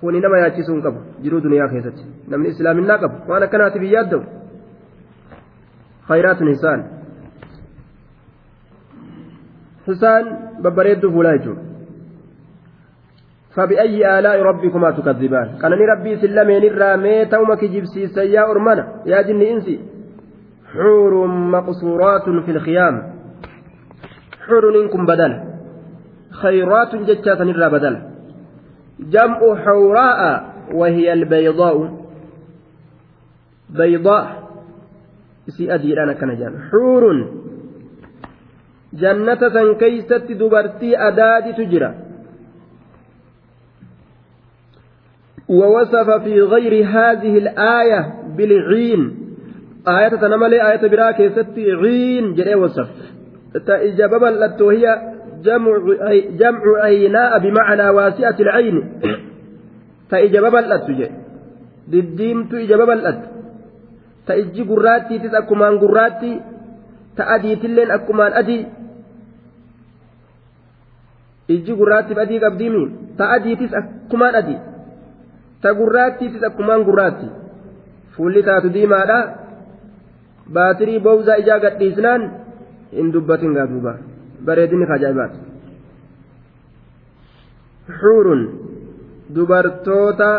Kuni 0.00 0.20
nama 0.20 0.38
yaachisuu 0.38 0.74
hin 0.74 0.82
qabu 0.86 1.00
jiruu 1.22 1.42
duniyaa 1.44 1.68
keessatti. 1.68 2.04
Namni 2.28 2.48
islaaminaa 2.54 2.98
qabu 3.04 3.30
waan 3.32 3.46
akkanaatiif 3.46 3.84
hin 3.86 3.92
yaadda'u. 3.96 4.22
Khayraatun 6.08 6.48
isaan 6.56 6.84
isaan 9.94 10.24
babbareedduu 10.66 11.12
fuulaa 11.14 11.36
jechuudha. 11.38 11.73
فبأي 13.56 14.18
آلاء 14.18 14.42
ربكما 14.42 14.90
تكذبان؟ 14.90 15.48
قالني 15.62 15.84
ربي 15.84 16.16
سلمين 16.16 16.62
الرامي 16.64 17.24
تومك 17.24 17.64
جبسي 17.64 18.06
سيا 18.06 18.50
أرمنا. 18.50 19.02
يا 19.06 19.22
جن 19.22 19.40
إنسي. 19.42 19.80
حور 20.72 21.26
مقصورات 21.26 22.24
في 22.44 22.50
الخيام. 22.50 22.94
حور 24.46 24.64
إنكم 24.82 25.06
بدل. 25.06 25.32
خيرات 26.30 26.94
جتات 26.96 27.40
الرا 27.40 27.68
بدل. 27.68 27.94
جمع 29.00 29.38
حوراء 29.64 30.20
وهي 30.74 31.12
البيضاء. 31.12 32.04
بيضاء. 33.70 34.26
سي 35.48 35.74
أدي 35.74 36.02
أنا 36.02 36.12
كنجان. 36.12 36.52
حور. 36.70 37.04
jannata 38.94 39.50
san 39.50 39.74
keeysatti 39.74 40.38
dubartii 40.38 40.96
adaaditu 40.96 41.64
jira 41.72 41.94
ووصف 45.48 46.10
في 46.10 46.40
غير 46.40 46.86
هذه 46.88 47.38
الآية 47.38 48.14
بالعين. 48.36 49.02
آية 49.88 50.08
تنملي 50.08 50.70
آية 50.70 50.88
براك 50.88 51.32
ست 51.32 51.58
عين 51.58 52.34
جري 52.34 52.54
وصف. 52.54 52.88
إجابة 53.68 54.16
وهي 54.60 54.84
جمع 55.44 55.72
جمع 56.40 56.62
عيناء 56.82 57.38
بمعنى 57.38 57.88
واسعة 57.88 58.36
العين. 58.40 58.76
فإجابة 60.10 60.48
بلت 60.48 61.10
دديمت 61.88 62.54
إجابة 62.54 62.84
بلت 62.84 63.20
تأجي 64.26 64.62
قراتي 64.62 65.18
تسأكمان 65.18 65.78
قراتي. 65.78 66.40
تأديت 67.16 67.64
اللين 67.64 67.90
أكمان 67.90 68.32
أدي. 68.32 68.66
ijji 71.48 71.72
gurraattiif 71.76 72.18
adii 72.18 72.40
qabdiimi 72.40 72.84
ta 73.18 73.28
adiitis 73.36 73.72
akkumaan 73.80 74.34
adii 74.40 74.58
ta 75.64 75.72
gurraattiifis 75.80 76.42
akkumaan 76.48 76.84
gurraatti 76.88 77.28
fuulli 78.16 78.42
taatu 78.48 78.68
diimaadha 78.76 79.18
baatirii 80.56 81.00
boowzaa 81.06 81.36
ijaa 81.42 81.58
gadhiisnaan 81.66 82.22
hin 82.98 83.12
dubbatin 83.14 83.54
gaa 83.58 83.66
duuba 83.72 83.92
bareedinni 84.48 84.86
ajaa'ibaati 84.96 85.38
xuurun 88.00 88.42
dubartoota 89.36 90.30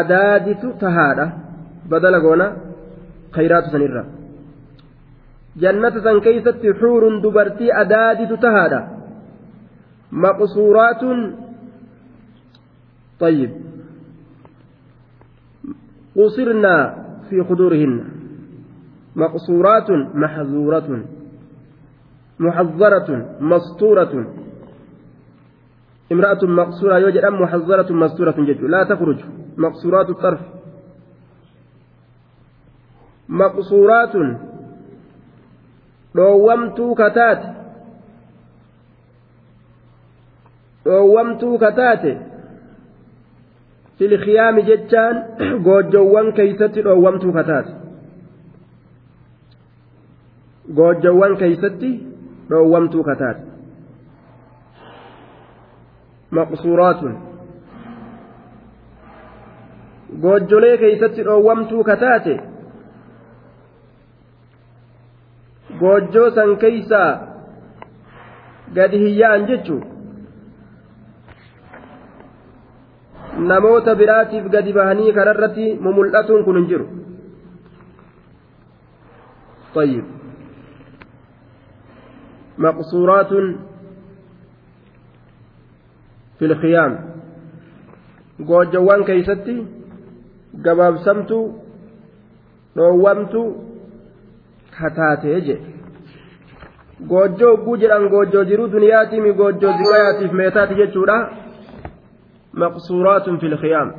adaaditu 0.00 0.68
tahaadha 0.84 1.26
badala 1.90 2.18
goona 2.26 2.46
khayraatu 3.36 3.68
sanirra 3.74 4.04
jannata 5.64 5.98
san 6.06 6.20
keeysatti 6.28 6.68
xuurun 6.84 7.16
dubartii 7.26 7.70
adaaditu 7.82 8.36
tahaadha 8.46 8.80
مقصورات 10.12 11.02
طيب. 13.20 13.50
قصرنا 16.16 17.04
في 17.30 17.44
خدورهن 17.44 18.04
مقصورات 19.16 19.90
محظورة 20.14 21.04
محذرة 22.38 23.36
مسطورة 23.40 24.26
امرأة 26.12 26.44
مقصورة 26.44 26.98
يوجد 26.98 27.24
أم 27.24 27.42
محذرة 27.42 27.92
مستورة 27.92 28.34
جد. 28.38 28.60
لا 28.60 28.84
تخرج. 28.84 29.18
مقصورات 29.56 30.10
الطرف. 30.10 30.40
مقصورات. 33.28 34.14
dhoowwamtuu 36.14 36.94
kataate 36.94 37.48
dhoowwamtuu 40.84 41.58
kataate 41.58 42.18
filkiyaami 43.98 44.62
jechaan 44.70 45.16
goojjowwan 45.66 46.32
keeysatti 46.38 46.82
dhoowwamtuu 46.86 47.32
kataate 47.38 47.72
goojjowwan 50.80 51.36
keeysatti 51.42 51.90
dhoowwamtuu 52.50 53.04
kataate 53.08 53.42
maqsuuraatun 56.38 57.14
goojjolee 60.22 60.76
keeysatti 60.84 61.22
dhoowwamtuu 61.28 61.84
kataate 61.90 62.34
goojjoo 65.80 66.30
san 66.36 66.56
keeysaa 66.64 67.10
gadi 68.74 68.98
hiyya'an 69.04 69.46
jechuu 69.50 69.80
namoota 73.38 73.94
biraatiif 73.94 74.44
gadi 74.54 74.72
bahanii 74.72 75.12
kanarratti 75.18 75.66
mumul'atuun 75.86 76.44
kun 76.44 76.56
hin 76.62 76.68
jiru 76.72 76.86
طيب 79.74 80.04
مقصورات 82.58 83.32
في 86.38 86.44
الخيام 86.44 86.92
goojjawwan 88.48 89.04
keeysatti 89.08 89.54
gabaabsamtu 90.64 91.38
dhoowwamtu 92.76 93.42
kataatee 94.78 95.40
jedhe 95.48 95.72
goojjoo 97.12 97.52
ogguu 97.54 97.76
jedhan 97.82 98.08
goojjoo 98.14 98.44
jiruu 98.50 98.68
duniyaatiimi 98.74 99.32
goojjoo 99.40 99.72
ziqayaatiif 99.80 100.32
meetaati 100.40 100.74
jechuudha 100.80 101.16
maqsuuraatun 102.52 103.38
fi 103.40 103.48
lkiyaam 103.54 103.92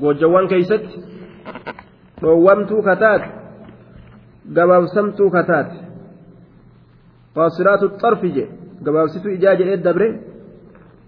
goojjawwan 0.00 0.48
keeysatti 0.48 1.02
dhoowwamtuu 2.22 2.82
kataate 2.82 3.28
gabaabsamtuu 4.56 5.30
kataate 5.30 5.76
qaasiraatu 7.34 7.90
xarfi 8.02 8.32
jedhe 8.36 8.52
gabaabsituu 8.84 9.32
ijaa 9.38 9.54
jedhee 9.60 9.82
dabre 9.86 10.08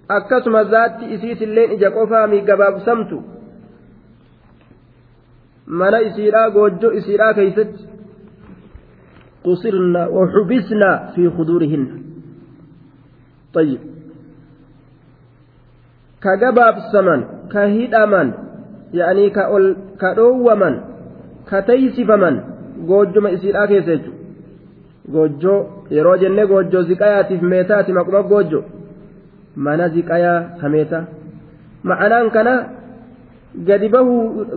akkasuma 0.08 0.64
zaatti 0.64 1.04
isiitilleen 1.14 1.72
ija 1.76 1.90
qofaami 1.90 2.40
gabaabsamtu 2.50 3.22
mana 5.66 5.98
isiidhaa 6.08 6.50
goojjoo 6.50 6.92
isiidhaa 7.00 7.34
keeysatti 7.34 7.92
قصرنا 9.44 10.02
وحبسنا 10.08 11.12
في 11.14 11.22
ka 16.22 16.36
gabaabsaman 16.42 17.20
ka 17.52 17.66
hidhaman 17.74 18.28
yaanii 18.98 19.30
ka 19.36 19.48
ol 19.56 19.64
ka 20.00 20.14
dhoowwaman 20.18 20.74
ka 21.50 21.62
taysifaman 21.68 22.36
goojjuma 22.88 23.30
isiidhaa 23.36 23.66
keessa 23.70 23.96
jechuudha. 23.96 24.20
Goojjoo 25.12 25.58
yeroo 25.96 26.16
jenne 26.22 26.46
goojjoo 26.50 26.82
ziqayaatiif 26.90 27.42
meetaati 27.52 27.92
maquma 27.98 28.22
goojjo 28.22 28.60
mana 29.56 29.88
ziqayaa 29.94 30.40
ka 30.60 30.68
meeta. 30.74 31.04
Ma'anaan 31.82 32.30
kana 32.36 32.54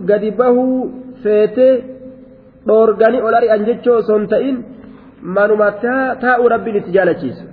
gadi 0.08 0.30
bahuu 0.38 0.90
feetee 1.22 1.72
dhoorganii 2.66 3.24
ol 3.26 3.34
ari'an 3.40 3.66
jechoo 3.68 3.96
osoo 4.02 4.18
hin 4.18 4.28
ta'in 4.34 4.56
manuma 5.38 5.70
taa'u 6.22 6.48
rabbiin 6.54 6.76
itti 6.80 6.96
jaalachiisa. 6.96 7.44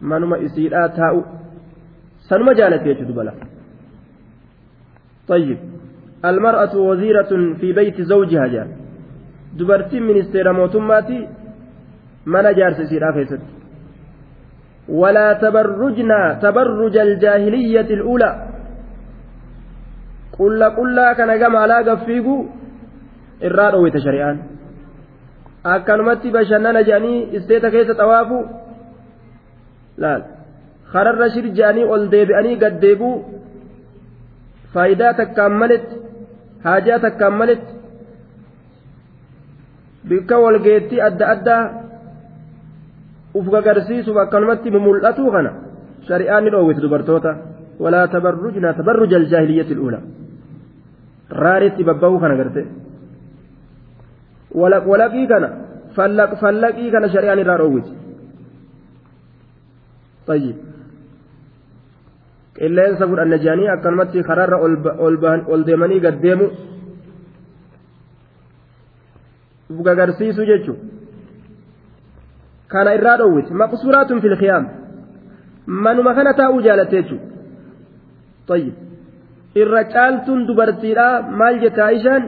Manuma 0.00 0.38
isiidhaa 0.46 0.88
taa'u. 1.00 1.37
Sanuma 2.28 2.54
jaalate 2.54 2.84
jechuudha 2.84 3.14
bala 3.20 3.34
طيب. 5.28 5.58
المرأة 6.24 6.74
وزيرة 6.76 7.32
في 7.60 7.72
بيت 7.72 8.00
زوجها 8.00 8.46
جاء. 8.46 8.68
دبرتي 9.58 10.00
منستير 10.00 10.52
موتماتي 10.52 11.28
من 12.26 12.46
جارس 12.58 12.80
سيرا 12.88 13.10
كيست 13.12 13.40
ولا 14.88 15.32
تبرجنا 15.32 16.38
تبرج 16.42 16.96
الجاهلية 16.96 17.88
الأولى. 17.98 18.30
قل 20.38 20.64
قل 20.64 20.98
كان 21.18 21.30
جمع 21.40 21.66
لا 21.66 21.78
قفيقو. 21.92 22.36
irraa 23.46 23.70
dhoowwite 23.72 24.00
shari'aan 24.06 24.38
akkanumatti 25.74 26.30
bashannana 26.36 26.82
jedhanii 26.88 27.28
isteeta 27.38 27.70
keessa 27.74 27.94
xawaafu 28.00 28.38
laal 30.04 30.22
ol 31.94 32.10
deebi'anii 32.10 32.56
gad 32.62 32.80
deebuu 32.80 33.24
faayidaa 34.74 35.12
takkaan 35.14 35.52
maletti 35.52 35.96
haajaa 36.64 36.98
takkaan 36.98 37.34
maletti 37.40 37.72
bikka 40.08 40.38
walgeettii 40.44 41.00
adda 41.08 41.24
addaa 41.34 41.62
uf 43.38 43.46
gagarsiisuuf 43.54 44.16
akkanumatti 44.16 44.70
mumul'atu 44.70 45.30
kana 45.34 45.50
shari'aan 46.08 46.44
ni 46.44 46.50
dhoowwite 46.50 46.80
dubartoota 46.84 47.36
walaa 47.84 48.06
tabarrujna 48.14 48.74
tabarruja 48.78 49.16
aljaahiliyyati 49.20 49.72
al'uula 49.76 50.00
raaritti 51.42 51.84
babba'uu 51.88 52.18
kana 52.22 52.34
garte 52.40 52.62
walaqii 54.90 55.26
kana 55.32 55.48
fallaqii 56.42 56.90
kana 56.94 57.08
shari'aan 57.14 57.44
irraa 57.44 57.60
dhoowwiti 57.62 57.92
طيب 60.28 60.56
qilleensa 62.58 63.08
fudhanne 63.10 63.38
jedhanii 63.44 63.68
akkanumatti 63.74 64.22
karaarra 64.28 64.58
ol 65.54 65.62
deemanii 65.68 66.00
gad 66.06 66.20
deemu 66.24 66.46
gagarsiisu 69.86 70.42
jechuun 70.50 70.78
kana 72.72 72.94
irraa 72.98 73.16
dhoowwiti 73.20 73.52
maqsuuraatun 73.62 74.20
fil 74.24 74.36
khiyaam 74.42 74.64
manuma 75.86 76.14
kana 76.18 76.32
taa'uu 76.40 76.62
jaalatte 76.68 76.96
jechuudha 77.00 77.28
طيب 78.48 78.74
irra 79.60 79.82
caaltuun 79.94 80.40
dubartiidhaa 80.48 81.22
maal 81.40 81.56
jette 81.62 81.80
Aishaan 81.90 82.22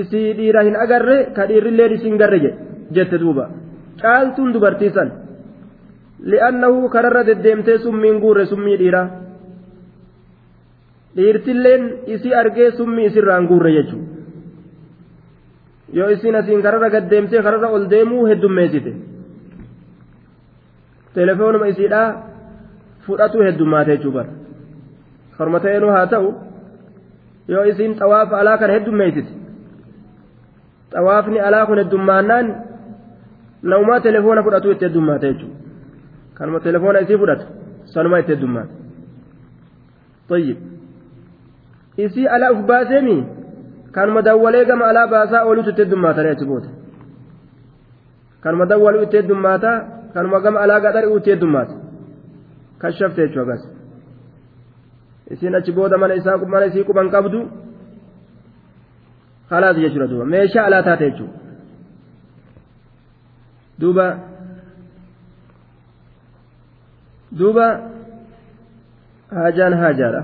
isii 0.00 0.28
dhiira 0.38 0.60
hin 0.68 0.76
agarre 0.84 1.18
ka 1.36 1.42
dhiirrilleen 1.50 1.92
isin 1.96 2.14
garre 2.22 2.38
jette 2.96 3.16
duuba 3.22 3.44
caaltuun 4.02 4.52
dubartii 4.54 4.90
san 4.96 5.08
li'annahu 6.24 6.88
kararra 6.88 7.26
deddeemtee 7.26 7.78
summiin 7.78 8.20
guurre 8.20 8.46
summii 8.46 8.76
dhiiraa 8.78 9.06
dhiirtilleen 11.16 11.82
isii 12.06 12.34
argee 12.34 12.70
summii 12.70 13.06
isirraan 13.10 13.46
guurre 13.48 13.72
jechuudha 13.72 14.08
yoo 15.92 16.08
isin 16.10 16.34
asiin 16.34 16.62
kararra 16.62 16.90
gaddeemtee 16.90 17.42
kararra 17.42 17.68
ol 17.68 17.90
deemuu 17.90 18.26
heddummeessite 18.26 18.92
telefoonuma 21.14 21.66
isiidhaa 21.66 22.08
fudhatuu 23.06 23.42
heddummaate 23.42 23.96
jechuudha 23.96 24.24
karma 25.38 25.60
ta'eenuu 25.60 25.90
haa 25.90 26.06
ta'u 26.06 26.34
yoo 27.48 27.64
isin 27.72 27.94
xawaafa 28.00 28.40
alaa 28.40 28.58
kana 28.58 28.72
heddummeessite 28.72 29.30
xawaafni 30.92 31.40
alaa 31.40 31.66
kun 31.66 31.78
heddummaannaan 31.82 32.46
naumaa 33.62 34.00
telefoona 34.00 34.42
fudhatuu 34.42 34.70
itti 34.76 34.84
heddummaate 34.84 35.32
jechuudha 35.32 35.69
kanuma 36.40 36.60
telefoona 36.66 37.00
isii 37.04 37.18
fudhatu 37.22 37.46
sanuma 37.94 38.20
itti 38.24 38.32
heddummaate 38.34 38.80
طيب 40.30 40.56
isii 41.96 42.26
alaa 42.34 42.52
uf 42.52 42.60
baaseemi 42.66 43.16
kanuma 43.92 44.22
dawwalee 44.22 44.64
gama 44.64 44.84
alaa 44.90 45.06
baasaa 45.06 45.44
oolutu 45.44 45.70
itti 45.70 45.82
heddummaatanii 45.82 46.30
achi 46.34 46.44
booda 46.50 46.68
kanuma 48.42 48.66
dawwaluu 48.66 49.02
itti 49.06 49.16
heddummaata 49.16 49.70
kanuma 50.14 50.40
gama 50.40 50.60
alaa 50.60 50.80
gaxari'uu 50.84 51.16
itti 51.20 51.30
heddummaata 51.30 51.74
kashafte 52.78 53.20
jechuu 53.26 53.42
agas 53.42 53.62
isiin 55.30 55.54
achi 55.54 55.72
booda 55.72 55.98
mana 55.98 56.14
isaa 56.14 56.36
mana 56.36 56.66
isii 56.70 56.84
quban 56.84 57.10
qabdu 57.14 57.40
khalaas 59.50 59.76
jechuudha 59.82 60.06
duuba 60.10 60.24
meeshaa 60.34 60.64
alaa 60.68 60.82
taate 60.88 61.10
jechuudha 61.10 61.38
duuba 63.80 64.06
duuba 67.38 67.66
haajaan 69.34 69.74
haajaadha. 69.82 70.22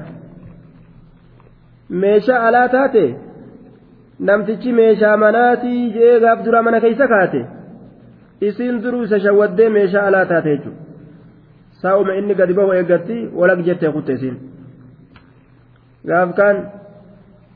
Meeshaa 1.89 2.41
alaa 2.49 2.69
taate 2.69 3.05
namtichi 4.29 4.73
meeshaa 4.73 5.17
manaatii 5.25 5.93
jee 5.99 6.21
gaaf 6.25 6.45
dura 6.45 6.63
mana 6.63 6.81
keeysa 6.81 7.09
kaate 7.15 7.47
isiin 8.49 8.83
duruu 8.83 9.03
isa 9.09 9.21
shawwaddee 9.21 9.69
meeshaa 9.79 10.07
alaa 10.11 10.27
taate 10.33 10.57
jechuudha. 10.57 10.83
Saa'uma 11.83 12.15
inni 12.21 12.35
gadi 12.35 12.55
bahu 12.59 12.73
eeggatti 12.79 13.17
walag 13.41 13.65
jettee 13.69 13.93
kutte 13.97 14.13
isiin 14.19 14.37
gaaf 16.11 16.35
kaan 16.39 16.57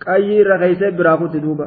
qayyii 0.06 0.40
irra 0.42 0.58
keeysee 0.58 0.90
biraa 0.98 1.16
kutti 1.22 1.42
duuba. 1.46 1.66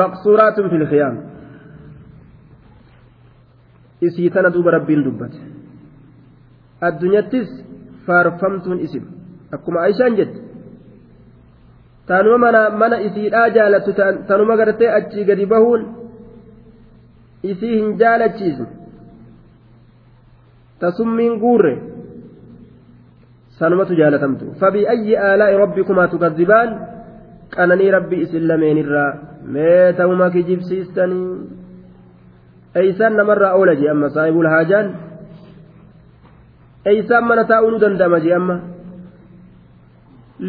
Maqsuuraatun 0.00 0.70
fil 0.70 0.86
isii 4.00 4.30
tana 4.30 4.50
duuba 4.54 4.70
rabbiin 4.76 5.04
dubbate. 5.04 5.38
Addunyattis 6.80 7.48
faarfamtuun 8.06 8.78
isin. 8.86 9.04
Akkuma 9.52 9.80
aishaan 9.86 10.16
jette 10.16 10.40
taanuma 12.06 12.38
mana 12.44 12.60
mana 12.80 12.96
isiidhaa 13.06 13.48
jaalattu 13.56 13.92
tanuma 14.28 14.56
gartee 14.60 14.90
achii 14.98 15.24
gadi 15.24 15.46
bahuun 15.52 15.82
isii 17.42 17.74
hin 17.80 17.98
jaalachiisu. 18.02 18.66
Tasummiin 20.80 21.38
guurre 21.44 21.74
sanumatu 23.58 23.94
jaalatamtu. 24.00 24.54
Fabi'ayyi 24.60 25.16
aalaa'i 25.28 25.58
rabbikumaa 25.64 26.08
tukadibaan 26.08 26.70
qananii 27.56 27.90
rabbi 27.96 28.22
isin 28.24 28.48
lameenirraa 28.48 29.10
mee 29.54 29.92
ta'uma 29.98 30.30
kijibsiistanii 30.34 31.28
eeysaan 32.74 33.16
namarraa 33.16 33.54
oola 33.58 33.74
jee 33.80 33.90
amma 33.94 34.08
saahibul 34.16 34.48
haajaan 34.54 34.86
eeysaan 36.90 37.24
mana 37.30 37.44
taa'uu 37.50 37.70
nu 37.70 37.78
danda'ama 37.84 38.18
jee 38.24 38.34
amma 38.40 38.56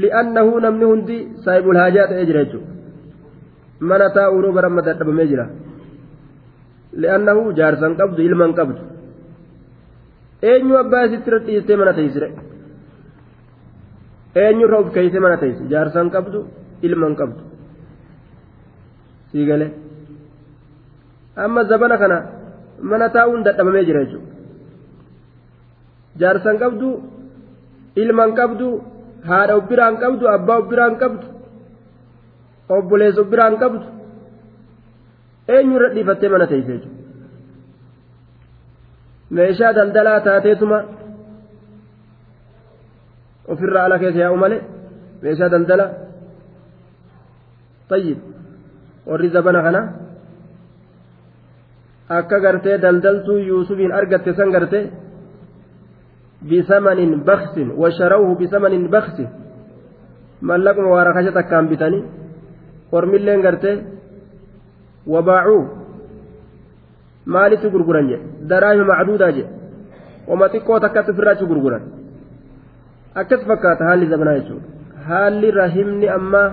li'annahu 0.02 0.60
namni 0.66 0.86
hundi 0.92 1.18
saahibul 1.46 1.80
haajaa 1.82 2.08
ta'ee 2.12 2.26
jira 2.30 2.44
jechuudha 2.46 2.70
mana 3.90 4.08
taa'uu 4.18 4.42
nu 4.44 4.54
bara 4.58 4.68
amma 4.72 4.82
dadhabamee 4.88 5.28
jira 5.32 5.46
li'annahu 7.02 7.42
jaarsan 7.60 7.94
qabdu 8.00 8.20
ilman 8.30 8.52
qabdu 8.60 8.82
eenyu 10.52 10.76
abbaa 10.84 11.04
isitti 11.08 11.30
dhiistee 11.46 11.78
mana 11.82 11.94
teessire 12.00 12.28
eenyurra 14.44 14.78
of 14.82 14.88
keeyse 14.96 15.20
mana 15.26 15.38
teessi 15.44 15.64
jaarsan 15.74 16.08
qabdu 16.16 16.40
ilman 16.88 17.14
qabdu 17.22 17.42
sii 19.32 19.46
galee 19.50 19.72
amma 21.36 21.64
zabana 21.72 21.98
kana 21.98 22.18
mana 22.92 23.10
taa'uun 23.16 23.44
dadhabamee 23.48 23.86
jira 23.90 24.06
jechuudha 24.06 24.32
jaarsan 26.22 26.58
qabdu 26.64 26.90
ilman 28.04 28.32
qabdu 28.40 28.68
haadha 29.30 29.54
of 29.58 29.64
biraan 29.70 29.96
qabdu 30.04 30.26
abbaa 30.36 30.58
of 30.62 30.70
biraan 30.72 30.96
qabdu 31.04 31.26
obboleessa 32.78 33.22
of 33.22 33.30
biraan 33.34 33.56
qabdu 33.64 33.86
eenyurra 35.56 35.94
dhiifattee 35.96 36.30
mana 36.34 36.48
teessee 36.52 36.78
jechuudha 36.78 37.00
meeshaa 39.38 39.74
daldalaa 39.78 40.20
taateetuma 40.28 40.80
ofirraa 43.54 43.86
ala 43.88 44.00
keessa 44.02 44.20
yaa'u 44.24 44.38
malee 44.44 44.62
meeshaa 45.24 45.50
daldala 45.54 45.86
tayyib 47.90 48.20
warri 49.10 49.30
zabana 49.36 49.62
kana 49.68 49.82
akka 52.18 52.38
gartee 52.46 52.78
daldaltuu 52.84 53.38
yuusufiin 53.50 53.92
argatte 54.00 54.34
san 54.40 54.50
gartee 54.56 54.84
bisamanin 56.50 57.14
baksin 57.30 57.68
washarawhu 57.82 58.36
bisamanin 58.42 58.86
baksin 58.96 59.30
mallaquma 60.50 60.90
waa 60.96 61.04
rakasha 61.10 61.32
takkaan 61.38 61.68
bitanii 61.72 62.04
ormilleen 62.92 63.42
gartee 63.46 63.76
wabaacuu 65.14 65.64
maalitti 67.26 67.70
gurguran 67.74 68.08
jedhe 68.12 68.26
daraahima 68.50 68.86
macduudaa 68.92 69.32
jedhe 69.38 69.52
wama 70.30 70.50
xiqqoo 70.54 70.80
takkatti 70.86 71.12
ofirraachi 71.14 71.46
gurguran 71.52 71.84
akkas 73.22 73.42
fakkaata 73.52 73.84
haalli 73.90 74.10
zamanaa 74.14 74.36
jechuudha 74.40 74.68
haalli 75.08 75.52
rahimni 75.62 76.08
amma 76.18 76.44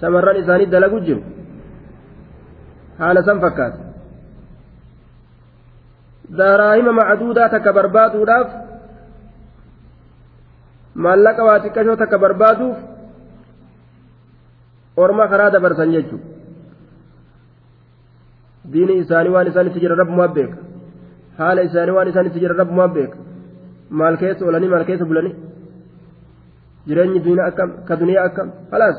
shamarran 0.00 0.36
isaanii 0.42 0.70
dalagu 0.74 1.00
jiru 1.06 1.22
haala 3.00 3.22
san 3.28 3.40
fakkaata 3.46 3.91
daraahima 6.40 6.92
macduudaa 7.00 7.48
takka 7.54 7.72
barbaaduudhaaf 7.78 8.48
maallaqa 11.04 11.42
waa 11.48 11.60
xiqqashoo 11.64 11.96
takka 12.02 12.18
barbaaduuf 12.24 12.78
orma 15.04 15.24
karaa 15.32 15.50
dabarsan 15.54 15.92
jechuudha 15.96 16.26
diini 18.72 18.94
isaanii 19.02 19.34
waan 19.36 19.48
isaan 19.50 19.68
itti 19.70 19.80
jira 19.84 19.96
rabbumaa 20.02 20.28
beeka 20.36 20.56
haala 21.38 21.60
isaanii 21.68 21.96
waan 21.98 22.08
isaan 22.12 22.26
itti 22.30 22.40
jira 22.44 22.54
rabbumaa 22.62 22.88
beeka 22.96 23.16
maal 24.00 24.16
keessa 24.22 24.44
oolanii 24.46 24.70
maal 24.74 24.84
keessa 24.90 25.08
bulanii 25.10 25.34
jireenyi 26.88 27.20
diina 27.26 27.42
akkam 27.50 27.70
ka 27.88 27.94
duniyaa 28.00 28.26
akkam 28.30 28.48
halaas 28.72 28.98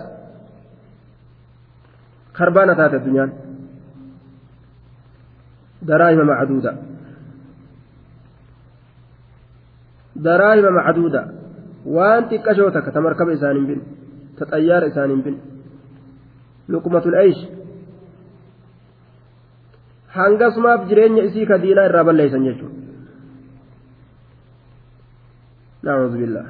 karbaana 2.38 2.74
taate 2.80 2.96
addunyaan 3.00 3.32
daraahima 5.90 6.26
macduuda 6.32 6.72
daraahima 10.15 10.72
macduuda 10.72 11.22
waan 11.85 12.30
xiqqashoo 12.30 12.72
takka 12.72 12.91
ta 12.91 13.02
markaba 13.02 13.34
isaan 13.34 13.56
hin 13.56 13.65
bin 13.68 13.81
ta 14.38 14.45
xayyaara 14.45 14.88
isaan 14.94 15.10
hin 15.10 15.22
bin 15.23 15.35
luqmatul 16.68 17.18
aysh 17.23 17.41
hangasumaaf 20.15 20.88
jireenya 20.90 21.23
isii 21.30 21.45
ka 21.45 21.57
diinaa 21.57 21.90
irraa 21.90 22.03
balleeysan 22.03 22.45
jechuudha 22.45 22.77
naa'uudhu 25.84 26.18
billaa 26.23 26.48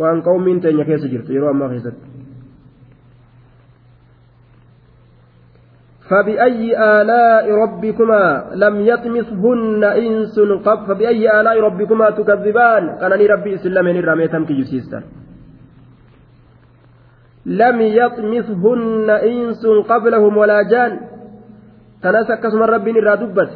waan 0.00 0.22
qawmiin 0.22 0.60
teenya 0.60 0.84
keessa 0.84 1.08
jirtu 1.08 1.32
yeroo 1.32 1.50
ammaa 1.50 1.68
keessatti. 1.68 2.17
فبأي 6.08 6.72
آلاء 7.00 7.46
ربكما 7.64 8.24
لم 8.54 8.74
يطمثهن 8.80 9.84
إنس 9.84 10.36
قبل 10.64 10.86
فبأي 10.86 11.40
آلاء 11.40 11.60
ربكما 11.60 12.10
تكذبان؟ 12.10 12.82
قالني 13.00 13.26
ربي 13.26 13.54
إسلامين 13.54 13.96
الرميتم 13.96 14.44
كي 14.44 14.54
يسيستان 14.60 15.02
لم 17.46 17.80
يطمثهن 17.80 19.10
إنس 19.10 19.62
قبلهم 19.88 20.36
ولا 20.36 20.62
جان. 20.62 20.92
تناسى 22.02 22.36
كسم 22.36 22.62
ربي 22.62 22.92
نرى 22.92 23.16
دبت. 23.16 23.50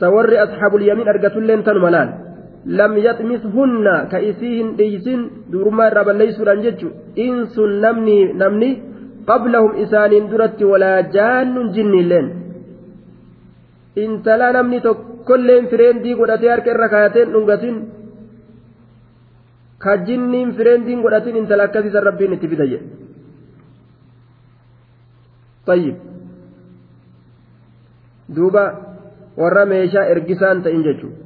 توري 0.00 0.36
أصحاب 0.42 0.72
اليمين 0.76 1.08
أرقة 1.08 1.40
لين 1.40 1.64
تنملان. 1.64 2.08
لم 2.66 2.92
يطمثهن 2.96 3.86
كإسيهن 4.12 4.76
ديسن 4.76 5.20
دورما 5.52 5.88
ربا 5.88 6.10
ليسوا 6.10 6.54
إنس 7.18 7.58
نمني 7.58 8.18
نمني 8.32 8.91
إسان 9.82 10.12
درت 10.30 10.62
ولا 10.62 11.00
جان 11.00 11.54
جن 11.74 11.94
لين 12.10 12.28
intala 13.96 14.52
namni 14.56 14.80
tokkolleen 14.80 15.68
fireendii 15.70 16.14
godhatee 16.20 16.50
harka 16.52 16.70
irra 16.74 16.88
kaayateen 16.92 17.32
dhungatin 17.34 17.76
ka 19.82 19.92
jinniin 20.06 20.54
fireendiin 20.56 21.02
godhatin 21.04 21.36
intala 21.40 21.68
akkasiisan 21.68 22.06
rabbiin 22.08 22.32
itti 22.36 22.48
fida 22.52 22.66
jedhe 22.72 22.86
طيب 25.66 25.96
duuba 28.36 28.64
warra 29.40 29.64
meeshaa 29.72 30.06
ergisaan 30.12 30.62
ta'in 30.62 30.82
jechuudha 30.86 31.18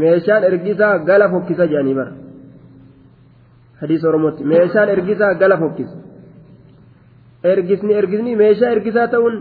meeshaan 0.00 0.44
ergisaa 0.50 0.98
gala 1.08 1.28
fokkisa 1.32 1.66
jedhanii 1.72 1.98
bara 2.00 2.12
hadiisa 3.80 4.08
oromootti 4.10 4.42
meeshaan 4.52 4.88
ergisaa 4.94 5.32
gala 5.42 5.56
fokkisa 5.62 5.96
ergisni 7.52 7.92
ergisni 8.00 8.36
meeshaa 8.42 8.70
ergisaa 8.76 9.08
ta'uun 9.14 9.36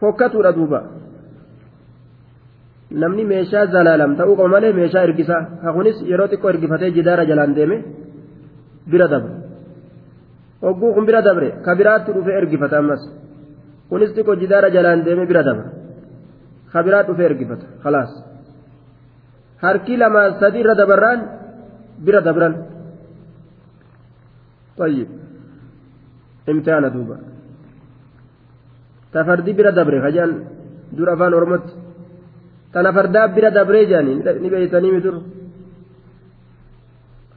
fokkatuudha 0.00 0.52
duuba 0.58 0.80
namni 3.02 3.24
meeshaa 3.32 3.66
zalaalam 3.74 4.16
ta'uu 4.20 4.36
qaba 4.38 4.48
malee 4.56 4.72
meeshaa 4.80 5.02
ergisaa 5.08 5.42
hakunis 5.66 5.96
yeroo 6.10 6.28
xiqqoo 6.32 6.50
ergifatee 6.54 6.90
jidaara 6.98 7.24
jalaan 7.30 7.52
deeme 7.58 7.76
bira 8.92 9.06
dabre 9.12 9.32
hogguu 10.64 10.94
kun 10.94 11.04
bira 11.08 11.20
dabre 11.28 11.48
ka 11.64 11.72
biraatti 11.78 12.10
dhufee 12.16 12.36
ergifata 12.40 12.76
ammas 12.82 13.02
kunis 13.90 14.10
xiqqoo 14.16 14.40
jidaara 14.42 14.68
jalaan 14.76 15.00
deeme 15.06 15.24
bira 15.30 15.42
dabre 15.48 15.68
ka 16.72 16.78
biraa 16.86 17.02
dhufee 17.08 17.26
ergifata 17.30 17.66
khalaas 17.82 18.10
harki 19.64 19.94
lama 20.02 20.22
sadii 20.40 20.62
irra 20.64 20.74
dabarraan 20.80 21.20
برا 22.04 22.20
دبران 22.20 22.54
طيب. 24.78 25.08
امتحان 26.48 26.84
دوبا. 26.94 27.16
تفردي 29.12 29.52
برا 29.52 29.70
دبر 29.70 29.94
خجان 30.04 30.30
دور 30.96 31.08
افان 31.12 31.32
ورمت. 31.34 31.66
تنفرد 32.74 33.16
برا 33.34 33.48
دبر 33.56 33.74
جاني. 33.90 34.12
نبي 34.44 34.66
تنيم 34.72 34.96
دور 35.04 35.16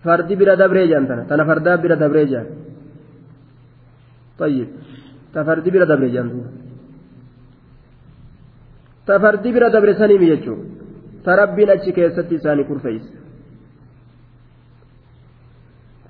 فردي 0.04 0.36
طيب. 4.40 4.70
تفردي 5.34 5.70
برا 5.72 5.86
دبر 5.92 6.08
جان 6.08 6.28
دوبا. 6.32 6.50
تفردي 9.08 9.50
برا 9.52 9.68
دبر 9.76 9.90
ساني 10.00 10.18
ميجو 10.18 10.56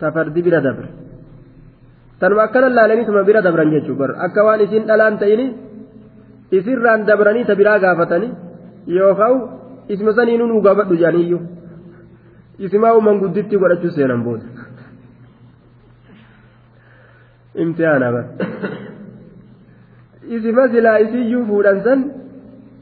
tafardi 0.04 0.42
bira 0.48 0.60
dabre. 0.68 0.88
Tanuma 2.20 2.44
akkana 2.48 2.70
laalaniituma 2.78 3.24
bira 3.30 3.42
dabran 3.48 3.72
jechuun 3.76 3.98
bar 4.02 4.12
akka 4.26 4.46
waan 4.48 4.62
isin 4.66 4.84
dhalaan 4.90 5.16
ta'ini 5.22 5.46
isirraan 6.58 7.02
dabranii 7.10 7.46
ta 7.50 7.54
biraa 7.60 7.80
gaafatanii 7.84 8.32
yookaan 8.98 9.36
isma 9.94 10.12
saniinuu 10.18 10.48
nuu 10.48 10.62
gaafadhu 10.66 10.96
jaaniyyuu. 11.04 11.42
Isimaa 12.66 12.94
uuman 12.96 13.20
gudditti 13.22 13.58
godhachuu 13.62 13.92
seenan 13.96 14.22
booda. 14.26 14.46
Imtihaana 17.64 18.12
bar. 18.16 18.26
Isima 20.36 20.64
silaa 20.74 20.98
isiyyuu 21.06 21.46
fuudhan 21.50 21.80
san 21.86 22.00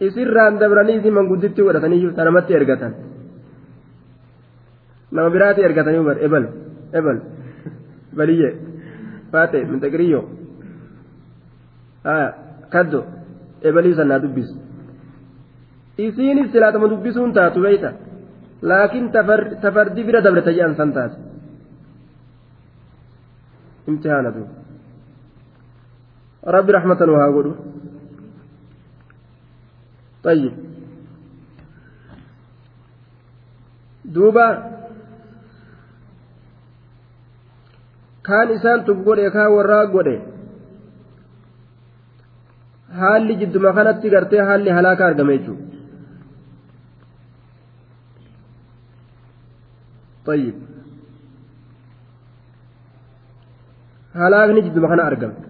isirraan 0.08 0.60
dabranii 0.62 0.98
isi 1.00 1.12
mangudditti 1.18 1.62
godhataniyyuu 1.68 2.14
tanamatti 2.18 2.54
ergatan. 2.60 2.94
Nama 5.12 5.30
biraati 5.36 5.62
ergatanii 5.68 6.04
bar 6.10 6.18
ebal 6.28 6.46
ebal 7.00 7.18
baliyye 8.18 8.50
faate 9.32 9.58
mintaqiriyyo 9.72 10.22
kaddo 12.74 13.02
ebalii 13.70 13.96
sannaa 14.00 14.24
dubbis 14.24 14.50
isiinis 16.06 16.52
silaatama 16.52 16.88
dubbisuun 16.94 17.34
taatu 17.38 17.60
beeyta 17.66 17.90
laakiin 18.70 19.12
tafardi 19.64 20.02
bira 20.08 20.20
dabrata 20.26 20.52
jedhan 20.58 20.76
san 20.80 20.92
taate 20.98 21.18
imtihaana 23.90 24.30
duuba 24.36 24.54
rabbi 26.56 26.72
raxmatan 26.78 27.10
waa 27.18 27.32
godhu 27.38 27.54
طيب 30.24 30.54
duuba 34.14 34.46
kaan 38.29 38.51
isaan 38.57 38.85
tuf 38.89 38.99
godhe 39.07 39.31
kaan 39.37 39.53
warraa 39.57 39.85
godhe 39.95 40.17
haalli 43.01 43.39
jidduma 43.43 43.73
kanatti 43.79 44.13
gartee 44.17 44.43
haalli 44.51 44.77
halaaka 44.79 45.07
argame 45.11 45.39
jechuudha 45.39 45.75
طيب 50.27 50.55
halaakni 54.21 54.63
jidduma 54.67 54.89
kana 54.89 55.05
argame 55.11 55.47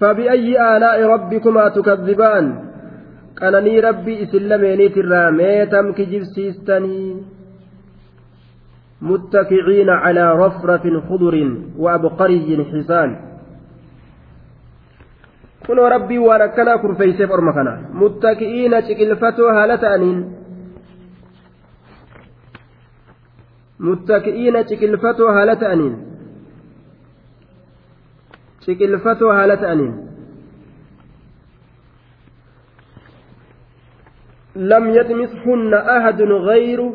فبأي 0.00 0.76
آلاء 0.76 0.98
ربكما 1.14 1.68
تكذبان 1.68 2.44
قنني 3.43 3.79
ربي 3.79 4.23
إسلميني 4.23 4.89
ترى 4.95 5.31
ميتم 5.39 5.91
كجبسيستني 5.97 6.99
متكئين 9.01 9.89
على 9.89 10.25
رفرف 10.43 10.83
خضر 11.09 11.35
وأبقري 11.77 12.65
حسان 12.71 13.11
kunoo 15.67 15.89
rabbii 15.89 16.19
waan 16.19 16.41
akkanaa 16.41 16.77
kurfeeyseef 16.77 17.31
orma 17.31 17.53
kana 17.57 17.73
muttaki'iina 17.99 18.81
ciqilfatoo 18.87 19.51
haala 19.57 19.77
ta'aniin 19.83 20.17
muttaki'iina 23.87 24.63
ciqilfatoo 24.71 25.29
haala 25.37 25.55
ta'aniin 25.61 25.95
ciqilfatoo 28.65 29.31
haala 29.37 29.57
ta'aniin 29.63 29.93
لم 34.55 34.89
يطمثهن 34.89 35.73
أحد 35.73 36.21
غير 36.21 36.91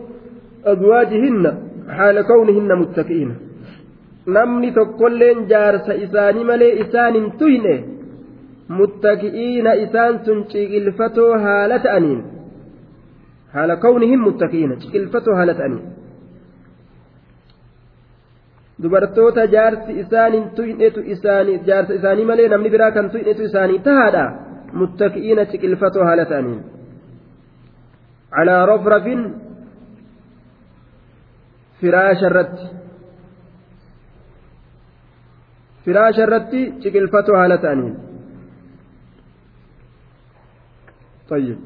أزواجهن 0.64 1.44
حال 1.88 2.22
كونهن 2.22 2.78
متكئين 2.78 3.30
namni 4.36 4.72
tokkolleen 4.72 5.38
jaarsa 5.48 5.92
isaanii 6.04 6.44
malee 6.44 6.72
isaanin 6.82 7.30
tuyne 7.40 7.74
muttaki'iina 8.78 9.72
isaan 9.84 10.18
sun 10.24 10.44
ciqilfatoo 10.52 11.32
haala 11.44 11.78
ta'aniin 11.86 12.20
haala 13.54 13.76
kawnihim 13.84 14.20
muttaki'iina 14.28 14.76
ciqilfatoo 14.82 15.36
haala 15.38 15.54
ta'aniin 15.60 15.84
dubartoota 18.82 19.44
jaarsi 19.54 19.92
isaanin 20.02 20.44
tuynetu 20.56 21.00
isaanii 21.14 21.60
jaarsa 21.68 21.92
isaanii 22.00 22.30
malee 22.30 22.48
namni 22.54 22.70
biraa 22.74 22.90
kan 22.96 23.10
tuynetu 23.14 23.42
isaanii 23.50 23.78
tahaadha 23.88 24.24
muttaki'iina 24.80 25.44
ciqilfatoo 25.52 26.04
haala 26.08 26.24
ta'aniin 26.32 26.60
calaa 28.34 28.66
rafrafin 28.72 29.22
firaasha 31.80 32.26
irratti 32.30 32.66
firaasha 35.84 36.22
irratti 36.26 36.60
ciqilfatoo 36.82 37.40
haala 37.40 37.58
ta'aniin 37.64 37.96
طيب 41.28 41.58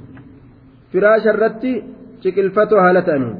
فراش 0.93 1.27
الرتي 1.27 1.85
شكلفتو 2.25 2.77
هالتاني 2.77 3.35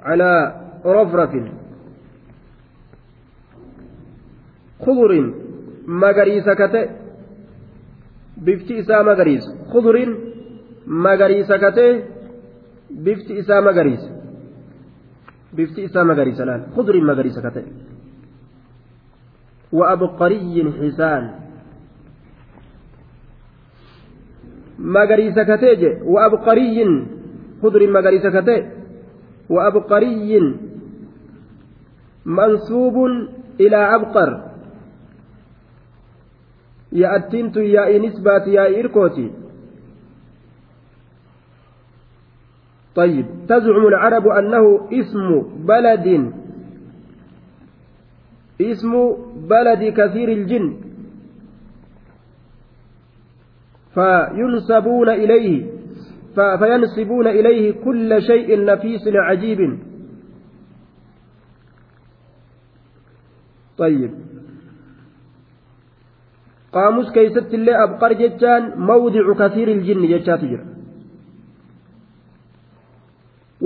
على 0.00 0.30
رفرف 0.86 1.32
خضر 4.80 5.12
مغريسة 5.86 6.54
كتئ 6.54 6.88
bifti 8.44 8.78
isaa 8.82 9.02
magariisa 9.02 9.50
khuduriin 9.72 10.12
magariisa 10.86 11.58
katee 11.58 11.92
bifti 13.04 13.32
isaa 13.42 13.60
magariisa 13.60 14.10
bifti 15.56 15.84
isaa 15.88 16.04
magariisa 16.04 16.44
laal 16.48 16.62
khuduriin 16.74 17.06
magariisa 17.10 17.42
katee 17.42 17.66
وأبقري 19.72 20.56
حسان 20.80 21.24
magariisa 24.78 25.44
katee 25.44 25.76
je 25.76 25.90
وأبقري 26.04 26.78
خضر 27.62 27.80
magariisa 27.92 28.30
katee 28.30 28.62
وأبقري 29.50 30.40
منسوب 32.26 32.96
إلى 33.60 33.76
أبقر 33.76 34.30
يا 36.92 37.98
نسبات 37.98 38.46
يا 38.48 38.80
إركوتي. 38.80 39.30
طيب 42.94 43.26
تزعم 43.48 43.86
العرب 43.86 44.26
أنه 44.28 44.88
اسم 44.92 45.40
بلد 45.66 46.32
اسم 48.60 48.92
بلد 49.48 49.82
كثير 49.92 50.28
الجن. 50.28 50.76
فينسبون 53.94 55.08
إليه 55.08 55.66
فينسبون 56.34 57.26
إليه 57.26 57.84
كل 57.84 58.22
شيء 58.22 58.64
نفيس 58.64 59.02
عجيب. 59.08 59.78
طيب 63.78 64.27
qaamus 66.74 67.08
keeysatti 67.16 67.54
illee 67.58 67.76
abqar 67.84 68.12
jechaan 68.22 68.62
mawdicu 68.88 69.34
kasiiri 69.40 69.72
iljinni 69.78 70.08
jechaatu 70.14 70.46
jira 70.52 70.64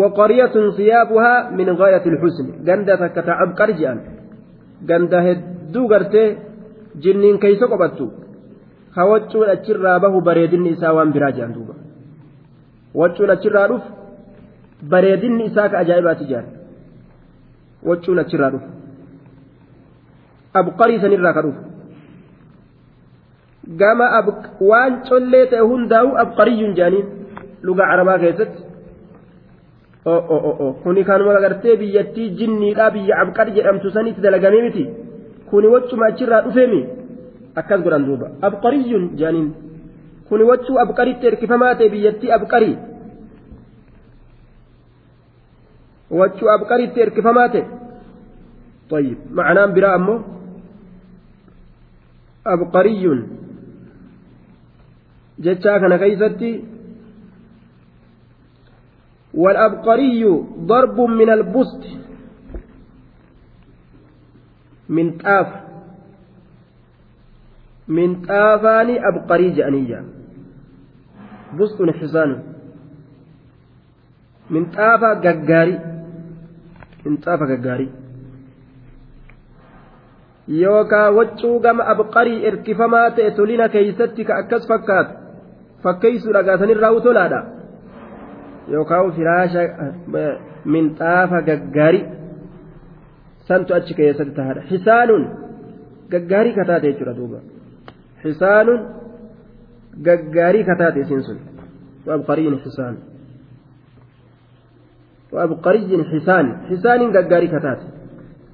وقرية 0.00 0.54
ثيابها 0.76 1.50
من 1.50 1.68
غاية 1.70 2.04
الحسن. 2.12 2.46
غندا 2.66 2.94
تكتا 2.96 3.32
عبقر 3.40 3.70
جان. 3.70 3.98
غندا 4.88 5.18
هدو 5.26 5.82
غرتي 5.92 6.24
جنين 7.02 7.36
كيسو 7.42 7.66
قبطو 7.72 8.08
خوچون 8.96 9.48
اچرا 9.54 9.98
به 10.02 10.14
بريدن 10.26 10.66
إسا 10.72 10.88
وان 10.96 11.10
براجان 11.12 11.52
دوبا. 11.52 11.74
وچون 12.94 13.30
اچرا 13.30 13.62
رف 13.70 13.84
بريدن 14.92 15.40
إسا 15.40 15.66
كأجائبات 15.66 16.20
جان. 16.30 16.46
وچون 17.88 18.18
اچرا 18.18 18.48
رف 18.54 18.64
أبقري 20.56 20.96
سنرا 21.02 21.32
كرف 21.32 21.71
gama 23.66 24.06
waan 24.60 25.02
collee 25.08 25.46
ta'e 25.50 25.64
hundaa'u 25.70 26.16
abqariyyuun 26.24 26.74
jaaniin 26.74 27.06
luga 27.62 27.84
arabaa 27.94 28.18
keessatti 28.18 28.62
kuni 30.82 31.04
kanuma 31.04 31.36
agartee 31.40 31.76
biyyattii 31.82 32.30
jinniidhaa 32.38 32.90
biyya 32.90 33.20
abqar 33.22 33.46
jedhamtu 33.56 33.90
sanitti 33.90 34.24
dalagamee 34.24 34.62
miti 34.62 34.84
kuni 35.50 35.66
wachuma 35.74 36.06
achirraa 36.06 36.42
dhufeemi 36.46 36.80
akkas 37.60 37.84
godhan 37.84 38.06
duuba 38.06 38.26
abqariyyuun 38.48 39.04
jaaniin 39.20 39.52
kuni 40.28 40.44
wachuu 40.50 40.80
abqaritti 40.84 41.26
erkifamaa 41.26 41.74
ta'e 41.74 41.92
biyyattii 41.94 42.34
abqarii 42.38 42.76
wachuu 46.20 46.50
abqaritti 46.56 47.06
erkifamaa 47.06 47.48
ta'e 47.54 47.64
طيب 48.92 49.18
معناه 49.30 49.66
براء 49.66 49.96
أمه 49.96 50.22
أبقري 52.46 53.04
jechaa 55.38 55.80
kana 55.80 55.98
keeysatti 55.98 56.52
والأبقري 59.34 60.24
ضرب 60.58 61.00
من 61.00 61.30
البسط 61.30 61.84
من 64.88 65.18
طاف 65.18 65.48
من 67.88 68.22
طافان 68.22 68.88
أبقري 69.04 69.50
جأنية 69.50 70.04
بسط 71.60 71.78
حصان 72.00 72.42
من 74.50 74.64
طافا 74.64 75.10
ققاري 75.14 75.80
من 77.06 77.16
طافا 77.16 77.46
ققاري 77.56 77.88
yookaan 80.48 81.14
waccuu 81.14 81.60
gama 81.62 81.84
abqarii 81.86 82.44
erkifamaa 82.50 83.10
ta'e 83.16 83.30
tolina 83.30 83.68
keeysatti 83.68 84.24
ka 84.26 84.42
akkas 84.42 84.66
fakkaatu 84.66 85.21
fakkeessu 85.83 86.35
dhagaasanirraa 86.37 86.91
utolaadha 86.99 87.41
yookaan 88.75 89.11
firaasha 89.17 89.65
minxaafa 90.75 91.41
gaggaarii 91.49 92.05
santu 93.49 93.77
achi 93.79 93.99
keessatti 93.99 94.37
tahaadha 94.39 94.67
xisaanuun 94.71 95.27
gaggaarii 96.15 96.57
kataate 96.61 96.87
jechuudha 96.91 97.19
duuba 97.19 97.43
xisaanuun 98.23 98.81
gaggaarii 100.09 100.65
kataate 100.71 101.05
isiin 101.05 101.23
sun 101.29 101.45
وأبقري 102.07 102.57
حسان 102.65 102.95
وأبقري 105.31 106.03
حسان 106.11 106.45
حسان 106.69 106.99
قاري 107.31 107.47
كتات 107.47 107.79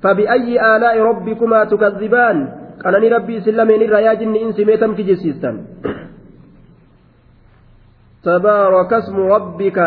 فبأي 0.03 0.75
آلاء 0.75 0.95
ربكما 0.99 1.63
تكذبان 1.63 2.37
قالني 2.83 3.07
ربي 3.07 3.41
سلمين 3.41 3.81
الرياج 3.81 4.23
إني 4.23 4.43
إنسي 4.43 4.65
ميتم 4.65 4.95
كجسيستان 4.95 5.55
تبارك 8.28 8.92
اسم 8.92 9.16
ربك 9.34 9.78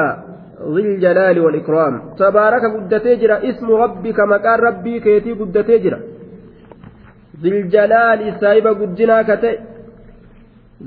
ذي 0.73 0.81
الجلال 0.89 1.37
والإكرام. 1.39 1.93
تبارك 2.23 2.63
قد 2.73 2.93
تجرى 3.05 3.35
اسم 3.49 3.67
ربك 3.83 4.19
مكان 4.33 4.59
ربي 4.67 4.99
كيتي 5.05 5.31
قد 5.39 5.55
تجرى 5.69 5.99
ذي 7.41 7.49
الجلال 7.49 8.19
سايب 8.41 8.67
قدنا 8.67 9.17
كتئ 9.29 9.57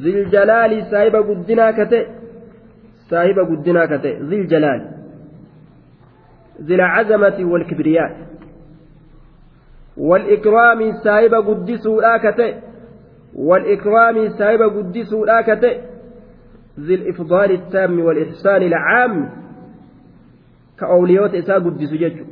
ذي 0.03 0.11
الجلال 0.19 0.73
سايب 0.91 1.15
قدنا 1.29 1.67
كتئ 1.79 2.05
سايب 3.11 3.39
قدنا 3.51 3.83
كتئ 3.93 4.15
ذي 4.29 4.37
الجلال. 4.43 4.81
ذي 6.67 6.75
العزمة 6.75 7.39
والكبرياء. 7.51 8.13
والإكرام 9.97 10.81
سايب 11.05 11.35
قدسوا 11.35 12.03
لا 12.03 12.15
كتئ 12.25 12.55
والإكرام 13.49 14.17
سايب 14.39 14.63
قدسوا 14.63 15.27
لا 15.27 15.41
كتئ 15.49 15.94
ذي 16.81 16.95
الإفضال 16.95 17.51
التام 17.53 18.01
والإحسان 18.01 18.63
العام 18.63 19.31
كأوليوت 20.79 21.35
إساء 21.35 21.59
قدس 21.59 21.93
ججو 21.93 22.25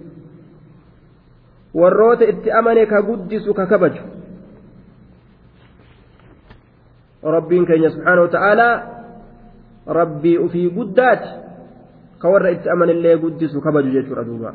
ka 2.87 3.01
guddisu 3.01 3.55
ka 3.57 3.65
kabaju 3.65 4.03
rabbiin 7.25 7.65
keenya 7.65 7.91
subhaanahu 7.97 8.29
ta'aalaa 8.29 8.75
rabbii 9.89 10.37
ufii 10.37 10.69
guddaati 10.69 11.31
ka 12.21 12.29
warra 12.29 12.51
itti 12.53 12.69
amanillee 12.69 13.17
guddisu 13.17 13.61
kabaju 13.65 13.89
jechuudha 13.89 14.25
duuba 14.25 14.53